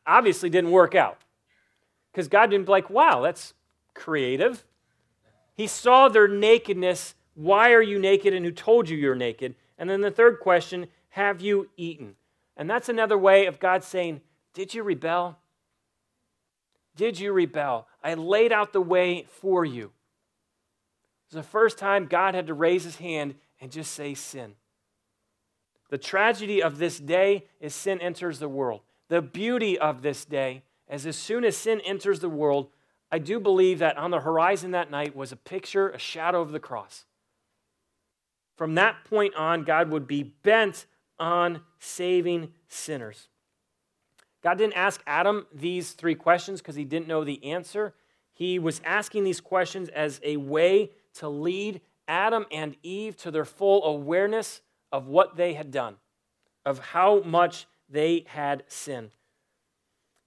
obviously 0.08 0.50
didn't 0.50 0.72
work 0.72 0.96
out. 0.96 1.20
Because 2.14 2.30
God 2.30 2.50
didn't 2.50 2.68
be 2.68 2.72
like, 2.72 2.90
wow, 2.90 3.22
that's 3.22 3.54
creative. 3.94 4.64
He 5.56 5.68
saw 5.68 6.10
their 6.10 6.28
nakedness. 6.28 7.16
Why 7.36 7.74
are 7.74 7.82
you 7.82 8.00
naked? 8.00 8.34
And 8.34 8.46
who 8.46 8.52
told 8.52 8.90
you 8.90 8.98
you're 8.98 9.16
naked? 9.16 9.56
And 9.78 9.90
then 9.90 10.02
the 10.02 10.12
third 10.12 10.40
question, 10.40 10.88
have 11.10 11.42
you 11.42 11.70
eaten? 11.78 12.16
And 12.58 12.70
that's 12.70 12.90
another 12.90 13.18
way 13.18 13.46
of 13.46 13.60
God 13.60 13.84
saying, 13.84 14.22
Did 14.54 14.74
you 14.74 14.84
rebel? 14.84 15.38
Did 16.96 17.20
you 17.20 17.34
rebel? 17.34 17.88
I 18.04 18.14
laid 18.14 18.52
out 18.52 18.74
the 18.74 18.82
way 18.82 19.26
for 19.28 19.66
you. 19.66 19.86
It 19.86 21.36
was 21.36 21.46
the 21.46 21.50
first 21.52 21.78
time 21.78 22.06
God 22.06 22.36
had 22.36 22.48
to 22.48 22.54
raise 22.54 22.84
his 22.84 22.98
hand 22.98 23.36
and 23.60 23.72
just 23.72 23.94
say 23.94 24.14
sin. 24.14 24.54
The 25.90 25.98
tragedy 25.98 26.62
of 26.62 26.78
this 26.78 27.00
day 27.00 27.46
is 27.60 27.74
sin 27.74 28.00
enters 28.02 28.40
the 28.40 28.50
world. 28.50 28.82
The 29.10 29.22
beauty 29.22 29.78
of 29.78 30.02
this 30.02 30.26
day 30.26 30.64
is 30.90 31.06
as 31.06 31.16
soon 31.16 31.46
as 31.46 31.58
sin 31.58 31.82
enters 31.82 32.20
the 32.20 32.30
world, 32.30 32.70
I 33.14 33.20
do 33.20 33.40
believe 33.40 33.78
that 33.78 33.96
on 33.96 34.10
the 34.10 34.22
horizon 34.22 34.72
that 34.72 34.90
night 34.90 35.16
was 35.16 35.32
a 35.32 35.36
picture, 35.36 35.90
a 35.90 36.00
shadow 36.00 36.42
of 36.42 36.52
the 36.52 36.60
cross. 36.60 37.06
From 38.58 38.74
that 38.74 39.06
point 39.06 39.36
on, 39.36 39.66
God 39.66 39.92
would 39.92 40.08
be 40.08 40.24
bent 40.24 40.88
on 41.20 41.62
saving 41.78 42.54
sinners. 42.68 43.28
God 44.42 44.58
didn't 44.58 44.74
ask 44.74 45.00
Adam 45.06 45.46
these 45.54 45.92
three 45.92 46.16
questions 46.16 46.60
because 46.60 46.74
he 46.74 46.86
didn't 46.86 47.08
know 47.08 47.24
the 47.24 47.52
answer. 47.52 47.94
He 48.34 48.58
was 48.58 48.82
asking 48.84 49.26
these 49.26 49.42
questions 49.42 49.90
as 49.90 50.20
a 50.24 50.38
way 50.38 50.90
to 51.20 51.30
lead 51.30 51.82
Adam 52.08 52.48
and 52.52 52.76
Eve 52.82 53.16
to 53.18 53.30
their 53.30 53.46
full 53.46 53.84
awareness 53.86 54.62
of 54.92 55.06
what 55.06 55.36
they 55.36 55.54
had 55.54 55.70
done, 55.70 55.98
of 56.66 56.80
how 56.80 57.22
much 57.22 57.68
they 57.88 58.26
had 58.30 58.64
sinned. 58.70 59.12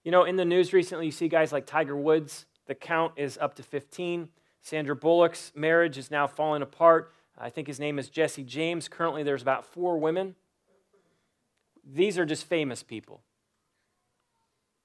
You 0.05 0.12
know, 0.12 0.22
in 0.22 0.37
the 0.37 0.45
news 0.45 0.72
recently, 0.72 1.07
you 1.07 1.11
see 1.11 1.26
guys 1.26 1.51
like 1.51 1.66
Tiger 1.66 1.97
Woods. 1.97 2.47
The 2.67 2.75
count 2.75 3.12
is 3.17 3.39
up 3.41 3.55
to 3.55 3.62
15. 3.62 4.29
Sandra 4.61 4.97
Bullock's 4.97 5.53
marriage 5.55 5.97
is 5.97 6.11
now 6.11 6.27
falling 6.27 6.62
apart. 6.62 7.12
I 7.39 7.51
think 7.51 7.67
his 7.67 7.79
name 7.79 7.99
is 7.99 8.09
Jesse 8.09 8.43
James. 8.43 8.89
Currently, 8.89 9.23
there's 9.23 9.43
about 9.43 9.64
four 9.64 9.99
women. 9.99 10.35
These 11.85 12.19
are 12.19 12.27
just 12.27 12.45
famous 12.45 12.83
people. 12.83 13.21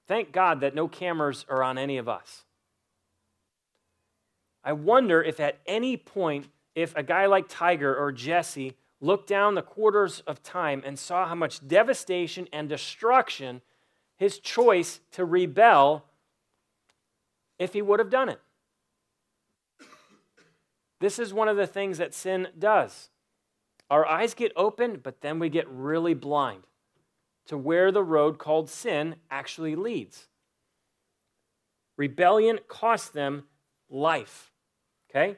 Thank 0.06 0.32
God 0.32 0.60
that 0.60 0.74
no 0.74 0.88
cameras 0.88 1.44
are 1.48 1.62
on 1.62 1.78
any 1.78 1.98
of 1.98 2.08
us. 2.08 2.44
I 4.64 4.72
wonder 4.72 5.22
if 5.22 5.40
at 5.40 5.58
any 5.66 5.96
point, 5.96 6.48
if 6.74 6.94
a 6.96 7.02
guy 7.02 7.26
like 7.26 7.46
Tiger 7.48 7.96
or 7.96 8.12
Jesse 8.12 8.74
looked 9.00 9.28
down 9.28 9.54
the 9.54 9.62
quarters 9.62 10.20
of 10.26 10.42
time 10.42 10.82
and 10.86 10.98
saw 10.98 11.26
how 11.26 11.34
much 11.34 11.66
devastation 11.66 12.46
and 12.52 12.68
destruction 12.68 13.62
his 14.16 14.38
choice 14.38 15.00
to 15.10 15.24
rebel, 15.24 16.04
if 17.62 17.72
he 17.72 17.82
would 17.82 17.98
have 17.98 18.10
done 18.10 18.28
it. 18.28 18.40
This 21.00 21.18
is 21.18 21.34
one 21.34 21.48
of 21.48 21.56
the 21.56 21.66
things 21.66 21.98
that 21.98 22.14
sin 22.14 22.48
does. 22.58 23.10
Our 23.90 24.06
eyes 24.06 24.34
get 24.34 24.52
opened, 24.56 25.02
but 25.02 25.20
then 25.20 25.38
we 25.38 25.48
get 25.48 25.68
really 25.68 26.14
blind 26.14 26.62
to 27.46 27.58
where 27.58 27.90
the 27.90 28.04
road 28.04 28.38
called 28.38 28.70
sin 28.70 29.16
actually 29.30 29.74
leads. 29.74 30.28
Rebellion 31.96 32.60
cost 32.68 33.12
them 33.12 33.44
life. 33.90 34.52
Okay? 35.10 35.36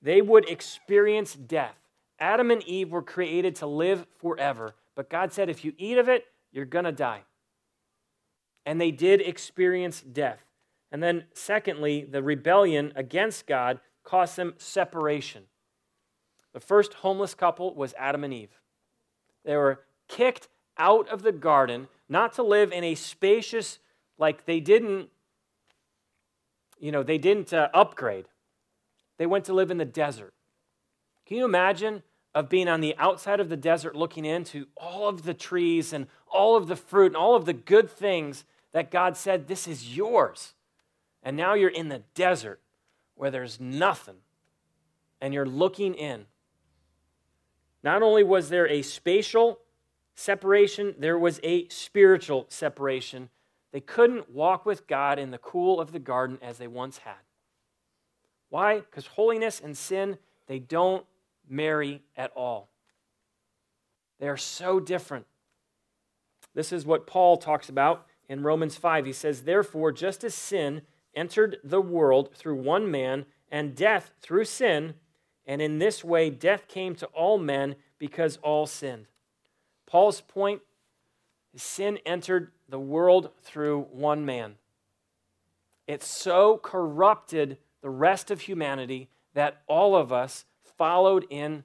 They 0.00 0.22
would 0.22 0.48
experience 0.48 1.34
death. 1.34 1.76
Adam 2.18 2.50
and 2.50 2.62
Eve 2.62 2.90
were 2.90 3.02
created 3.02 3.54
to 3.56 3.66
live 3.66 4.06
forever, 4.18 4.74
but 4.94 5.10
God 5.10 5.32
said 5.32 5.48
if 5.48 5.64
you 5.64 5.72
eat 5.76 5.98
of 5.98 6.08
it, 6.08 6.26
you're 6.52 6.64
going 6.64 6.84
to 6.84 6.92
die. 6.92 7.22
And 8.64 8.80
they 8.80 8.90
did 8.90 9.20
experience 9.20 10.00
death. 10.00 10.44
And 10.92 11.02
then, 11.02 11.24
secondly, 11.32 12.04
the 12.04 12.22
rebellion 12.22 12.92
against 12.96 13.46
God 13.46 13.80
cost 14.02 14.36
them 14.36 14.54
separation. 14.58 15.44
The 16.52 16.60
first 16.60 16.94
homeless 16.94 17.34
couple 17.34 17.74
was 17.74 17.94
Adam 17.96 18.24
and 18.24 18.34
Eve. 18.34 18.60
They 19.44 19.56
were 19.56 19.84
kicked 20.08 20.48
out 20.76 21.08
of 21.08 21.22
the 21.22 21.32
garden, 21.32 21.88
not 22.08 22.32
to 22.34 22.42
live 22.42 22.72
in 22.72 22.82
a 22.82 22.94
spacious, 22.94 23.78
like 24.18 24.46
they 24.46 24.58
didn't, 24.58 25.10
you 26.78 26.90
know, 26.90 27.02
they 27.02 27.18
didn't 27.18 27.52
uh, 27.52 27.68
upgrade. 27.72 28.26
They 29.18 29.26
went 29.26 29.44
to 29.44 29.52
live 29.52 29.70
in 29.70 29.78
the 29.78 29.84
desert. 29.84 30.34
Can 31.26 31.36
you 31.36 31.44
imagine 31.44 32.02
of 32.34 32.48
being 32.48 32.68
on 32.68 32.80
the 32.80 32.96
outside 32.96 33.40
of 33.40 33.48
the 33.48 33.56
desert 33.56 33.94
looking 33.94 34.24
into 34.24 34.66
all 34.76 35.08
of 35.08 35.22
the 35.22 35.34
trees 35.34 35.92
and 35.92 36.06
all 36.28 36.56
of 36.56 36.68
the 36.68 36.76
fruit 36.76 37.08
and 37.08 37.16
all 37.16 37.34
of 37.34 37.44
the 37.44 37.52
good 37.52 37.90
things 37.90 38.44
that 38.72 38.90
God 38.90 39.16
said, 39.16 39.46
This 39.46 39.66
is 39.66 39.96
yours. 39.96 40.54
And 41.22 41.36
now 41.36 41.54
you're 41.54 41.68
in 41.68 41.88
the 41.88 42.02
desert 42.14 42.60
where 43.14 43.30
there's 43.30 43.60
nothing 43.60 44.16
and 45.20 45.34
you're 45.34 45.46
looking 45.46 45.94
in. 45.94 46.26
Not 47.82 48.02
only 48.02 48.22
was 48.22 48.48
there 48.48 48.68
a 48.68 48.82
spatial 48.82 49.58
separation, 50.14 50.94
there 50.98 51.18
was 51.18 51.40
a 51.42 51.68
spiritual 51.68 52.46
separation. 52.48 53.28
They 53.72 53.80
couldn't 53.80 54.30
walk 54.30 54.66
with 54.66 54.86
God 54.86 55.18
in 55.18 55.30
the 55.30 55.38
cool 55.38 55.80
of 55.80 55.92
the 55.92 55.98
garden 55.98 56.38
as 56.42 56.58
they 56.58 56.66
once 56.66 56.98
had. 56.98 57.14
Why? 58.48 58.80
Because 58.80 59.06
holiness 59.06 59.60
and 59.62 59.76
sin, 59.76 60.18
they 60.46 60.58
don't 60.58 61.06
marry 61.48 62.02
at 62.16 62.32
all. 62.34 62.68
They 64.18 64.28
are 64.28 64.36
so 64.36 64.80
different. 64.80 65.26
This 66.54 66.72
is 66.72 66.84
what 66.84 67.06
Paul 67.06 67.36
talks 67.36 67.68
about 67.68 68.06
in 68.28 68.42
Romans 68.42 68.76
5. 68.76 69.06
He 69.06 69.12
says, 69.12 69.42
Therefore, 69.42 69.92
just 69.92 70.24
as 70.24 70.34
sin 70.34 70.82
entered 71.14 71.58
the 71.64 71.80
world 71.80 72.34
through 72.34 72.56
one 72.56 72.90
man, 72.90 73.26
and 73.50 73.74
death 73.74 74.12
through 74.20 74.44
sin, 74.44 74.94
and 75.46 75.60
in 75.60 75.78
this 75.78 76.04
way 76.04 76.30
death 76.30 76.68
came 76.68 76.94
to 76.94 77.06
all 77.06 77.38
men 77.38 77.74
because 77.98 78.36
all 78.38 78.66
sinned. 78.66 79.06
Paul's 79.86 80.20
point 80.20 80.62
is 81.52 81.62
sin 81.62 81.98
entered 82.06 82.52
the 82.68 82.78
world 82.78 83.30
through 83.42 83.82
one 83.90 84.24
man. 84.24 84.54
It 85.88 86.02
so 86.02 86.58
corrupted 86.58 87.58
the 87.82 87.90
rest 87.90 88.30
of 88.30 88.42
humanity 88.42 89.08
that 89.34 89.62
all 89.66 89.96
of 89.96 90.12
us 90.12 90.44
followed 90.78 91.26
in 91.30 91.64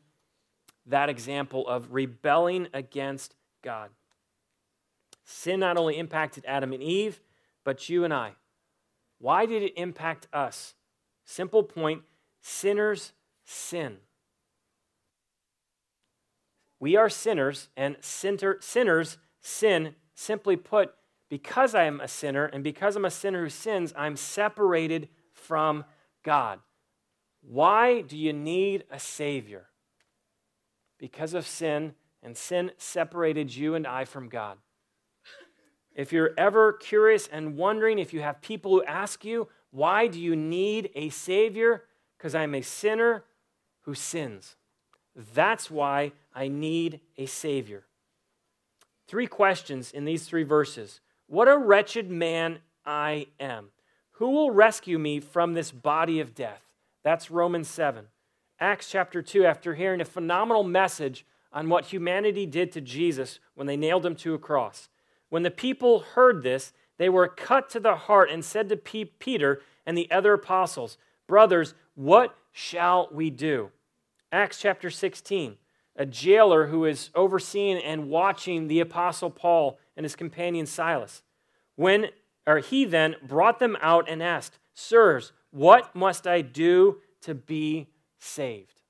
that 0.86 1.10
example 1.10 1.68
of 1.68 1.94
rebelling 1.94 2.68
against 2.74 3.36
God. 3.62 3.90
Sin 5.24 5.60
not 5.60 5.78
only 5.78 5.98
impacted 5.98 6.46
Adam 6.48 6.74
and 6.74 6.82
Eve, 6.82 7.20
but 7.64 7.90
you 7.90 8.04
and 8.04 8.14
I. 8.14 8.34
Why 9.20 9.46
did 9.46 9.64
it 9.64 9.74
impact 9.78 10.28
us? 10.34 10.76
Simple 11.24 11.64
point 11.64 12.04
sinners 12.42 13.14
sin. 13.44 13.98
We 16.80 16.96
are 16.96 17.10
sinners, 17.10 17.70
and 17.76 17.98
sinner, 18.02 18.58
sinners 18.60 19.18
sin. 19.40 19.96
Simply 20.14 20.56
put, 20.56 20.94
because 21.30 21.74
I 21.76 21.84
am 21.84 22.00
a 22.00 22.08
sinner, 22.08 22.46
and 22.46 22.64
because 22.64 22.96
I'm 22.96 23.06
a 23.06 23.12
sinner 23.12 23.44
who 23.44 23.50
sins, 23.50 23.94
I'm 23.98 24.16
separated 24.16 25.10
from 25.34 25.86
God. 26.24 26.60
Why 27.42 28.02
do 28.02 28.18
you 28.18 28.34
need 28.34 28.86
a 28.90 29.00
Savior? 29.00 29.68
Because 31.00 31.34
of 31.34 31.48
sin, 31.48 31.96
and 32.22 32.38
sin 32.38 32.72
separated 32.78 33.56
you 33.56 33.76
and 33.76 33.86
I 33.86 34.06
from 34.06 34.30
God. 34.30 34.58
If 35.96 36.12
you're 36.12 36.34
ever 36.38 36.74
curious 36.74 37.28
and 37.28 37.56
wondering, 37.56 38.00
if 38.00 38.14
you 38.14 38.22
have 38.22 38.42
people 38.42 38.72
who 38.72 38.84
ask 38.84 39.24
you, 39.24 39.48
why 39.72 40.08
do 40.08 40.20
you 40.20 40.36
need 40.36 40.90
a 40.94 41.10
Savior? 41.10 41.84
Because 42.18 42.36
I'm 42.36 42.54
a 42.54 42.62
sinner 42.62 43.24
who 43.82 43.96
sins. 43.96 44.56
That's 45.34 45.72
why 45.72 46.12
I 46.34 46.50
need 46.50 47.00
a 47.18 47.26
Savior. 47.26 47.86
Three 49.08 49.28
questions 49.28 49.92
in 49.92 50.06
these 50.06 50.26
three 50.26 50.44
verses 50.44 51.00
What 51.28 51.48
a 51.48 51.58
wretched 51.58 52.10
man 52.12 52.60
I 52.86 53.28
am. 53.40 53.70
Who 54.14 54.32
will 54.32 54.52
rescue 54.52 55.00
me 55.00 55.20
from 55.20 55.54
this 55.54 55.72
body 55.72 56.20
of 56.20 56.36
death? 56.36 56.62
That's 57.04 57.32
Romans 57.32 57.68
7. 57.68 58.08
Acts 58.60 58.90
chapter 58.90 59.22
2, 59.22 59.46
after 59.46 59.76
hearing 59.76 60.00
a 60.00 60.06
phenomenal 60.06 60.64
message 60.64 61.26
on 61.52 61.70
what 61.70 61.86
humanity 61.86 62.46
did 62.46 62.72
to 62.72 62.82
Jesus 62.82 63.40
when 63.54 63.68
they 63.68 63.78
nailed 63.78 64.06
him 64.06 64.16
to 64.16 64.34
a 64.34 64.40
cross. 64.40 64.90
When 65.30 65.44
the 65.44 65.52
people 65.52 66.00
heard 66.00 66.44
this, 66.44 66.74
they 66.98 67.10
were 67.10 67.28
cut 67.28 67.70
to 67.72 67.80
the 67.80 67.96
heart 67.96 68.30
and 68.30 68.44
said 68.44 68.70
to 68.70 68.78
Peter 68.78 69.62
and 69.86 69.98
the 69.98 70.10
other 70.12 70.34
apostles, 70.34 70.98
Brothers, 71.28 71.74
what 71.96 72.36
shall 72.52 73.10
we 73.12 73.30
do? 73.30 73.72
Acts 74.32 74.60
chapter 74.60 74.90
16. 74.90 75.58
A 75.98 76.06
jailer 76.06 76.68
who 76.68 76.86
is 76.86 77.10
overseeing 77.16 77.78
and 77.78 78.10
watching 78.10 78.68
the 78.68 78.80
apostle 78.80 79.30
Paul 79.30 79.80
and 79.96 80.04
his 80.04 80.16
companion 80.16 80.66
Silas. 80.66 81.24
When 81.76 82.08
or 82.48 82.60
he 82.60 82.86
then 82.86 83.16
brought 83.24 83.60
them 83.60 83.78
out 83.82 84.08
and 84.10 84.22
asked, 84.22 84.60
Sirs, 84.74 85.32
what 85.52 85.96
must 85.96 86.28
I 86.28 86.42
do 86.42 86.98
to 87.22 87.34
be 87.34 87.88
saved? 88.20 88.82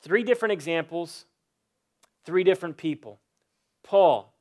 Three 0.00 0.22
different 0.22 0.52
examples, 0.52 1.26
three 2.24 2.44
different 2.44 2.76
people. 2.76 3.20
Paul, 3.82 4.34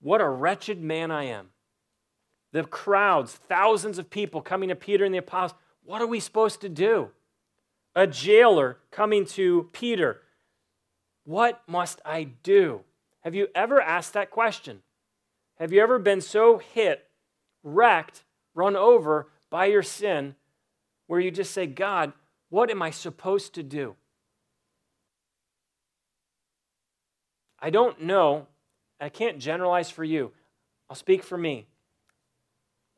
what 0.00 0.20
a 0.20 0.28
wretched 0.28 0.80
man 0.80 1.10
I 1.10 1.24
am. 1.24 1.48
The 2.52 2.64
crowds, 2.64 3.34
thousands 3.34 3.98
of 3.98 4.10
people 4.10 4.40
coming 4.40 4.68
to 4.68 4.74
Peter 4.74 5.04
and 5.04 5.12
the 5.12 5.18
apostles. 5.18 5.58
What 5.84 6.00
are 6.00 6.06
we 6.06 6.20
supposed 6.20 6.60
to 6.62 6.68
do? 6.68 7.10
A 7.94 8.06
jailer 8.06 8.78
coming 8.90 9.24
to 9.26 9.68
Peter. 9.72 10.22
What 11.24 11.62
must 11.66 12.00
I 12.04 12.24
do? 12.24 12.80
Have 13.20 13.34
you 13.34 13.48
ever 13.54 13.80
asked 13.80 14.12
that 14.12 14.30
question? 14.30 14.82
Have 15.58 15.72
you 15.72 15.82
ever 15.82 15.98
been 15.98 16.20
so 16.20 16.58
hit, 16.58 17.06
wrecked, 17.62 18.22
run 18.54 18.76
over 18.76 19.28
by 19.50 19.66
your 19.66 19.82
sin 19.82 20.36
where 21.06 21.20
you 21.20 21.30
just 21.30 21.52
say, 21.52 21.66
God, 21.66 22.12
what 22.48 22.70
am 22.70 22.82
I 22.82 22.90
supposed 22.90 23.54
to 23.54 23.62
do? 23.62 23.96
I 27.58 27.70
don't 27.70 28.02
know 28.02 28.46
I 29.00 29.08
can't 29.08 29.38
generalize 29.38 29.90
for 29.90 30.04
you. 30.04 30.32
I'll 30.88 30.96
speak 30.96 31.22
for 31.22 31.36
me. 31.36 31.66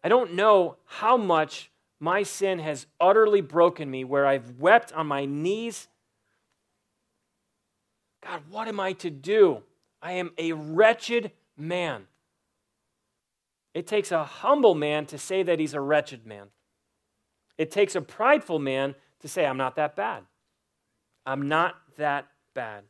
I 0.02 0.08
don't 0.08 0.34
know 0.34 0.76
how 0.84 1.16
much 1.16 1.70
my 2.00 2.22
sin 2.22 2.60
has 2.60 2.86
utterly 3.00 3.40
broken 3.40 3.90
me, 3.90 4.04
where 4.04 4.26
I've 4.26 4.58
wept 4.58 4.92
on 4.92 5.06
my 5.08 5.24
knees. 5.24 5.88
God, 8.24 8.42
what 8.48 8.68
am 8.68 8.78
I 8.78 8.92
to 8.94 9.10
do? 9.10 9.62
I 10.00 10.12
am 10.12 10.30
a 10.38 10.52
wretched 10.52 11.32
man. 11.56 12.06
It 13.74 13.86
takes 13.86 14.12
a 14.12 14.22
humble 14.22 14.74
man 14.74 15.06
to 15.06 15.18
say 15.18 15.42
that 15.42 15.58
he's 15.58 15.74
a 15.74 15.80
wretched 15.80 16.26
man. 16.26 16.48
It 17.56 17.72
takes 17.72 17.96
a 17.96 18.00
prideful 18.00 18.60
man 18.60 18.94
to 19.20 19.28
say, 19.28 19.44
I'm 19.44 19.56
not 19.56 19.74
that 19.76 19.96
bad. 19.96 20.22
I'm 21.26 21.48
not 21.48 21.74
that 21.96 22.28
bad. 22.54 22.84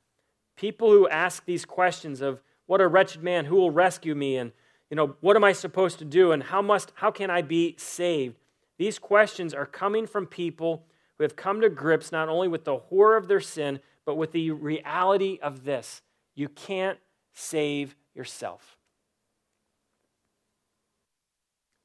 People 0.59 0.91
who 0.91 1.09
ask 1.09 1.45
these 1.45 1.65
questions 1.65 2.21
of, 2.21 2.43
what 2.67 2.81
a 2.81 2.89
wretched 2.89 3.23
man, 3.23 3.45
who 3.45 3.55
will 3.55 3.71
rescue 3.71 4.17
me? 4.17 4.37
And, 4.37 4.51
you 4.91 4.97
know, 4.97 5.15
what 5.21 5.37
am 5.37 5.45
I 5.45 5.53
supposed 5.53 6.01
to 6.01 6.05
do? 6.05 6.33
And 6.33 6.43
how, 6.43 6.61
must, 6.61 6.93
how 6.97 7.13
can 7.13 7.31
I 7.31 7.43
be 7.43 7.77
saved? 7.79 8.37
These 8.77 8.99
questions 8.99 9.55
are 9.55 9.67
coming 9.67 10.05
from 10.07 10.27
people 10.27 10.85
who 11.17 11.23
have 11.23 11.37
come 11.37 11.61
to 11.61 11.69
grips 11.69 12.11
not 12.11 12.29
only 12.29 12.49
with 12.49 12.65
the 12.65 12.77
horror 12.77 13.17
of 13.17 13.29
their 13.29 13.41
sin, 13.41 13.79
but 14.05 14.17
with 14.17 14.33
the 14.33 14.51
reality 14.51 15.39
of 15.41 15.65
this 15.65 16.03
you 16.35 16.49
can't 16.49 16.99
save 17.35 17.95
yourself. 18.15 18.77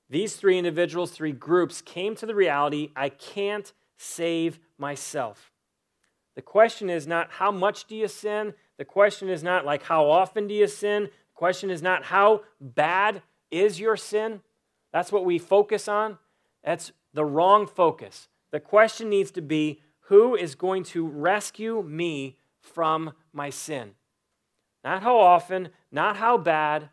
These 0.09 0.35
three 0.35 0.57
individuals, 0.57 1.11
three 1.11 1.31
groups, 1.31 1.81
came 1.81 2.15
to 2.15 2.25
the 2.25 2.35
reality 2.35 2.89
I 2.95 3.09
can't 3.09 3.71
save 3.97 4.59
myself. 4.77 5.51
The 6.35 6.41
question 6.41 6.89
is 6.89 7.07
not 7.07 7.31
how 7.31 7.51
much 7.51 7.85
do 7.85 7.95
you 7.95 8.07
sin? 8.07 8.53
The 8.77 8.85
question 8.85 9.29
is 9.29 9.43
not 9.43 9.65
like 9.65 9.83
how 9.83 10.09
often 10.09 10.47
do 10.47 10.53
you 10.53 10.67
sin? 10.67 11.03
The 11.03 11.35
question 11.35 11.69
is 11.69 11.81
not 11.81 12.05
how 12.05 12.41
bad 12.59 13.21
is 13.51 13.79
your 13.79 13.97
sin? 13.97 14.41
That's 14.91 15.11
what 15.11 15.25
we 15.25 15.37
focus 15.37 15.87
on. 15.87 16.17
That's 16.63 16.91
the 17.13 17.25
wrong 17.25 17.67
focus. 17.67 18.27
The 18.51 18.59
question 18.59 19.09
needs 19.09 19.31
to 19.31 19.41
be 19.41 19.81
who 20.07 20.35
is 20.35 20.55
going 20.55 20.83
to 20.83 21.07
rescue 21.07 21.81
me 21.83 22.37
from 22.59 23.13
my 23.31 23.49
sin? 23.49 23.91
Not 24.83 25.03
how 25.03 25.17
often, 25.17 25.69
not 25.91 26.17
how 26.17 26.37
bad, 26.37 26.89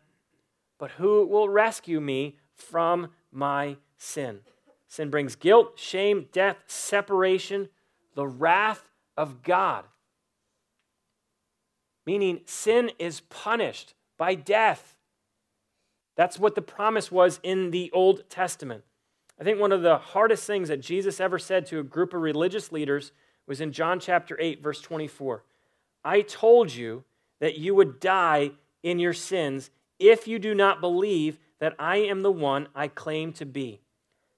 but 0.77 0.91
who 0.91 1.25
will 1.25 1.49
rescue 1.49 1.99
me 1.99 2.37
from 2.53 3.09
my 3.31 3.77
sin. 3.97 4.39
Sin 4.87 5.09
brings 5.09 5.35
guilt, 5.35 5.77
shame, 5.77 6.27
death, 6.31 6.57
separation, 6.67 7.69
the 8.15 8.27
wrath 8.27 8.89
of 9.17 9.43
God 9.43 9.85
meaning 12.05 12.41
sin 12.45 12.91
is 12.99 13.21
punished 13.21 13.93
by 14.17 14.35
death. 14.35 14.95
That's 16.15 16.39
what 16.39 16.55
the 16.55 16.61
promise 16.61 17.11
was 17.11 17.39
in 17.43 17.71
the 17.71 17.89
Old 17.91 18.29
Testament. 18.29 18.83
I 19.39 19.43
think 19.43 19.59
one 19.59 19.71
of 19.71 19.81
the 19.81 19.97
hardest 19.97 20.45
things 20.45 20.67
that 20.67 20.81
Jesus 20.81 21.19
ever 21.19 21.39
said 21.39 21.65
to 21.67 21.79
a 21.79 21.83
group 21.83 22.13
of 22.13 22.21
religious 22.21 22.71
leaders 22.71 23.11
was 23.47 23.59
in 23.59 23.71
John 23.71 23.99
chapter 23.99 24.37
8, 24.39 24.61
verse 24.61 24.81
24. 24.81 25.43
I 26.03 26.21
told 26.21 26.73
you 26.73 27.03
that 27.39 27.57
you 27.57 27.73
would 27.75 27.99
die 27.99 28.51
in 28.83 28.99
your 28.99 29.13
sins 29.13 29.71
if 29.99 30.27
you 30.27 30.39
do 30.39 30.53
not 30.53 30.81
believe 30.81 31.39
that 31.59 31.75
I 31.77 31.97
am 31.97 32.21
the 32.21 32.31
one 32.31 32.67
I 32.75 32.87
claim 32.87 33.33
to 33.33 33.45
be. 33.45 33.81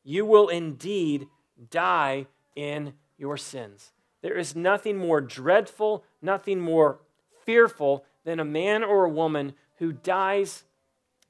You 0.03 0.25
will 0.25 0.49
indeed 0.49 1.27
die 1.69 2.27
in 2.55 2.93
your 3.17 3.37
sins. 3.37 3.91
There 4.21 4.37
is 4.37 4.55
nothing 4.55 4.97
more 4.97 5.21
dreadful, 5.21 6.03
nothing 6.21 6.59
more 6.59 6.99
fearful 7.45 8.05
than 8.23 8.39
a 8.39 8.45
man 8.45 8.83
or 8.83 9.05
a 9.05 9.09
woman 9.09 9.53
who 9.77 9.91
dies 9.91 10.63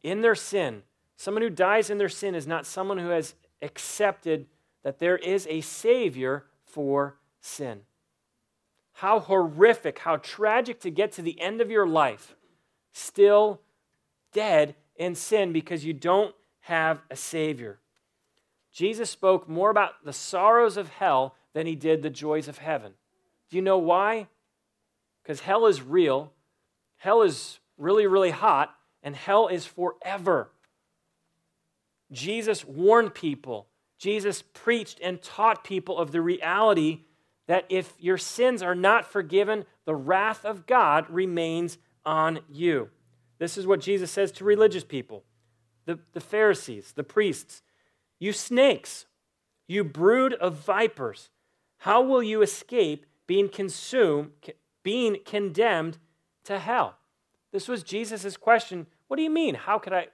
in 0.02 0.22
their 0.22 0.36
sin. 0.36 0.84
Someone 1.16 1.42
who 1.44 1.50
dies 1.50 1.90
in 1.90 1.98
their 1.98 2.10
sin 2.10 2.36
is 2.36 2.48
not 2.48 2.66
someone 2.66 2.98
who 2.98 3.10
has 3.10 3.36
accepted 3.62 4.48
that 4.84 5.00
there 5.00 5.18
is 5.18 5.48
a 5.50 5.62
Savior 5.62 6.46
for 6.66 7.18
sin. 7.40 7.82
how 8.94 9.20
horrific, 9.20 10.00
how 10.00 10.18
tragic 10.18 10.80
to 10.80 10.92
get 10.92 11.12
to 11.14 11.22
the 11.22 11.40
end 11.42 11.62
of 11.62 11.72
your 11.72 11.88
life, 11.88 12.36
still 12.92 13.60
dead 14.32 14.76
in 14.96 15.16
sin 15.16 15.52
because 15.52 15.84
you 15.84 15.94
don't 15.94 16.34
have 16.62 17.02
a 17.10 17.16
Savior. 17.16 17.80
Jesus 18.72 19.10
spoke 19.10 19.50
more 19.50 19.70
about 19.70 20.04
the 20.04 20.14
sorrows 20.14 20.78
of 20.78 20.90
hell 20.90 21.36
than 21.54 21.68
he 21.68 21.76
did 21.76 22.02
the 22.02 22.10
joys 22.10 22.48
of 22.48 22.60
heaven. 22.60 22.94
Do 23.50 23.58
you 23.58 23.62
know 23.62 23.78
why? 23.78 24.28
Because 25.24 25.40
hell 25.40 25.66
is 25.66 25.82
real, 25.82 26.34
hell 26.98 27.22
is 27.22 27.60
really, 27.78 28.06
really 28.08 28.32
hot, 28.32 28.76
and 29.02 29.16
hell 29.16 29.48
is 29.48 29.66
forever. 29.66 30.52
Jesus 32.12 32.66
warned 32.66 33.14
people, 33.14 33.68
Jesus 33.98 34.44
preached 34.54 35.00
and 35.02 35.22
taught 35.22 35.64
people 35.64 35.98
of 35.98 36.12
the 36.12 36.22
reality 36.22 37.02
that 37.48 37.66
if 37.70 37.94
your 38.00 38.18
sins 38.18 38.62
are 38.62 38.76
not 38.76 39.06
forgiven, 39.06 39.66
the 39.86 39.96
wrath 39.96 40.46
of 40.46 40.66
God 40.66 41.10
remains 41.10 41.78
on 42.06 42.40
you. 42.50 42.90
This 43.40 43.58
is 43.58 43.68
what 43.68 43.82
Jesus 43.82 44.12
says 44.12 44.32
to 44.34 44.46
religious 44.46 44.84
people, 44.84 45.24
the, 45.86 46.00
the 46.14 46.22
Pharisees, 46.22 46.94
the 46.94 47.04
priests. 47.04 47.62
You 48.20 48.32
snakes, 48.32 49.06
you 49.68 49.84
brood 49.84 50.34
of 50.34 50.56
vipers, 50.56 51.30
how 51.80 52.02
will 52.02 52.24
you 52.24 52.42
escape 52.42 53.06
being 53.28 53.50
consumed, 53.50 54.32
being 54.84 55.18
condemned 55.26 55.98
to 56.44 56.60
hell? 56.60 56.98
This 57.52 57.68
was 57.68 57.84
Jesus' 57.84 58.38
question. 58.38 58.88
What 59.08 59.18
do 59.18 59.24
you 59.24 59.30
mean? 59.30 59.56
How 59.56 59.80
could 59.80 59.94
I? 59.94 60.08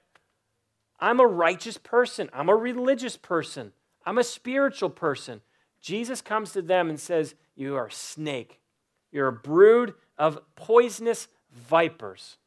I'm 0.99 1.19
a 1.19 1.25
righteous 1.25 1.77
person. 1.77 2.29
I'm 2.33 2.49
a 2.49 2.55
religious 2.55 3.17
person. 3.17 3.73
I'm 4.05 4.17
a 4.17 4.23
spiritual 4.23 4.89
person. 4.89 5.41
Jesus 5.81 6.21
comes 6.21 6.51
to 6.51 6.61
them 6.61 6.89
and 6.89 6.99
says, 6.99 7.35
You 7.55 7.75
are 7.75 7.87
a 7.87 7.91
snake. 7.91 8.59
You're 9.11 9.27
a 9.27 9.33
brood 9.33 9.93
of 10.17 10.39
poisonous 10.55 11.27
vipers. 11.51 12.37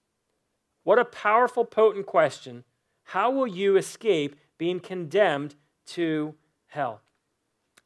What 0.85 0.99
a 0.99 1.05
powerful, 1.05 1.65
potent 1.65 2.07
question. 2.07 2.65
How 3.05 3.31
will 3.31 3.47
you 3.47 3.77
escape 3.77 4.37
being 4.59 4.81
condemned 4.81 5.55
to 5.87 6.35
hell? 6.67 7.01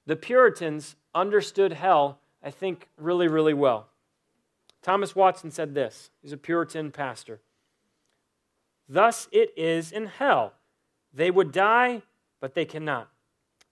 The 0.07 0.17
Puritans 0.17 0.97
understood 1.15 1.73
hell, 1.73 2.21
I 2.43 2.51
think, 2.51 2.89
really, 2.97 3.29
really 3.29 3.55
well. 3.55 3.89
Thomas 4.87 5.17
Watson 5.17 5.51
said 5.51 5.75
this 5.75 6.11
he's 6.23 6.31
a 6.31 6.37
Puritan 6.37 6.93
pastor. 6.93 7.41
Thus 8.89 9.27
it 9.33 9.53
is 9.57 9.91
in 9.91 10.07
hell. 10.07 10.53
They 11.13 11.29
would 11.29 11.51
die, 11.51 12.03
but 12.41 12.55
they 12.55 12.65
cannot. 12.65 13.09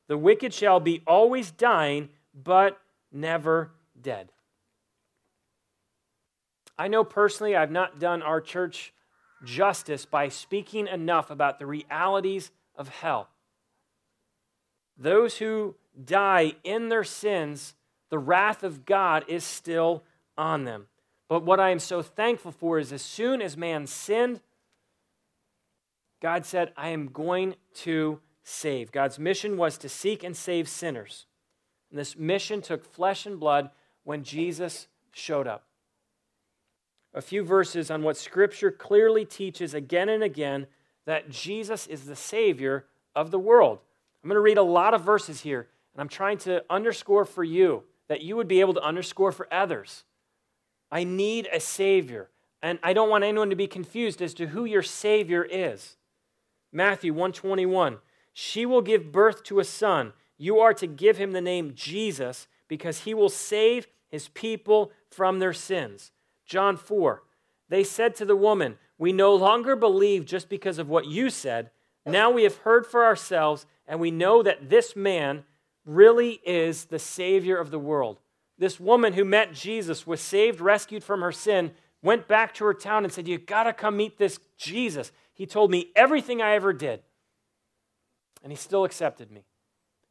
The 0.08 0.18
wicked 0.18 0.52
shall 0.52 0.80
be 0.80 1.02
always 1.06 1.52
dying, 1.52 2.08
but 2.34 2.80
never 3.12 3.70
dead. 3.98 4.32
I 6.76 6.88
know 6.88 7.04
personally 7.04 7.54
I've 7.54 7.70
not 7.70 8.00
done 8.00 8.20
our 8.20 8.40
church 8.40 8.92
justice 9.44 10.04
by 10.04 10.28
speaking 10.28 10.88
enough 10.88 11.30
about 11.30 11.60
the 11.60 11.66
realities 11.66 12.50
of 12.74 12.88
hell. 12.88 13.28
Those 14.98 15.38
who 15.38 15.76
die 16.04 16.54
in 16.64 16.88
their 16.88 17.04
sins, 17.04 17.76
the 18.10 18.18
wrath 18.18 18.64
of 18.64 18.84
God 18.84 19.24
is 19.28 19.44
still 19.44 20.02
on 20.36 20.64
them. 20.64 20.88
But 21.28 21.44
what 21.44 21.60
I 21.60 21.70
am 21.70 21.78
so 21.78 22.02
thankful 22.02 22.52
for 22.52 22.78
is 22.78 22.92
as 22.92 23.02
soon 23.02 23.40
as 23.40 23.56
man 23.56 23.86
sinned, 23.86 24.40
God 26.20 26.44
said, 26.46 26.72
I 26.76 26.88
am 26.88 27.08
going 27.08 27.56
to 27.76 28.20
save. 28.42 28.92
God's 28.92 29.18
mission 29.18 29.56
was 29.56 29.78
to 29.78 29.88
seek 29.88 30.22
and 30.22 30.36
save 30.36 30.68
sinners. 30.68 31.26
And 31.90 31.98
this 31.98 32.16
mission 32.16 32.60
took 32.60 32.84
flesh 32.84 33.26
and 33.26 33.40
blood 33.40 33.70
when 34.04 34.22
Jesus 34.22 34.88
showed 35.12 35.46
up. 35.46 35.64
A 37.14 37.22
few 37.22 37.44
verses 37.44 37.90
on 37.90 38.02
what 38.02 38.16
Scripture 38.16 38.70
clearly 38.70 39.24
teaches 39.24 39.72
again 39.72 40.08
and 40.08 40.22
again 40.22 40.66
that 41.06 41.30
Jesus 41.30 41.86
is 41.86 42.06
the 42.06 42.16
Savior 42.16 42.86
of 43.14 43.30
the 43.30 43.38
world. 43.38 43.78
I'm 44.22 44.28
going 44.28 44.36
to 44.36 44.40
read 44.40 44.58
a 44.58 44.62
lot 44.62 44.94
of 44.94 45.02
verses 45.02 45.42
here, 45.42 45.68
and 45.94 46.00
I'm 46.00 46.08
trying 46.08 46.38
to 46.38 46.64
underscore 46.68 47.24
for 47.24 47.44
you 47.44 47.84
that 48.08 48.22
you 48.22 48.36
would 48.36 48.48
be 48.48 48.60
able 48.60 48.74
to 48.74 48.82
underscore 48.82 49.32
for 49.32 49.46
others. 49.52 50.04
I 50.94 51.02
need 51.02 51.48
a 51.52 51.58
Savior, 51.58 52.30
and 52.62 52.78
I 52.80 52.92
don't 52.92 53.10
want 53.10 53.24
anyone 53.24 53.50
to 53.50 53.56
be 53.56 53.66
confused 53.66 54.22
as 54.22 54.32
to 54.34 54.46
who 54.46 54.64
your 54.64 54.84
Savior 54.84 55.42
is. 55.42 55.96
Matthew 56.72 57.12
121 57.12 57.98
She 58.32 58.64
will 58.64 58.80
give 58.80 59.10
birth 59.10 59.42
to 59.44 59.58
a 59.58 59.64
son. 59.64 60.12
You 60.38 60.60
are 60.60 60.72
to 60.74 60.86
give 60.86 61.18
him 61.18 61.32
the 61.32 61.40
name 61.40 61.72
Jesus 61.74 62.46
because 62.68 63.00
he 63.00 63.12
will 63.12 63.28
save 63.28 63.88
his 64.08 64.28
people 64.28 64.92
from 65.10 65.40
their 65.40 65.52
sins. 65.52 66.12
John 66.46 66.76
4 66.76 67.24
They 67.68 67.82
said 67.82 68.14
to 68.16 68.24
the 68.24 68.36
woman, 68.36 68.78
We 68.96 69.12
no 69.12 69.34
longer 69.34 69.74
believe 69.74 70.24
just 70.24 70.48
because 70.48 70.78
of 70.78 70.88
what 70.88 71.06
you 71.06 71.28
said. 71.28 71.70
Now 72.06 72.30
we 72.30 72.44
have 72.44 72.58
heard 72.58 72.86
for 72.86 73.04
ourselves, 73.04 73.66
and 73.88 73.98
we 73.98 74.12
know 74.12 74.44
that 74.44 74.70
this 74.70 74.94
man 74.94 75.42
really 75.84 76.40
is 76.46 76.84
the 76.84 77.00
Savior 77.00 77.56
of 77.56 77.72
the 77.72 77.80
world. 77.80 78.20
This 78.58 78.78
woman 78.78 79.14
who 79.14 79.24
met 79.24 79.52
Jesus 79.52 80.06
was 80.06 80.20
saved, 80.20 80.60
rescued 80.60 81.02
from 81.02 81.20
her 81.20 81.32
sin, 81.32 81.72
went 82.02 82.28
back 82.28 82.54
to 82.54 82.64
her 82.64 82.74
town 82.74 83.04
and 83.04 83.12
said, 83.12 83.26
You 83.26 83.38
got 83.38 83.64
to 83.64 83.72
come 83.72 83.96
meet 83.96 84.18
this 84.18 84.38
Jesus. 84.56 85.10
He 85.32 85.46
told 85.46 85.70
me 85.70 85.90
everything 85.96 86.40
I 86.40 86.54
ever 86.54 86.72
did. 86.72 87.02
And 88.42 88.52
he 88.52 88.56
still 88.56 88.84
accepted 88.84 89.32
me. 89.32 89.44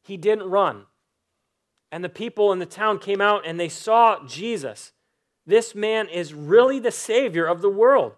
He 0.02 0.16
didn't 0.16 0.50
run. 0.50 0.84
And 1.90 2.04
the 2.04 2.08
people 2.08 2.52
in 2.52 2.58
the 2.58 2.66
town 2.66 2.98
came 2.98 3.20
out 3.20 3.46
and 3.46 3.58
they 3.58 3.68
saw 3.68 4.26
Jesus. 4.26 4.92
This 5.46 5.74
man 5.74 6.08
is 6.08 6.34
really 6.34 6.78
the 6.78 6.90
savior 6.90 7.46
of 7.46 7.62
the 7.62 7.70
world. 7.70 8.14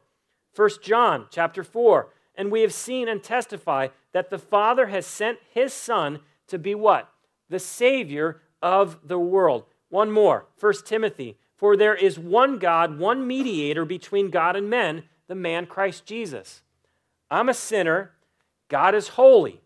1 0.54 0.70
John 0.82 1.26
chapter 1.30 1.62
4. 1.62 2.08
And 2.34 2.50
we 2.50 2.62
have 2.62 2.72
seen 2.72 3.08
and 3.08 3.22
testify 3.22 3.88
that 4.12 4.30
the 4.30 4.38
Father 4.38 4.86
has 4.86 5.06
sent 5.06 5.38
his 5.52 5.72
son 5.72 6.20
to 6.48 6.58
be 6.58 6.74
what? 6.74 7.12
The 7.48 7.58
savior 7.58 8.40
of 8.62 8.98
the 9.06 9.18
world. 9.18 9.64
One 9.88 10.10
more. 10.10 10.46
1 10.58 10.72
Timothy. 10.84 11.36
For 11.56 11.76
there 11.76 11.94
is 11.94 12.18
one 12.18 12.58
God, 12.58 12.98
one 12.98 13.26
mediator 13.26 13.84
between 13.84 14.30
God 14.30 14.56
and 14.56 14.68
men, 14.68 15.04
the 15.26 15.34
man 15.34 15.66
Christ 15.66 16.04
Jesus 16.04 16.62
I'm 17.30 17.48
a 17.48 17.54
sinner. 17.54 18.12
God 18.68 18.94
is 18.94 19.08
holy. 19.08 19.60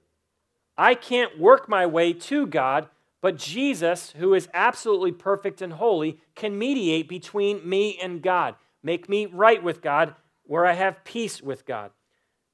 I 0.76 0.94
can't 0.94 1.38
work 1.38 1.68
my 1.68 1.86
way 1.86 2.12
to 2.12 2.46
God, 2.46 2.88
but 3.20 3.36
Jesus, 3.36 4.12
who 4.12 4.34
is 4.34 4.48
absolutely 4.54 5.12
perfect 5.12 5.60
and 5.60 5.74
holy, 5.74 6.18
can 6.34 6.58
mediate 6.58 7.08
between 7.08 7.66
me 7.68 7.98
and 8.02 8.22
God, 8.22 8.54
make 8.82 9.08
me 9.08 9.26
right 9.26 9.62
with 9.62 9.82
God, 9.82 10.14
where 10.44 10.64
I 10.64 10.72
have 10.72 11.04
peace 11.04 11.42
with 11.42 11.66
God. 11.66 11.90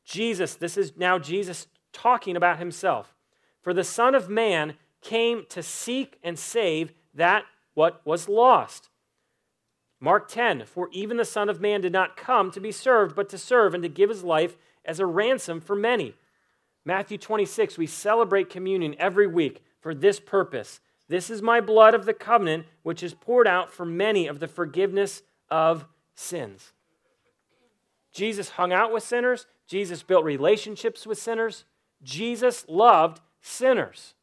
Jesus, 0.04 0.54
this 0.54 0.76
is 0.76 0.92
now 0.96 1.18
Jesus 1.18 1.68
talking 1.92 2.36
about 2.36 2.58
himself. 2.58 3.14
For 3.62 3.72
the 3.72 3.84
Son 3.84 4.14
of 4.14 4.28
Man 4.28 4.74
came 5.00 5.44
to 5.50 5.62
seek 5.62 6.18
and 6.22 6.38
save 6.38 6.92
that 7.14 7.44
what 7.76 8.00
was 8.06 8.26
lost. 8.26 8.88
Mark 10.00 10.28
10, 10.28 10.64
for 10.64 10.88
even 10.92 11.18
the 11.18 11.24
Son 11.26 11.50
of 11.50 11.60
Man 11.60 11.82
did 11.82 11.92
not 11.92 12.16
come 12.16 12.50
to 12.50 12.60
be 12.60 12.72
served, 12.72 13.14
but 13.14 13.28
to 13.28 13.38
serve 13.38 13.74
and 13.74 13.82
to 13.82 13.88
give 13.88 14.08
his 14.08 14.24
life 14.24 14.56
as 14.82 14.98
a 14.98 15.04
ransom 15.04 15.60
for 15.60 15.76
many. 15.76 16.14
Matthew 16.86 17.18
26, 17.18 17.76
we 17.76 17.86
celebrate 17.86 18.48
communion 18.48 18.96
every 18.98 19.26
week 19.26 19.62
for 19.78 19.94
this 19.94 20.18
purpose. 20.18 20.80
This 21.08 21.28
is 21.28 21.42
my 21.42 21.60
blood 21.60 21.94
of 21.94 22.06
the 22.06 22.14
covenant, 22.14 22.64
which 22.82 23.02
is 23.02 23.12
poured 23.12 23.46
out 23.46 23.70
for 23.70 23.84
many 23.84 24.26
of 24.26 24.40
the 24.40 24.48
forgiveness 24.48 25.22
of 25.50 25.84
sins. 26.14 26.72
Jesus 28.10 28.50
hung 28.50 28.72
out 28.72 28.90
with 28.90 29.02
sinners, 29.02 29.46
Jesus 29.66 30.02
built 30.02 30.24
relationships 30.24 31.06
with 31.06 31.18
sinners, 31.18 31.64
Jesus 32.02 32.64
loved 32.68 33.20
sinners. 33.42 34.14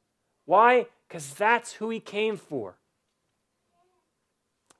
Why? 0.45 0.87
Because 1.07 1.35
that's 1.35 1.73
who 1.73 1.91
he 1.91 1.99
came 1.99 2.35
for. 2.35 2.77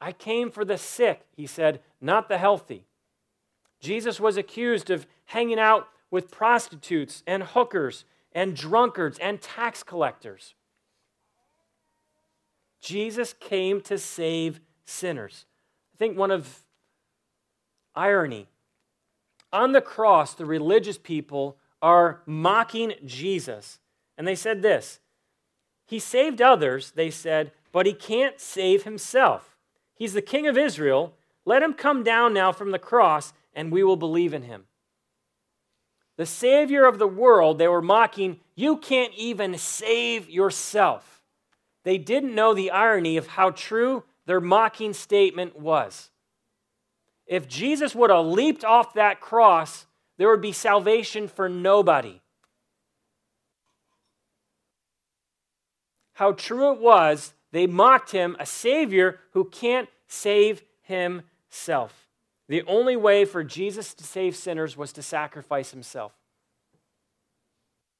I 0.03 0.11
came 0.11 0.51
for 0.51 0.65
the 0.65 0.77
sick, 0.77 1.21
he 1.31 1.47
said, 1.47 1.79
not 2.01 2.27
the 2.27 2.37
healthy. 2.37 2.83
Jesus 3.79 4.19
was 4.19 4.35
accused 4.35 4.89
of 4.89 5.07
hanging 5.27 5.59
out 5.59 5.87
with 6.11 6.29
prostitutes 6.29 7.23
and 7.25 7.41
hookers 7.41 8.03
and 8.33 8.53
drunkards 8.53 9.17
and 9.19 9.41
tax 9.41 9.81
collectors. 9.81 10.55
Jesus 12.81 13.33
came 13.39 13.79
to 13.79 13.97
save 13.97 14.59
sinners. 14.83 15.45
I 15.95 15.97
think 15.97 16.17
one 16.17 16.31
of 16.31 16.65
irony 17.95 18.49
on 19.53 19.71
the 19.71 19.79
cross, 19.81 20.33
the 20.33 20.45
religious 20.45 20.97
people 20.97 21.55
are 21.81 22.19
mocking 22.25 22.91
Jesus. 23.05 23.79
And 24.17 24.27
they 24.27 24.35
said 24.35 24.63
this 24.63 24.99
He 25.85 25.97
saved 25.97 26.41
others, 26.41 26.91
they 26.91 27.09
said, 27.09 27.53
but 27.71 27.85
he 27.85 27.93
can't 27.93 28.41
save 28.41 28.83
himself. 28.83 29.52
He's 29.95 30.13
the 30.13 30.21
king 30.21 30.47
of 30.47 30.57
Israel. 30.57 31.15
Let 31.45 31.63
him 31.63 31.73
come 31.73 32.03
down 32.03 32.33
now 32.33 32.51
from 32.51 32.71
the 32.71 32.79
cross 32.79 33.33
and 33.53 33.71
we 33.71 33.83
will 33.83 33.95
believe 33.95 34.33
in 34.33 34.43
him. 34.43 34.65
The 36.17 36.25
Savior 36.25 36.85
of 36.85 36.99
the 36.99 37.07
world, 37.07 37.57
they 37.57 37.67
were 37.67 37.81
mocking, 37.81 38.39
you 38.55 38.77
can't 38.77 39.13
even 39.15 39.57
save 39.57 40.29
yourself. 40.29 41.21
They 41.83 41.97
didn't 41.97 42.35
know 42.35 42.53
the 42.53 42.71
irony 42.71 43.17
of 43.17 43.27
how 43.27 43.49
true 43.51 44.03
their 44.25 44.39
mocking 44.39 44.93
statement 44.93 45.59
was. 45.59 46.11
If 47.25 47.47
Jesus 47.47 47.95
would 47.95 48.09
have 48.09 48.25
leaped 48.25 48.63
off 48.63 48.93
that 48.93 49.21
cross, 49.21 49.85
there 50.17 50.29
would 50.29 50.41
be 50.41 50.51
salvation 50.51 51.27
for 51.27 51.49
nobody. 51.49 52.21
How 56.13 56.33
true 56.33 56.73
it 56.73 56.79
was, 56.79 57.33
they 57.53 57.67
mocked 57.67 58.11
him, 58.11 58.35
a 58.39 58.47
Savior 58.47 59.19
who 59.33 59.45
can't 59.45 59.87
save 60.07 60.63
himself. 60.81 62.09
The 62.49 62.63
only 62.63 62.95
way 62.95 63.25
for 63.25 63.43
Jesus 63.43 63.93
to 63.93 64.03
save 64.03 64.35
sinners 64.35 64.75
was 64.75 64.91
to 64.93 65.03
sacrifice 65.03 65.69
himself. 65.69 66.13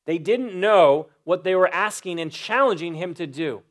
They 0.06 0.18
didn't 0.18 0.60
know 0.60 1.08
what 1.24 1.44
they 1.44 1.54
were 1.54 1.72
asking 1.72 2.20
and 2.20 2.32
challenging 2.32 2.96
him 2.96 3.14
to 3.14 3.28
do. 3.28 3.62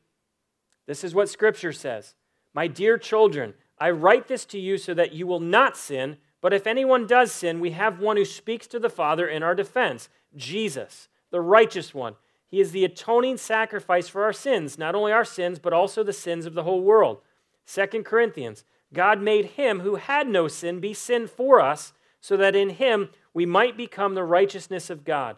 This 0.87 1.03
is 1.03 1.13
what 1.13 1.29
Scripture 1.29 1.73
says 1.73 2.15
My 2.53 2.67
dear 2.67 2.97
children, 2.97 3.53
I 3.77 3.89
write 3.89 4.29
this 4.29 4.45
to 4.45 4.59
you 4.59 4.77
so 4.77 4.93
that 4.93 5.11
you 5.11 5.27
will 5.27 5.41
not 5.41 5.75
sin, 5.75 6.15
but 6.39 6.53
if 6.53 6.65
anyone 6.65 7.07
does 7.07 7.33
sin, 7.33 7.59
we 7.59 7.71
have 7.71 7.99
one 7.99 8.15
who 8.15 8.25
speaks 8.25 8.67
to 8.67 8.79
the 8.79 8.89
Father 8.89 9.27
in 9.27 9.43
our 9.43 9.53
defense 9.53 10.07
Jesus, 10.33 11.09
the 11.29 11.41
righteous 11.41 11.93
one. 11.93 12.15
He 12.53 12.61
is 12.61 12.71
the 12.71 12.85
atoning 12.85 13.37
sacrifice 13.37 14.07
for 14.07 14.23
our 14.23 14.31
sins, 14.31 14.77
not 14.77 14.93
only 14.93 15.11
our 15.11 15.25
sins, 15.25 15.57
but 15.57 15.73
also 15.73 16.03
the 16.03 16.13
sins 16.13 16.45
of 16.45 16.53
the 16.53 16.61
whole 16.61 16.83
world. 16.83 17.17
2 17.65 18.03
Corinthians 18.03 18.63
God 18.93 19.19
made 19.19 19.45
him 19.45 19.79
who 19.79 19.95
had 19.95 20.27
no 20.27 20.47
sin 20.47 20.79
be 20.79 20.93
sin 20.93 21.25
for 21.25 21.59
us, 21.59 21.93
so 22.21 22.37
that 22.37 22.55
in 22.55 22.69
him 22.69 23.09
we 23.33 23.47
might 23.47 23.75
become 23.75 24.13
the 24.13 24.23
righteousness 24.23 24.91
of 24.91 25.03
God. 25.03 25.37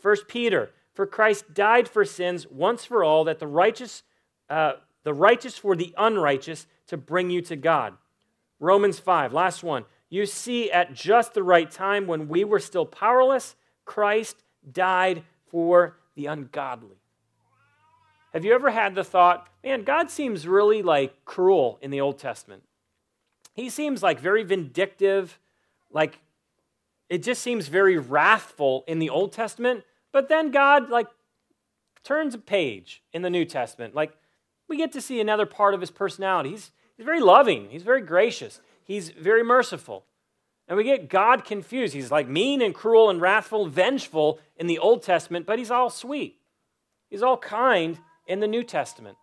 1 0.00 0.16
Peter, 0.28 0.70
for 0.92 1.08
Christ 1.08 1.54
died 1.54 1.88
for 1.88 2.04
sins 2.04 2.46
once 2.48 2.84
for 2.84 3.02
all, 3.02 3.24
that 3.24 3.40
the 3.40 3.48
righteous, 3.48 4.04
uh, 4.48 4.74
the 5.02 5.12
righteous 5.12 5.58
for 5.58 5.74
the 5.74 5.92
unrighteous, 5.98 6.68
to 6.86 6.96
bring 6.96 7.30
you 7.30 7.42
to 7.42 7.56
God. 7.56 7.94
Romans 8.60 9.00
5, 9.00 9.32
last 9.32 9.64
one. 9.64 9.86
You 10.08 10.24
see, 10.24 10.70
at 10.70 10.94
just 10.94 11.34
the 11.34 11.42
right 11.42 11.68
time, 11.68 12.06
when 12.06 12.28
we 12.28 12.44
were 12.44 12.60
still 12.60 12.86
powerless, 12.86 13.56
Christ 13.84 14.44
died 14.70 15.24
for 15.50 15.96
the 16.14 16.26
ungodly. 16.26 16.96
Have 18.32 18.44
you 18.44 18.52
ever 18.52 18.70
had 18.70 18.94
the 18.94 19.04
thought, 19.04 19.48
man, 19.62 19.84
God 19.84 20.10
seems 20.10 20.46
really 20.46 20.82
like 20.82 21.24
cruel 21.24 21.78
in 21.80 21.90
the 21.90 22.00
Old 22.00 22.18
Testament? 22.18 22.62
He 23.54 23.70
seems 23.70 24.02
like 24.02 24.18
very 24.18 24.42
vindictive, 24.42 25.38
like 25.92 26.18
it 27.08 27.22
just 27.22 27.42
seems 27.42 27.68
very 27.68 27.98
wrathful 27.98 28.84
in 28.86 28.98
the 28.98 29.10
Old 29.10 29.32
Testament. 29.32 29.84
But 30.12 30.28
then 30.28 30.50
God, 30.50 30.90
like, 30.90 31.08
turns 32.02 32.34
a 32.34 32.38
page 32.38 33.02
in 33.12 33.22
the 33.22 33.30
New 33.30 33.44
Testament. 33.44 33.94
Like, 33.94 34.16
we 34.68 34.76
get 34.76 34.92
to 34.92 35.00
see 35.00 35.20
another 35.20 35.46
part 35.46 35.74
of 35.74 35.80
his 35.80 35.90
personality. 35.90 36.50
He's, 36.50 36.72
he's 36.96 37.04
very 37.04 37.20
loving, 37.20 37.68
he's 37.70 37.82
very 37.82 38.00
gracious, 38.00 38.60
he's 38.84 39.10
very 39.10 39.42
merciful. 39.42 40.04
And 40.66 40.76
we 40.76 40.84
get 40.84 41.08
God 41.08 41.44
confused. 41.44 41.94
He's 41.94 42.10
like 42.10 42.28
mean 42.28 42.62
and 42.62 42.74
cruel 42.74 43.10
and 43.10 43.20
wrathful, 43.20 43.66
vengeful 43.66 44.40
in 44.56 44.66
the 44.66 44.78
Old 44.78 45.02
Testament, 45.02 45.46
but 45.46 45.58
he's 45.58 45.70
all 45.70 45.90
sweet. 45.90 46.38
He's 47.10 47.22
all 47.22 47.36
kind 47.36 47.98
in 48.26 48.40
the 48.40 48.48
New 48.48 48.64
Testament. 48.64 49.18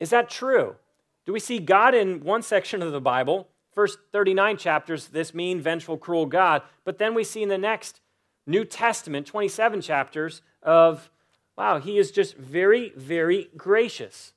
Is 0.00 0.10
that 0.10 0.28
true? 0.28 0.76
Do 1.24 1.32
we 1.32 1.40
see 1.40 1.58
God 1.58 1.94
in 1.94 2.20
one 2.20 2.42
section 2.42 2.82
of 2.82 2.92
the 2.92 3.00
Bible, 3.00 3.48
first 3.72 3.98
39 4.12 4.56
chapters, 4.56 5.08
this 5.08 5.32
mean, 5.34 5.60
vengeful, 5.60 5.96
cruel 5.96 6.26
God, 6.26 6.62
but 6.84 6.98
then 6.98 7.14
we 7.14 7.24
see 7.24 7.42
in 7.42 7.48
the 7.48 7.58
next 7.58 8.00
New 8.46 8.64
Testament, 8.64 9.26
27 9.26 9.80
chapters, 9.80 10.42
of 10.62 11.10
wow, 11.56 11.78
he 11.78 11.98
is 11.98 12.10
just 12.10 12.36
very, 12.36 12.92
very 12.96 13.48
gracious. 13.56 14.34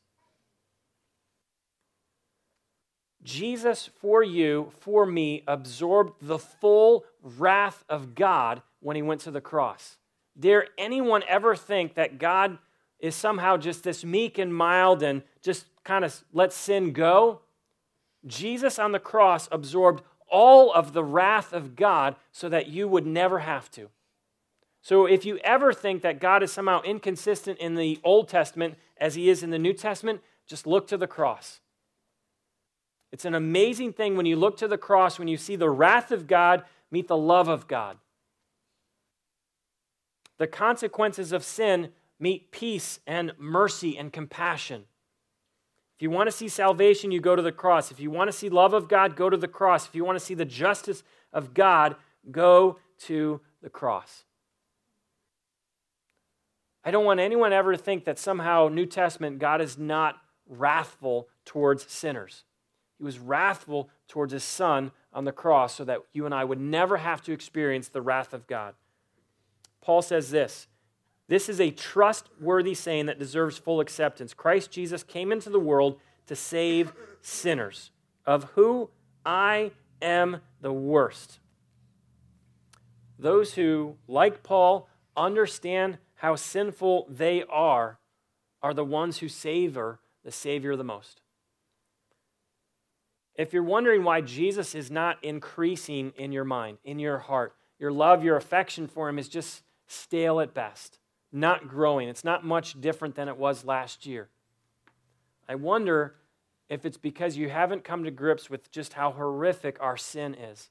Jesus, 3.30 3.92
for 4.02 4.24
you, 4.24 4.72
for 4.80 5.06
me, 5.06 5.44
absorbed 5.48 6.14
the 6.20 6.40
full 6.40 7.06
wrath 7.22 7.86
of 7.88 8.16
God 8.16 8.64
when 8.80 8.96
he 8.96 9.04
went 9.04 9.22
to 9.22 9.32
the 9.32 9.40
cross. 9.40 9.98
Dare 10.38 10.66
anyone 10.80 11.22
ever 11.28 11.56
think 11.56 11.94
that 11.94 12.18
God 12.18 12.58
is 13.00 13.14
somehow 13.14 13.56
just 13.56 13.84
this 13.84 14.04
meek 14.04 14.40
and 14.40 14.54
mild 14.54 15.04
and 15.04 15.22
just 15.44 15.68
kind 15.84 16.04
of 16.04 16.24
let 16.34 16.52
sin 16.52 16.92
go? 16.92 17.42
Jesus 18.26 18.80
on 18.80 18.94
the 18.94 19.00
cross 19.00 19.48
absorbed 19.52 20.02
all 20.32 20.74
of 20.74 20.94
the 20.94 21.04
wrath 21.04 21.54
of 21.54 21.76
God 21.76 22.16
so 22.32 22.50
that 22.50 22.68
you 22.68 22.88
would 22.88 23.06
never 23.06 23.40
have 23.40 23.70
to. 23.72 23.90
So 24.82 25.06
if 25.06 25.24
you 25.24 25.38
ever 25.44 25.72
think 25.72 26.02
that 26.02 26.20
God 26.20 26.42
is 26.42 26.52
somehow 26.52 26.82
inconsistent 26.82 27.60
in 27.60 27.76
the 27.76 28.00
Old 28.04 28.28
Testament 28.28 28.76
as 28.98 29.14
he 29.14 29.30
is 29.30 29.44
in 29.44 29.52
the 29.52 29.60
New 29.60 29.74
Testament, 29.74 30.22
just 30.48 30.66
look 30.66 30.88
to 30.88 30.98
the 30.98 31.06
cross. 31.06 31.60
It's 33.12 33.26
an 33.26 33.36
amazing 33.36 33.94
thing 33.94 34.16
when 34.16 34.26
you 34.26 34.36
look 34.36 34.58
to 34.58 34.68
the 34.68 34.78
cross, 34.78 35.18
when 35.18 35.28
you 35.28 35.38
see 35.38 35.56
the 35.56 35.70
wrath 35.70 36.12
of 36.12 36.28
God 36.28 36.64
meet 36.92 37.08
the 37.08 37.18
love 37.18 37.48
of 37.48 37.68
God. 37.68 37.98
The 40.38 40.48
consequences 40.48 41.32
of 41.32 41.44
sin 41.44 41.90
meet 42.20 42.52
peace 42.52 43.00
and 43.08 43.34
mercy 43.38 43.98
and 43.98 44.14
compassion. 44.14 44.86
If 45.98 46.04
you 46.04 46.10
want 46.10 46.28
to 46.28 46.36
see 46.36 46.48
salvation, 46.48 47.12
you 47.12 47.20
go 47.20 47.36
to 47.36 47.42
the 47.42 47.52
cross. 47.52 47.92
If 47.92 48.00
you 48.00 48.10
want 48.10 48.30
to 48.30 48.38
see 48.38 48.48
love 48.48 48.74
of 48.74 48.88
God, 48.88 49.16
go 49.16 49.30
to 49.30 49.36
the 49.36 49.50
cross. 49.50 49.88
If 49.88 49.96
you 49.96 50.06
want 50.06 50.18
to 50.18 50.24
see 50.24 50.34
the 50.34 50.46
justice 50.46 51.04
of 51.34 51.54
God, 51.54 51.98
go 52.32 52.80
to 53.00 53.42
the 53.62 53.70
cross. 53.70 54.24
I 56.86 56.92
don't 56.92 57.04
want 57.04 57.20
anyone 57.20 57.52
ever 57.52 57.74
to 57.74 57.78
think 57.78 58.06
that 58.06 58.18
somehow, 58.18 58.70
New 58.70 58.86
Testament, 58.86 59.40
God 59.40 59.62
is 59.62 59.78
not 59.78 60.16
wrathful 60.48 61.28
towards 61.44 61.92
sinners. 61.92 62.46
He 63.00 63.04
was 63.04 63.18
wrathful 63.18 63.90
towards 64.08 64.34
his 64.34 64.44
son 64.44 64.92
on 65.12 65.26
the 65.26 65.32
cross 65.32 65.76
so 65.76 65.86
that 65.86 66.02
you 66.14 66.26
and 66.26 66.36
I 66.36 66.44
would 66.44 66.60
never 66.60 66.98
have 66.98 67.22
to 67.24 67.32
experience 67.32 67.88
the 67.88 68.02
wrath 68.02 68.34
of 68.34 68.46
God. 68.46 68.76
Paul 69.82 70.04
says 70.04 70.30
this 70.30 70.68
this 71.30 71.48
is 71.48 71.62
a 71.62 71.70
trustworthy 71.70 72.74
saying 72.74 73.06
that 73.06 73.20
deserves 73.20 73.58
full 73.58 73.80
acceptance. 73.80 74.34
Christ 74.34 74.72
Jesus 74.72 75.04
came 75.04 75.32
into 75.32 75.52
the 75.52 75.60
world 75.60 76.00
to 76.26 76.36
save 76.36 76.92
sinners, 77.22 77.92
of 78.26 78.46
who 78.56 78.90
I 79.24 79.72
am 80.02 80.42
the 80.60 80.74
worst. 80.74 81.40
Those 83.20 83.54
who, 83.54 83.96
like 84.08 84.42
Paul, 84.42 84.90
understand 85.16 86.00
how 86.16 86.36
sinful 86.36 87.08
they 87.10 87.44
are, 87.44 88.00
are 88.64 88.74
the 88.74 88.86
ones 88.86 89.20
who 89.20 89.30
savor 89.30 90.00
the 90.24 90.32
Savior 90.32 90.76
the 90.76 90.84
most. 90.84 91.22
If 93.40 93.54
you're 93.54 93.64
wondering 93.64 94.04
why 94.04 94.20
Jesus 94.20 94.76
is 94.76 94.92
not 94.92 95.24
increasing 95.24 96.12
in 96.18 96.34
your 96.34 96.44
mind, 96.44 96.78
in 96.84 97.00
your 97.00 97.20
heart, 97.20 97.56
your 97.80 97.90
love, 97.90 98.22
your 98.22 98.36
affection 98.36 98.86
for 98.86 99.08
him 99.08 99.18
is 99.18 99.30
just 99.30 99.64
stale 99.88 100.42
at 100.42 100.54
best, 100.54 101.00
not 101.32 101.70
growing. 101.70 102.10
It's 102.10 102.26
not 102.26 102.44
much 102.44 102.82
different 102.82 103.16
than 103.16 103.30
it 103.30 103.38
was 103.38 103.64
last 103.64 104.06
year. 104.06 104.28
I 105.48 105.56
wonder 105.56 106.16
if 106.68 106.86
it's 106.86 106.98
because 106.98 107.38
you 107.38 107.48
haven't 107.48 107.86
come 107.86 108.04
to 108.04 108.12
grips 108.12 108.50
with 108.50 108.70
just 108.72 108.92
how 108.92 109.12
horrific 109.12 109.78
our 109.80 109.96
sin 109.96 110.34
is. 110.34 110.70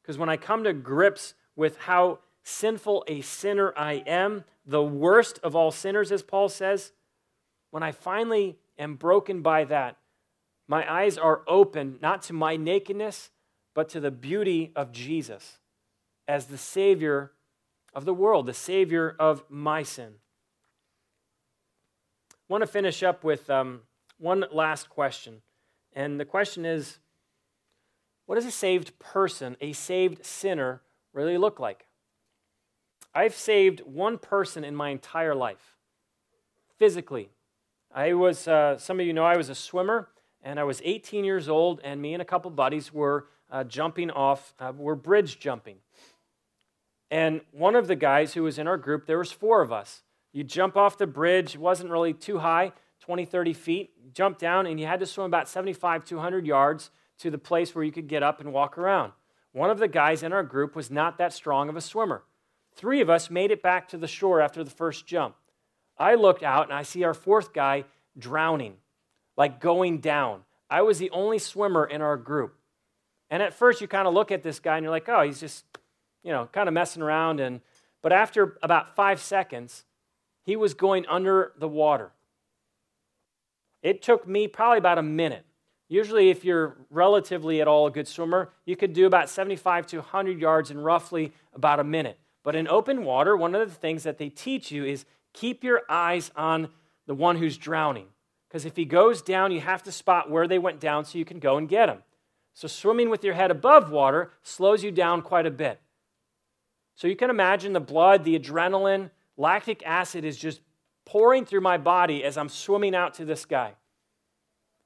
Because 0.00 0.16
when 0.16 0.30
I 0.30 0.38
come 0.38 0.64
to 0.64 0.72
grips 0.72 1.34
with 1.56 1.76
how 1.76 2.20
sinful 2.42 3.04
a 3.06 3.20
sinner 3.20 3.74
I 3.76 4.02
am, 4.06 4.44
the 4.64 4.82
worst 4.82 5.40
of 5.42 5.54
all 5.54 5.70
sinners, 5.70 6.10
as 6.10 6.22
Paul 6.22 6.48
says, 6.48 6.92
when 7.70 7.82
I 7.82 7.92
finally 7.92 8.56
am 8.78 8.94
broken 8.94 9.42
by 9.42 9.64
that, 9.64 9.98
my 10.66 10.90
eyes 10.90 11.18
are 11.18 11.42
open 11.46 11.98
not 12.00 12.22
to 12.22 12.32
my 12.32 12.56
nakedness, 12.56 13.30
but 13.74 13.88
to 13.90 14.00
the 14.00 14.10
beauty 14.10 14.72
of 14.74 14.92
Jesus 14.92 15.58
as 16.26 16.46
the 16.46 16.58
Savior 16.58 17.32
of 17.92 18.04
the 18.04 18.14
world, 18.14 18.46
the 18.46 18.54
Savior 18.54 19.14
of 19.18 19.44
my 19.48 19.82
sin. 19.82 20.14
I 22.32 22.36
want 22.48 22.62
to 22.62 22.66
finish 22.66 23.02
up 23.02 23.24
with 23.24 23.48
um, 23.50 23.80
one 24.18 24.44
last 24.52 24.88
question. 24.88 25.42
And 25.92 26.18
the 26.18 26.24
question 26.24 26.64
is 26.64 26.98
what 28.26 28.36
does 28.36 28.46
a 28.46 28.50
saved 28.50 28.98
person, 28.98 29.56
a 29.60 29.72
saved 29.72 30.24
sinner, 30.24 30.82
really 31.12 31.36
look 31.36 31.60
like? 31.60 31.86
I've 33.14 33.34
saved 33.34 33.80
one 33.80 34.18
person 34.18 34.64
in 34.64 34.74
my 34.74 34.88
entire 34.88 35.34
life, 35.34 35.76
physically. 36.78 37.30
I 37.94 38.14
was, 38.14 38.48
uh, 38.48 38.76
some 38.78 38.98
of 38.98 39.06
you 39.06 39.12
know, 39.12 39.24
I 39.24 39.36
was 39.36 39.48
a 39.48 39.54
swimmer, 39.54 40.08
and 40.44 40.60
I 40.60 40.64
was 40.64 40.80
18 40.84 41.24
years 41.24 41.48
old, 41.48 41.80
and 41.82 42.00
me 42.00 42.12
and 42.12 42.22
a 42.22 42.24
couple 42.24 42.50
buddies 42.50 42.92
were 42.92 43.26
uh, 43.50 43.64
jumping 43.64 44.10
off, 44.10 44.54
uh, 44.60 44.72
we're 44.76 44.94
bridge 44.94 45.40
jumping. 45.40 45.78
And 47.10 47.40
one 47.50 47.74
of 47.74 47.86
the 47.86 47.96
guys 47.96 48.34
who 48.34 48.42
was 48.42 48.58
in 48.58 48.68
our 48.68 48.76
group, 48.76 49.06
there 49.06 49.18
was 49.18 49.32
four 49.32 49.62
of 49.62 49.72
us. 49.72 50.02
You 50.32 50.44
jump 50.44 50.76
off 50.76 50.98
the 50.98 51.06
bridge, 51.06 51.54
it 51.54 51.60
wasn't 51.60 51.90
really 51.90 52.12
too 52.12 52.38
high, 52.38 52.72
20, 53.00 53.24
30 53.24 53.52
feet, 53.54 54.14
jump 54.14 54.38
down, 54.38 54.66
and 54.66 54.78
you 54.78 54.86
had 54.86 55.00
to 55.00 55.06
swim 55.06 55.26
about 55.26 55.48
75, 55.48 56.04
200 56.04 56.46
yards 56.46 56.90
to 57.18 57.30
the 57.30 57.38
place 57.38 57.74
where 57.74 57.84
you 57.84 57.92
could 57.92 58.08
get 58.08 58.22
up 58.22 58.40
and 58.40 58.52
walk 58.52 58.76
around. 58.76 59.12
One 59.52 59.70
of 59.70 59.78
the 59.78 59.88
guys 59.88 60.22
in 60.22 60.32
our 60.32 60.42
group 60.42 60.76
was 60.76 60.90
not 60.90 61.16
that 61.18 61.32
strong 61.32 61.68
of 61.68 61.76
a 61.76 61.80
swimmer. 61.80 62.24
Three 62.74 63.00
of 63.00 63.08
us 63.08 63.30
made 63.30 63.50
it 63.50 63.62
back 63.62 63.88
to 63.88 63.96
the 63.96 64.08
shore 64.08 64.40
after 64.40 64.64
the 64.64 64.70
first 64.70 65.06
jump. 65.06 65.36
I 65.96 66.16
looked 66.16 66.42
out 66.42 66.64
and 66.64 66.72
I 66.76 66.82
see 66.82 67.04
our 67.04 67.14
fourth 67.14 67.52
guy 67.52 67.84
drowning. 68.18 68.74
Like 69.36 69.60
going 69.60 69.98
down. 69.98 70.42
I 70.70 70.82
was 70.82 70.98
the 70.98 71.10
only 71.10 71.38
swimmer 71.38 71.84
in 71.84 72.02
our 72.02 72.16
group. 72.16 72.56
And 73.30 73.42
at 73.42 73.54
first, 73.54 73.80
you 73.80 73.88
kind 73.88 74.06
of 74.06 74.14
look 74.14 74.30
at 74.30 74.42
this 74.42 74.60
guy 74.60 74.76
and 74.76 74.84
you're 74.84 74.90
like, 74.90 75.08
oh, 75.08 75.22
he's 75.22 75.40
just, 75.40 75.64
you 76.22 76.30
know, 76.30 76.48
kind 76.52 76.68
of 76.68 76.74
messing 76.74 77.02
around. 77.02 77.40
And, 77.40 77.60
but 78.02 78.12
after 78.12 78.58
about 78.62 78.94
five 78.94 79.20
seconds, 79.20 79.84
he 80.44 80.56
was 80.56 80.74
going 80.74 81.06
under 81.06 81.52
the 81.58 81.68
water. 81.68 82.12
It 83.82 84.02
took 84.02 84.26
me 84.26 84.48
probably 84.48 84.78
about 84.78 84.98
a 84.98 85.02
minute. 85.02 85.44
Usually, 85.88 86.30
if 86.30 86.44
you're 86.44 86.76
relatively 86.90 87.60
at 87.60 87.68
all 87.68 87.86
a 87.86 87.90
good 87.90 88.08
swimmer, 88.08 88.50
you 88.64 88.76
could 88.76 88.94
do 88.94 89.06
about 89.06 89.28
75 89.28 89.86
to 89.88 89.98
100 89.98 90.40
yards 90.40 90.70
in 90.70 90.78
roughly 90.78 91.32
about 91.54 91.80
a 91.80 91.84
minute. 91.84 92.18
But 92.42 92.56
in 92.56 92.66
open 92.68 93.04
water, 93.04 93.36
one 93.36 93.54
of 93.54 93.68
the 93.68 93.74
things 93.74 94.02
that 94.04 94.18
they 94.18 94.28
teach 94.28 94.70
you 94.70 94.84
is 94.84 95.04
keep 95.32 95.62
your 95.62 95.82
eyes 95.88 96.30
on 96.36 96.68
the 97.06 97.14
one 97.14 97.36
who's 97.36 97.58
drowning. 97.58 98.06
Because 98.54 98.66
if 98.66 98.76
he 98.76 98.84
goes 98.84 99.20
down, 99.20 99.50
you 99.50 99.58
have 99.58 99.82
to 99.82 99.90
spot 99.90 100.30
where 100.30 100.46
they 100.46 100.60
went 100.60 100.78
down 100.78 101.04
so 101.04 101.18
you 101.18 101.24
can 101.24 101.40
go 101.40 101.56
and 101.56 101.68
get 101.68 101.88
him. 101.88 102.04
So, 102.52 102.68
swimming 102.68 103.10
with 103.10 103.24
your 103.24 103.34
head 103.34 103.50
above 103.50 103.90
water 103.90 104.30
slows 104.44 104.84
you 104.84 104.92
down 104.92 105.22
quite 105.22 105.44
a 105.44 105.50
bit. 105.50 105.80
So, 106.94 107.08
you 107.08 107.16
can 107.16 107.30
imagine 107.30 107.72
the 107.72 107.80
blood, 107.80 108.22
the 108.22 108.38
adrenaline, 108.38 109.10
lactic 109.36 109.82
acid 109.84 110.24
is 110.24 110.36
just 110.36 110.60
pouring 111.04 111.44
through 111.44 111.62
my 111.62 111.78
body 111.78 112.22
as 112.22 112.38
I'm 112.38 112.48
swimming 112.48 112.94
out 112.94 113.14
to 113.14 113.24
this 113.24 113.44
guy. 113.44 113.72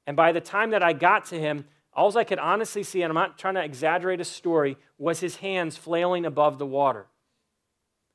And 0.07 0.17
by 0.17 0.33
the 0.33 0.41
time 0.41 0.71
that 0.71 0.83
I 0.83 0.95
got 0.95 1.27
to 1.27 1.39
him, 1.39 1.67
all 1.93 2.17
I 2.17 2.25
could 2.25 2.39
honestly 2.39 2.83
see, 2.83 3.03
and 3.03 3.11
I'm 3.11 3.15
not 3.23 3.37
trying 3.37 3.57
to 3.57 3.63
exaggerate 3.63 4.23
a 4.23 4.25
story, 4.25 4.79
was 4.97 5.21
his 5.21 5.37
hands 5.37 5.77
flailing 5.77 6.25
above 6.25 6.57
the 6.57 6.65
water. 6.65 7.07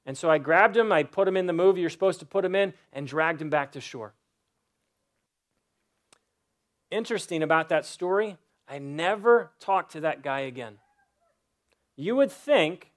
And 0.03 0.17
so 0.17 0.31
I 0.31 0.39
grabbed 0.39 0.75
him, 0.75 0.91
I 0.91 1.03
put 1.03 1.27
him 1.27 1.37
in 1.37 1.45
the 1.45 1.53
movie 1.53 1.81
you're 1.81 1.91
supposed 1.91 2.21
to 2.21 2.25
put 2.25 2.43
him 2.43 2.55
in, 2.55 2.73
and 2.91 3.05
dragged 3.05 3.39
him 3.39 3.51
back 3.51 3.73
to 3.73 3.81
shore. 3.81 4.15
Interesting 6.93 7.41
about 7.41 7.69
that 7.69 7.87
story, 7.87 8.37
I 8.69 8.77
never 8.77 9.51
talked 9.59 9.93
to 9.93 10.01
that 10.01 10.21
guy 10.21 10.41
again. 10.41 10.77
You 11.95 12.15
would 12.17 12.31
think, 12.31 12.91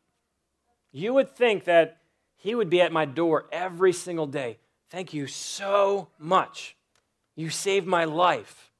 you 0.92 1.14
would 1.14 1.30
think 1.30 1.64
that 1.64 1.96
he 2.36 2.54
would 2.54 2.68
be 2.68 2.82
at 2.82 2.92
my 2.92 3.06
door 3.06 3.46
every 3.50 3.94
single 3.94 4.26
day. 4.26 4.58
Thank 4.90 5.14
you 5.14 5.26
so 5.26 6.08
much. 6.18 6.76
You 7.36 7.48
saved 7.48 7.86
my 7.86 8.04
life. 8.04 8.70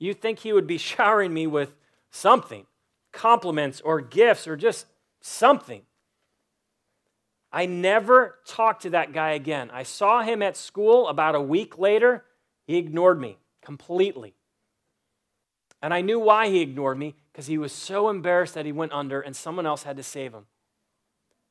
You 0.00 0.14
think 0.14 0.40
he 0.40 0.52
would 0.52 0.66
be 0.66 0.78
showering 0.92 1.32
me 1.32 1.46
with 1.46 1.76
something, 2.10 2.66
compliments 3.12 3.80
or 3.80 4.00
gifts 4.00 4.48
or 4.48 4.56
just 4.56 4.86
something. 5.20 5.82
I 7.52 7.66
never 7.66 8.40
talked 8.44 8.82
to 8.82 8.90
that 8.90 9.12
guy 9.12 9.30
again. 9.30 9.70
I 9.72 9.84
saw 9.84 10.22
him 10.22 10.42
at 10.42 10.56
school 10.56 11.06
about 11.06 11.36
a 11.36 11.40
week 11.40 11.78
later. 11.78 12.24
He 12.66 12.78
ignored 12.78 13.20
me 13.20 13.38
completely. 13.62 14.34
And 15.82 15.94
I 15.94 16.00
knew 16.00 16.18
why 16.18 16.48
he 16.48 16.60
ignored 16.60 16.98
me 16.98 17.14
because 17.32 17.46
he 17.46 17.58
was 17.58 17.72
so 17.72 18.08
embarrassed 18.08 18.54
that 18.54 18.66
he 18.66 18.72
went 18.72 18.92
under 18.92 19.20
and 19.20 19.34
someone 19.34 19.66
else 19.66 19.84
had 19.84 19.96
to 19.96 20.02
save 20.02 20.32
him. 20.32 20.46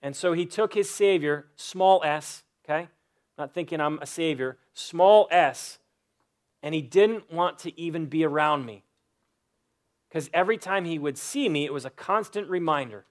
And 0.02 0.16
so 0.16 0.34
he 0.34 0.46
took 0.46 0.74
his 0.74 0.90
Savior, 0.90 1.48
small 1.56 2.02
s, 2.04 2.44
okay? 2.64 2.88
Not 3.38 3.54
thinking 3.54 3.82
I'm 3.82 4.00
a 4.00 4.06
Savior, 4.06 4.58
small 4.74 5.28
s, 5.32 5.80
and 6.62 6.76
he 6.76 6.82
didn't 6.82 7.32
want 7.32 7.60
to 7.60 7.80
even 7.80 8.06
be 8.06 8.24
around 8.24 8.66
me. 8.66 8.84
Because 10.08 10.30
every 10.34 10.58
time 10.58 10.86
he 10.86 11.00
would 11.00 11.18
see 11.18 11.50
me, 11.50 11.66
it 11.66 11.74
was 11.74 11.86
a 11.86 11.90
constant 11.90 12.50
reminder. 12.50 13.06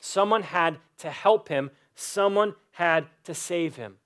Someone 0.00 0.42
had 0.42 0.78
to 0.98 1.10
help 1.10 1.48
him, 1.48 1.70
someone 1.94 2.54
had 2.72 3.06
to 3.24 3.34
save 3.34 3.76
him. 3.76 3.96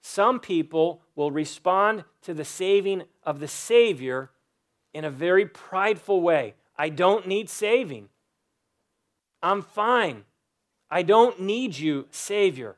Some 0.00 0.40
people 0.40 1.02
will 1.14 1.30
respond 1.30 2.04
to 2.22 2.34
the 2.34 2.44
saving 2.44 3.04
of 3.24 3.40
the 3.40 3.48
Savior 3.48 4.30
in 4.92 5.04
a 5.04 5.10
very 5.10 5.46
prideful 5.46 6.20
way. 6.20 6.54
I 6.76 6.88
don't 6.88 7.26
need 7.26 7.50
saving. 7.50 8.08
I'm 9.42 9.62
fine. 9.62 10.24
I 10.90 11.02
don't 11.02 11.40
need 11.40 11.76
you, 11.76 12.06
Savior. 12.10 12.76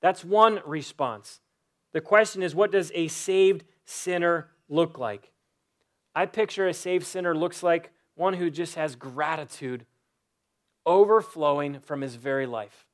That's 0.00 0.24
one 0.24 0.60
response. 0.64 1.40
The 1.92 2.00
question 2.00 2.42
is 2.42 2.54
what 2.54 2.72
does 2.72 2.92
a 2.94 3.08
saved 3.08 3.64
sinner 3.84 4.48
look 4.68 4.98
like? 4.98 5.32
I 6.14 6.26
picture 6.26 6.68
a 6.68 6.74
saved 6.74 7.06
sinner 7.06 7.34
looks 7.34 7.62
like 7.62 7.90
one 8.14 8.34
who 8.34 8.50
just 8.50 8.74
has 8.74 8.96
gratitude 8.96 9.86
overflowing 10.84 11.80
from 11.80 12.00
his 12.00 12.16
very 12.16 12.46
life. 12.46 12.86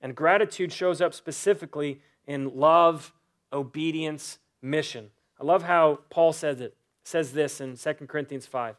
And 0.00 0.14
gratitude 0.14 0.72
shows 0.72 1.00
up 1.00 1.14
specifically 1.14 2.00
in 2.26 2.56
love, 2.56 3.12
obedience, 3.52 4.38
mission. 4.60 5.10
I 5.40 5.44
love 5.44 5.62
how 5.62 6.00
Paul 6.10 6.32
says 6.32 6.60
it 6.60 6.74
says 7.06 7.32
this 7.32 7.60
in 7.60 7.76
2 7.76 7.92
Corinthians 8.06 8.46
5. 8.46 8.76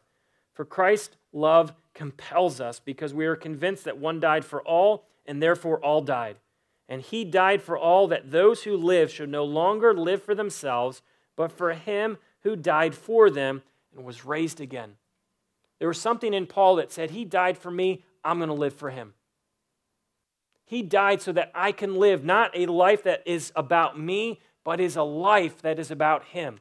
For 0.52 0.64
Christ's 0.64 1.16
love 1.32 1.72
compels 1.94 2.60
us 2.60 2.80
because 2.80 3.14
we 3.14 3.26
are 3.26 3.36
convinced 3.36 3.84
that 3.84 3.98
one 3.98 4.20
died 4.20 4.44
for 4.44 4.60
all, 4.62 5.06
and 5.26 5.42
therefore 5.42 5.78
all 5.78 6.02
died. 6.02 6.36
And 6.88 7.02
he 7.02 7.24
died 7.24 7.62
for 7.62 7.78
all 7.78 8.08
that 8.08 8.30
those 8.30 8.64
who 8.64 8.76
live 8.76 9.10
should 9.10 9.28
no 9.28 9.44
longer 9.44 9.94
live 9.94 10.22
for 10.22 10.34
themselves, 10.34 11.02
but 11.36 11.52
for 11.52 11.72
him 11.72 12.18
who 12.42 12.56
died 12.56 12.94
for 12.94 13.30
them 13.30 13.62
and 13.94 14.04
was 14.04 14.24
raised 14.24 14.60
again. 14.60 14.96
There 15.78 15.88
was 15.88 16.00
something 16.00 16.34
in 16.34 16.46
Paul 16.46 16.76
that 16.76 16.92
said, 16.92 17.10
He 17.10 17.24
died 17.24 17.56
for 17.56 17.70
me, 17.70 18.04
I'm 18.24 18.38
going 18.38 18.48
to 18.48 18.54
live 18.54 18.74
for 18.74 18.90
him. 18.90 19.14
He 20.64 20.82
died 20.82 21.22
so 21.22 21.32
that 21.32 21.50
I 21.54 21.72
can 21.72 21.96
live 21.96 22.24
not 22.24 22.50
a 22.54 22.66
life 22.66 23.04
that 23.04 23.22
is 23.24 23.52
about 23.56 23.98
me, 23.98 24.40
but 24.64 24.80
is 24.80 24.96
a 24.96 25.02
life 25.02 25.62
that 25.62 25.78
is 25.78 25.90
about 25.90 26.24
him. 26.26 26.60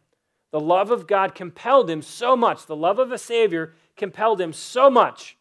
The 0.51 0.59
love 0.59 0.91
of 0.91 1.07
God 1.07 1.35
compelled 1.35 1.89
him 1.89 2.01
so 2.01 2.35
much, 2.35 2.65
the 2.65 2.75
love 2.75 2.99
of 2.99 3.11
a 3.11 3.17
Savior 3.17 3.73
compelled 3.95 4.39
him 4.39 4.53
so 4.53 4.89
much. 4.89 5.37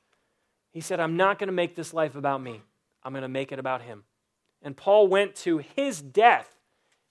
He 0.72 0.80
said, 0.80 1.00
I'm 1.00 1.16
not 1.16 1.38
going 1.38 1.48
to 1.48 1.52
make 1.52 1.74
this 1.74 1.94
life 1.94 2.16
about 2.16 2.42
me, 2.42 2.62
I'm 3.02 3.12
going 3.12 3.22
to 3.22 3.28
make 3.28 3.52
it 3.52 3.58
about 3.58 3.82
him. 3.82 4.04
And 4.62 4.76
Paul 4.76 5.06
went 5.06 5.34
to 5.36 5.58
his 5.58 6.00
death, 6.00 6.56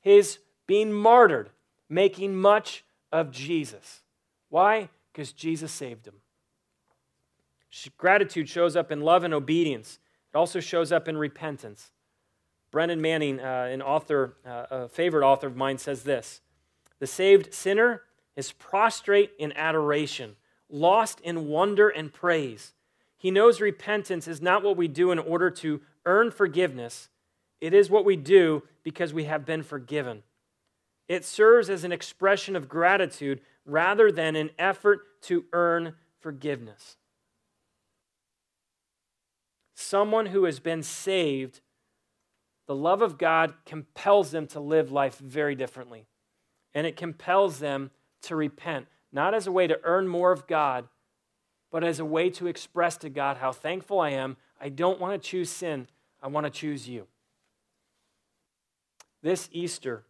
his 0.02 0.40
being 0.68 0.92
martyred, 0.92 1.52
making 1.88 2.36
much 2.36 2.84
of 3.12 3.32
Jesus. 3.32 4.02
Why? 4.50 4.90
Because 5.12 5.32
Jesus 5.32 5.72
saved 5.72 6.08
him. 6.08 6.16
Gratitude 7.98 8.50
shows 8.50 8.76
up 8.76 8.92
in 8.92 9.02
love 9.02 9.24
and 9.24 9.34
obedience. 9.34 10.00
It 10.34 10.38
also 10.38 10.60
shows 10.60 10.92
up 10.92 11.08
in 11.08 11.18
repentance. 11.18 11.92
Brennan 12.72 13.02
Manning, 13.02 13.40
uh, 13.40 13.70
an 13.72 13.82
author, 13.82 14.36
uh, 14.46 14.66
a 14.70 14.90
favorite 14.90 15.26
author 15.26 15.48
of 15.48 15.56
mine, 15.56 15.78
says 15.78 16.04
this 16.04 16.42
the 17.06 17.12
saved 17.12 17.54
sinner 17.54 18.02
is 18.36 18.52
prostrate 18.52 19.30
in 19.38 19.54
adoration, 19.56 20.36
lost 20.72 21.20
in 21.20 21.48
wonder 21.48 21.88
and 21.88 22.12
praise. 22.12 22.74
He 23.16 23.30
knows 23.30 23.62
repentance 23.62 24.28
is 24.28 24.42
not 24.42 24.64
what 24.64 24.76
we 24.76 24.88
do 24.88 25.12
in 25.12 25.20
order 25.20 25.52
to 25.52 25.82
earn 26.08 26.32
forgiveness, 26.32 27.10
it 27.62 27.76
is 27.76 27.92
what 27.92 28.06
we 28.06 28.16
do 28.16 28.64
because 28.82 29.14
we 29.14 29.26
have 29.26 29.46
been 29.46 29.62
forgiven. 29.62 30.24
It 31.08 31.24
serves 31.24 31.70
as 31.70 31.84
an 31.84 31.92
expression 31.92 32.56
of 32.56 32.68
gratitude 32.68 33.40
rather 33.68 34.12
than 34.12 34.36
an 34.36 34.50
effort 34.58 35.22
to 35.26 35.46
earn 35.54 35.94
forgiveness. 36.22 36.98
Someone 39.76 40.26
who 40.26 40.46
has 40.46 40.60
been 40.60 40.82
saved, 40.82 41.62
the 42.66 42.74
love 42.76 43.04
of 43.04 43.20
God 43.20 43.54
compels 43.64 44.32
them 44.32 44.48
to 44.48 44.60
live 44.60 44.92
life 44.92 45.20
very 45.20 45.54
differently 45.54 46.08
and 46.76 46.86
it 46.86 46.98
compels 46.98 47.60
them 47.60 47.90
to 48.24 48.36
repent, 48.36 48.88
not 49.12 49.34
as 49.34 49.48
a 49.48 49.52
way 49.52 49.66
to 49.66 49.80
earn 49.84 50.08
more 50.08 50.34
of 50.34 50.46
God, 50.46 50.90
but 51.72 51.84
as 51.84 52.00
a 52.00 52.06
way 52.06 52.30
to 52.32 52.48
express 52.48 52.98
to 52.98 53.10
God 53.10 53.38
how 53.38 53.54
thankful 53.54 54.02
I 54.02 54.12
am. 54.12 54.36
I 54.60 54.70
don't 54.70 55.00
want 55.00 55.20
to 55.20 55.30
choose 55.30 55.50
sin, 55.50 55.88
I 56.22 56.28
want 56.28 56.46
to 56.46 56.50
choose 56.50 56.88
you. 56.88 57.08
This 59.24 59.50
Easter, 59.52 60.04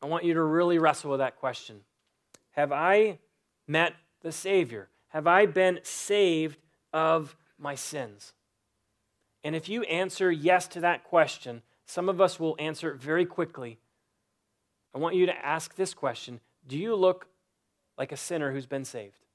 I 0.00 0.06
want 0.06 0.24
you 0.24 0.34
to 0.34 0.42
really 0.42 0.78
wrestle 0.78 1.10
with 1.10 1.20
that 1.20 1.36
question 1.36 1.80
Have 2.52 2.72
I 2.72 3.18
met 3.66 3.94
the 4.22 4.32
Savior? 4.32 4.88
Have 5.08 5.26
I 5.26 5.46
been 5.46 5.80
saved 5.82 6.58
of 6.92 7.36
my 7.58 7.74
sins? 7.74 8.34
And 9.42 9.54
if 9.54 9.68
you 9.68 9.82
answer 9.84 10.30
yes 10.30 10.66
to 10.68 10.80
that 10.80 11.04
question, 11.04 11.62
some 11.86 12.08
of 12.08 12.20
us 12.20 12.40
will 12.40 12.56
answer 12.58 12.90
it 12.90 13.00
very 13.00 13.24
quickly 13.24 13.78
I 14.96 14.98
want 14.98 15.14
you 15.14 15.26
to 15.26 15.46
ask 15.46 15.74
this 15.74 15.92
question 15.92 16.40
Do 16.66 16.78
you 16.78 16.96
look 16.96 17.26
like 17.98 18.12
a 18.12 18.16
sinner 18.16 18.50
who's 18.50 18.64
been 18.64 18.86
saved? 18.86 19.26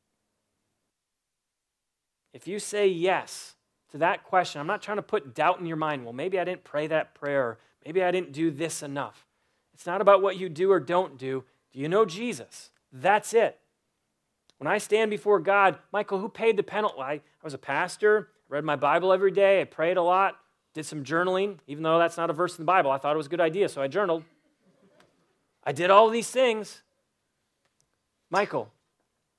If 2.34 2.48
you 2.48 2.58
say 2.58 2.88
yes 2.88 3.54
to 3.92 4.00
that 4.00 4.24
question, 4.24 4.60
I'm 4.60 4.66
not 4.66 4.82
trying 4.82 4.98
to 4.98 5.04
put 5.04 5.36
doubt 5.36 5.60
in 5.60 5.68
your 5.68 5.78
mind. 5.78 6.04
Well, 6.04 6.14
maybe 6.14 6.40
I 6.40 6.46
didn't 6.46 6.64
pray 6.64 6.88
that 6.88 7.14
prayer. 7.14 7.60
Maybe 7.86 8.02
I 8.02 8.10
didn't 8.10 8.32
do 8.32 8.50
this 8.50 8.82
enough. 8.82 9.28
It's 9.76 9.86
not 9.86 10.02
about 10.02 10.24
what 10.24 10.36
you 10.36 10.50
do 10.50 10.72
or 10.72 10.80
don't 10.80 11.16
do. 11.20 11.44
Do 11.74 11.80
you 11.80 11.88
know 11.88 12.06
Jesus? 12.06 12.72
That's 12.92 13.32
it. 13.32 13.60
When 14.58 14.68
I 14.68 14.80
stand 14.80 15.12
before 15.12 15.40
God, 15.40 15.78
Michael, 15.94 16.18
who 16.18 16.30
paid 16.30 16.58
the 16.58 16.64
penalty? 16.64 17.02
I, 17.02 17.22
was 17.44 17.54
a 17.54 17.60
pastor, 17.60 18.30
read 18.50 18.64
my 18.64 18.76
Bible 18.76 19.14
every 19.14 19.32
day, 19.32 19.62
I 19.62 19.66
prayed 19.66 19.98
a 19.98 20.04
lot, 20.04 20.38
did 20.74 20.88
some 20.88 21.04
journaling, 21.04 21.60
even 21.68 21.84
though 21.84 22.00
that's 22.00 22.18
not 22.18 22.32
a 22.32 22.34
verse 22.34 22.58
in 22.58 22.64
the 22.64 22.68
Bible. 22.68 22.90
I 22.90 22.98
thought 22.98 23.14
it 23.14 23.18
was 23.18 23.28
a 23.28 23.30
good 23.30 23.42
idea, 23.42 23.70
so 23.70 23.82
I 23.82 23.88
journaled. 23.88 24.24
I 25.64 25.72
did 25.72 25.90
all 25.90 26.10
these 26.10 26.30
things. 26.30 26.82
Michael, 28.30 28.72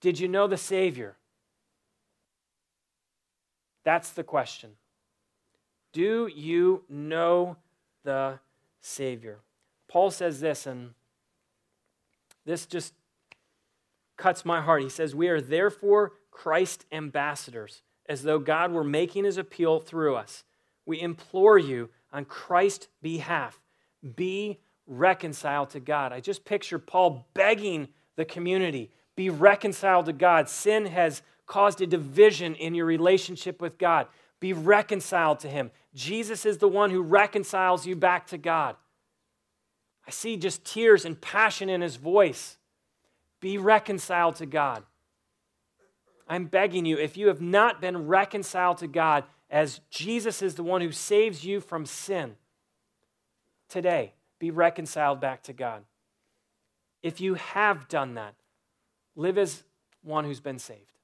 did 0.00 0.18
you 0.18 0.28
know 0.28 0.46
the 0.46 0.56
Savior? 0.56 1.16
That's 3.84 4.10
the 4.10 4.22
question. 4.22 4.72
Do 5.92 6.28
you 6.34 6.84
know 6.88 7.56
the 8.04 8.38
Savior? 8.80 9.40
Paul 9.88 10.10
says 10.10 10.40
this, 10.40 10.66
and 10.66 10.90
this 12.44 12.66
just 12.66 12.94
cuts 14.16 14.44
my 14.44 14.60
heart. 14.60 14.82
He 14.82 14.88
says, 14.88 15.14
We 15.14 15.28
are 15.28 15.40
therefore 15.40 16.12
Christ 16.30 16.86
ambassadors, 16.92 17.82
as 18.08 18.22
though 18.22 18.38
God 18.38 18.72
were 18.72 18.84
making 18.84 19.24
his 19.24 19.36
appeal 19.36 19.80
through 19.80 20.16
us. 20.16 20.44
We 20.86 21.00
implore 21.00 21.58
you 21.58 21.90
on 22.12 22.24
Christ's 22.24 22.88
behalf, 23.00 23.60
be 24.16 24.60
reconciled 24.92 25.70
to 25.70 25.80
God. 25.80 26.12
I 26.12 26.20
just 26.20 26.44
picture 26.44 26.78
Paul 26.78 27.26
begging 27.34 27.88
the 28.16 28.24
community, 28.24 28.90
be 29.16 29.30
reconciled 29.30 30.06
to 30.06 30.12
God. 30.12 30.48
Sin 30.48 30.86
has 30.86 31.22
caused 31.46 31.80
a 31.80 31.86
division 31.86 32.54
in 32.54 32.74
your 32.74 32.86
relationship 32.86 33.60
with 33.60 33.78
God. 33.78 34.06
Be 34.40 34.52
reconciled 34.52 35.40
to 35.40 35.48
Him. 35.48 35.70
Jesus 35.94 36.46
is 36.46 36.58
the 36.58 36.68
one 36.68 36.90
who 36.90 37.02
reconciles 37.02 37.86
you 37.86 37.94
back 37.96 38.26
to 38.28 38.38
God. 38.38 38.76
I 40.06 40.10
see 40.10 40.36
just 40.36 40.64
tears 40.64 41.04
and 41.04 41.20
passion 41.20 41.68
in 41.68 41.80
his 41.80 41.96
voice. 41.96 42.56
Be 43.40 43.58
reconciled 43.58 44.36
to 44.36 44.46
God. 44.46 44.82
I'm 46.28 46.46
begging 46.46 46.86
you, 46.86 46.98
if 46.98 47.16
you 47.16 47.28
have 47.28 47.40
not 47.40 47.80
been 47.80 48.06
reconciled 48.06 48.78
to 48.78 48.86
God, 48.86 49.24
as 49.50 49.80
Jesus 49.90 50.40
is 50.40 50.54
the 50.54 50.62
one 50.62 50.80
who 50.80 50.92
saves 50.92 51.44
you 51.44 51.60
from 51.60 51.84
sin, 51.84 52.36
today, 53.68 54.14
be 54.42 54.50
reconciled 54.50 55.20
back 55.20 55.40
to 55.44 55.52
God. 55.52 55.84
If 57.00 57.20
you 57.20 57.34
have 57.34 57.86
done 57.86 58.14
that, 58.14 58.34
live 59.14 59.38
as 59.38 59.62
one 60.02 60.24
who's 60.24 60.40
been 60.40 60.58
saved. 60.58 60.98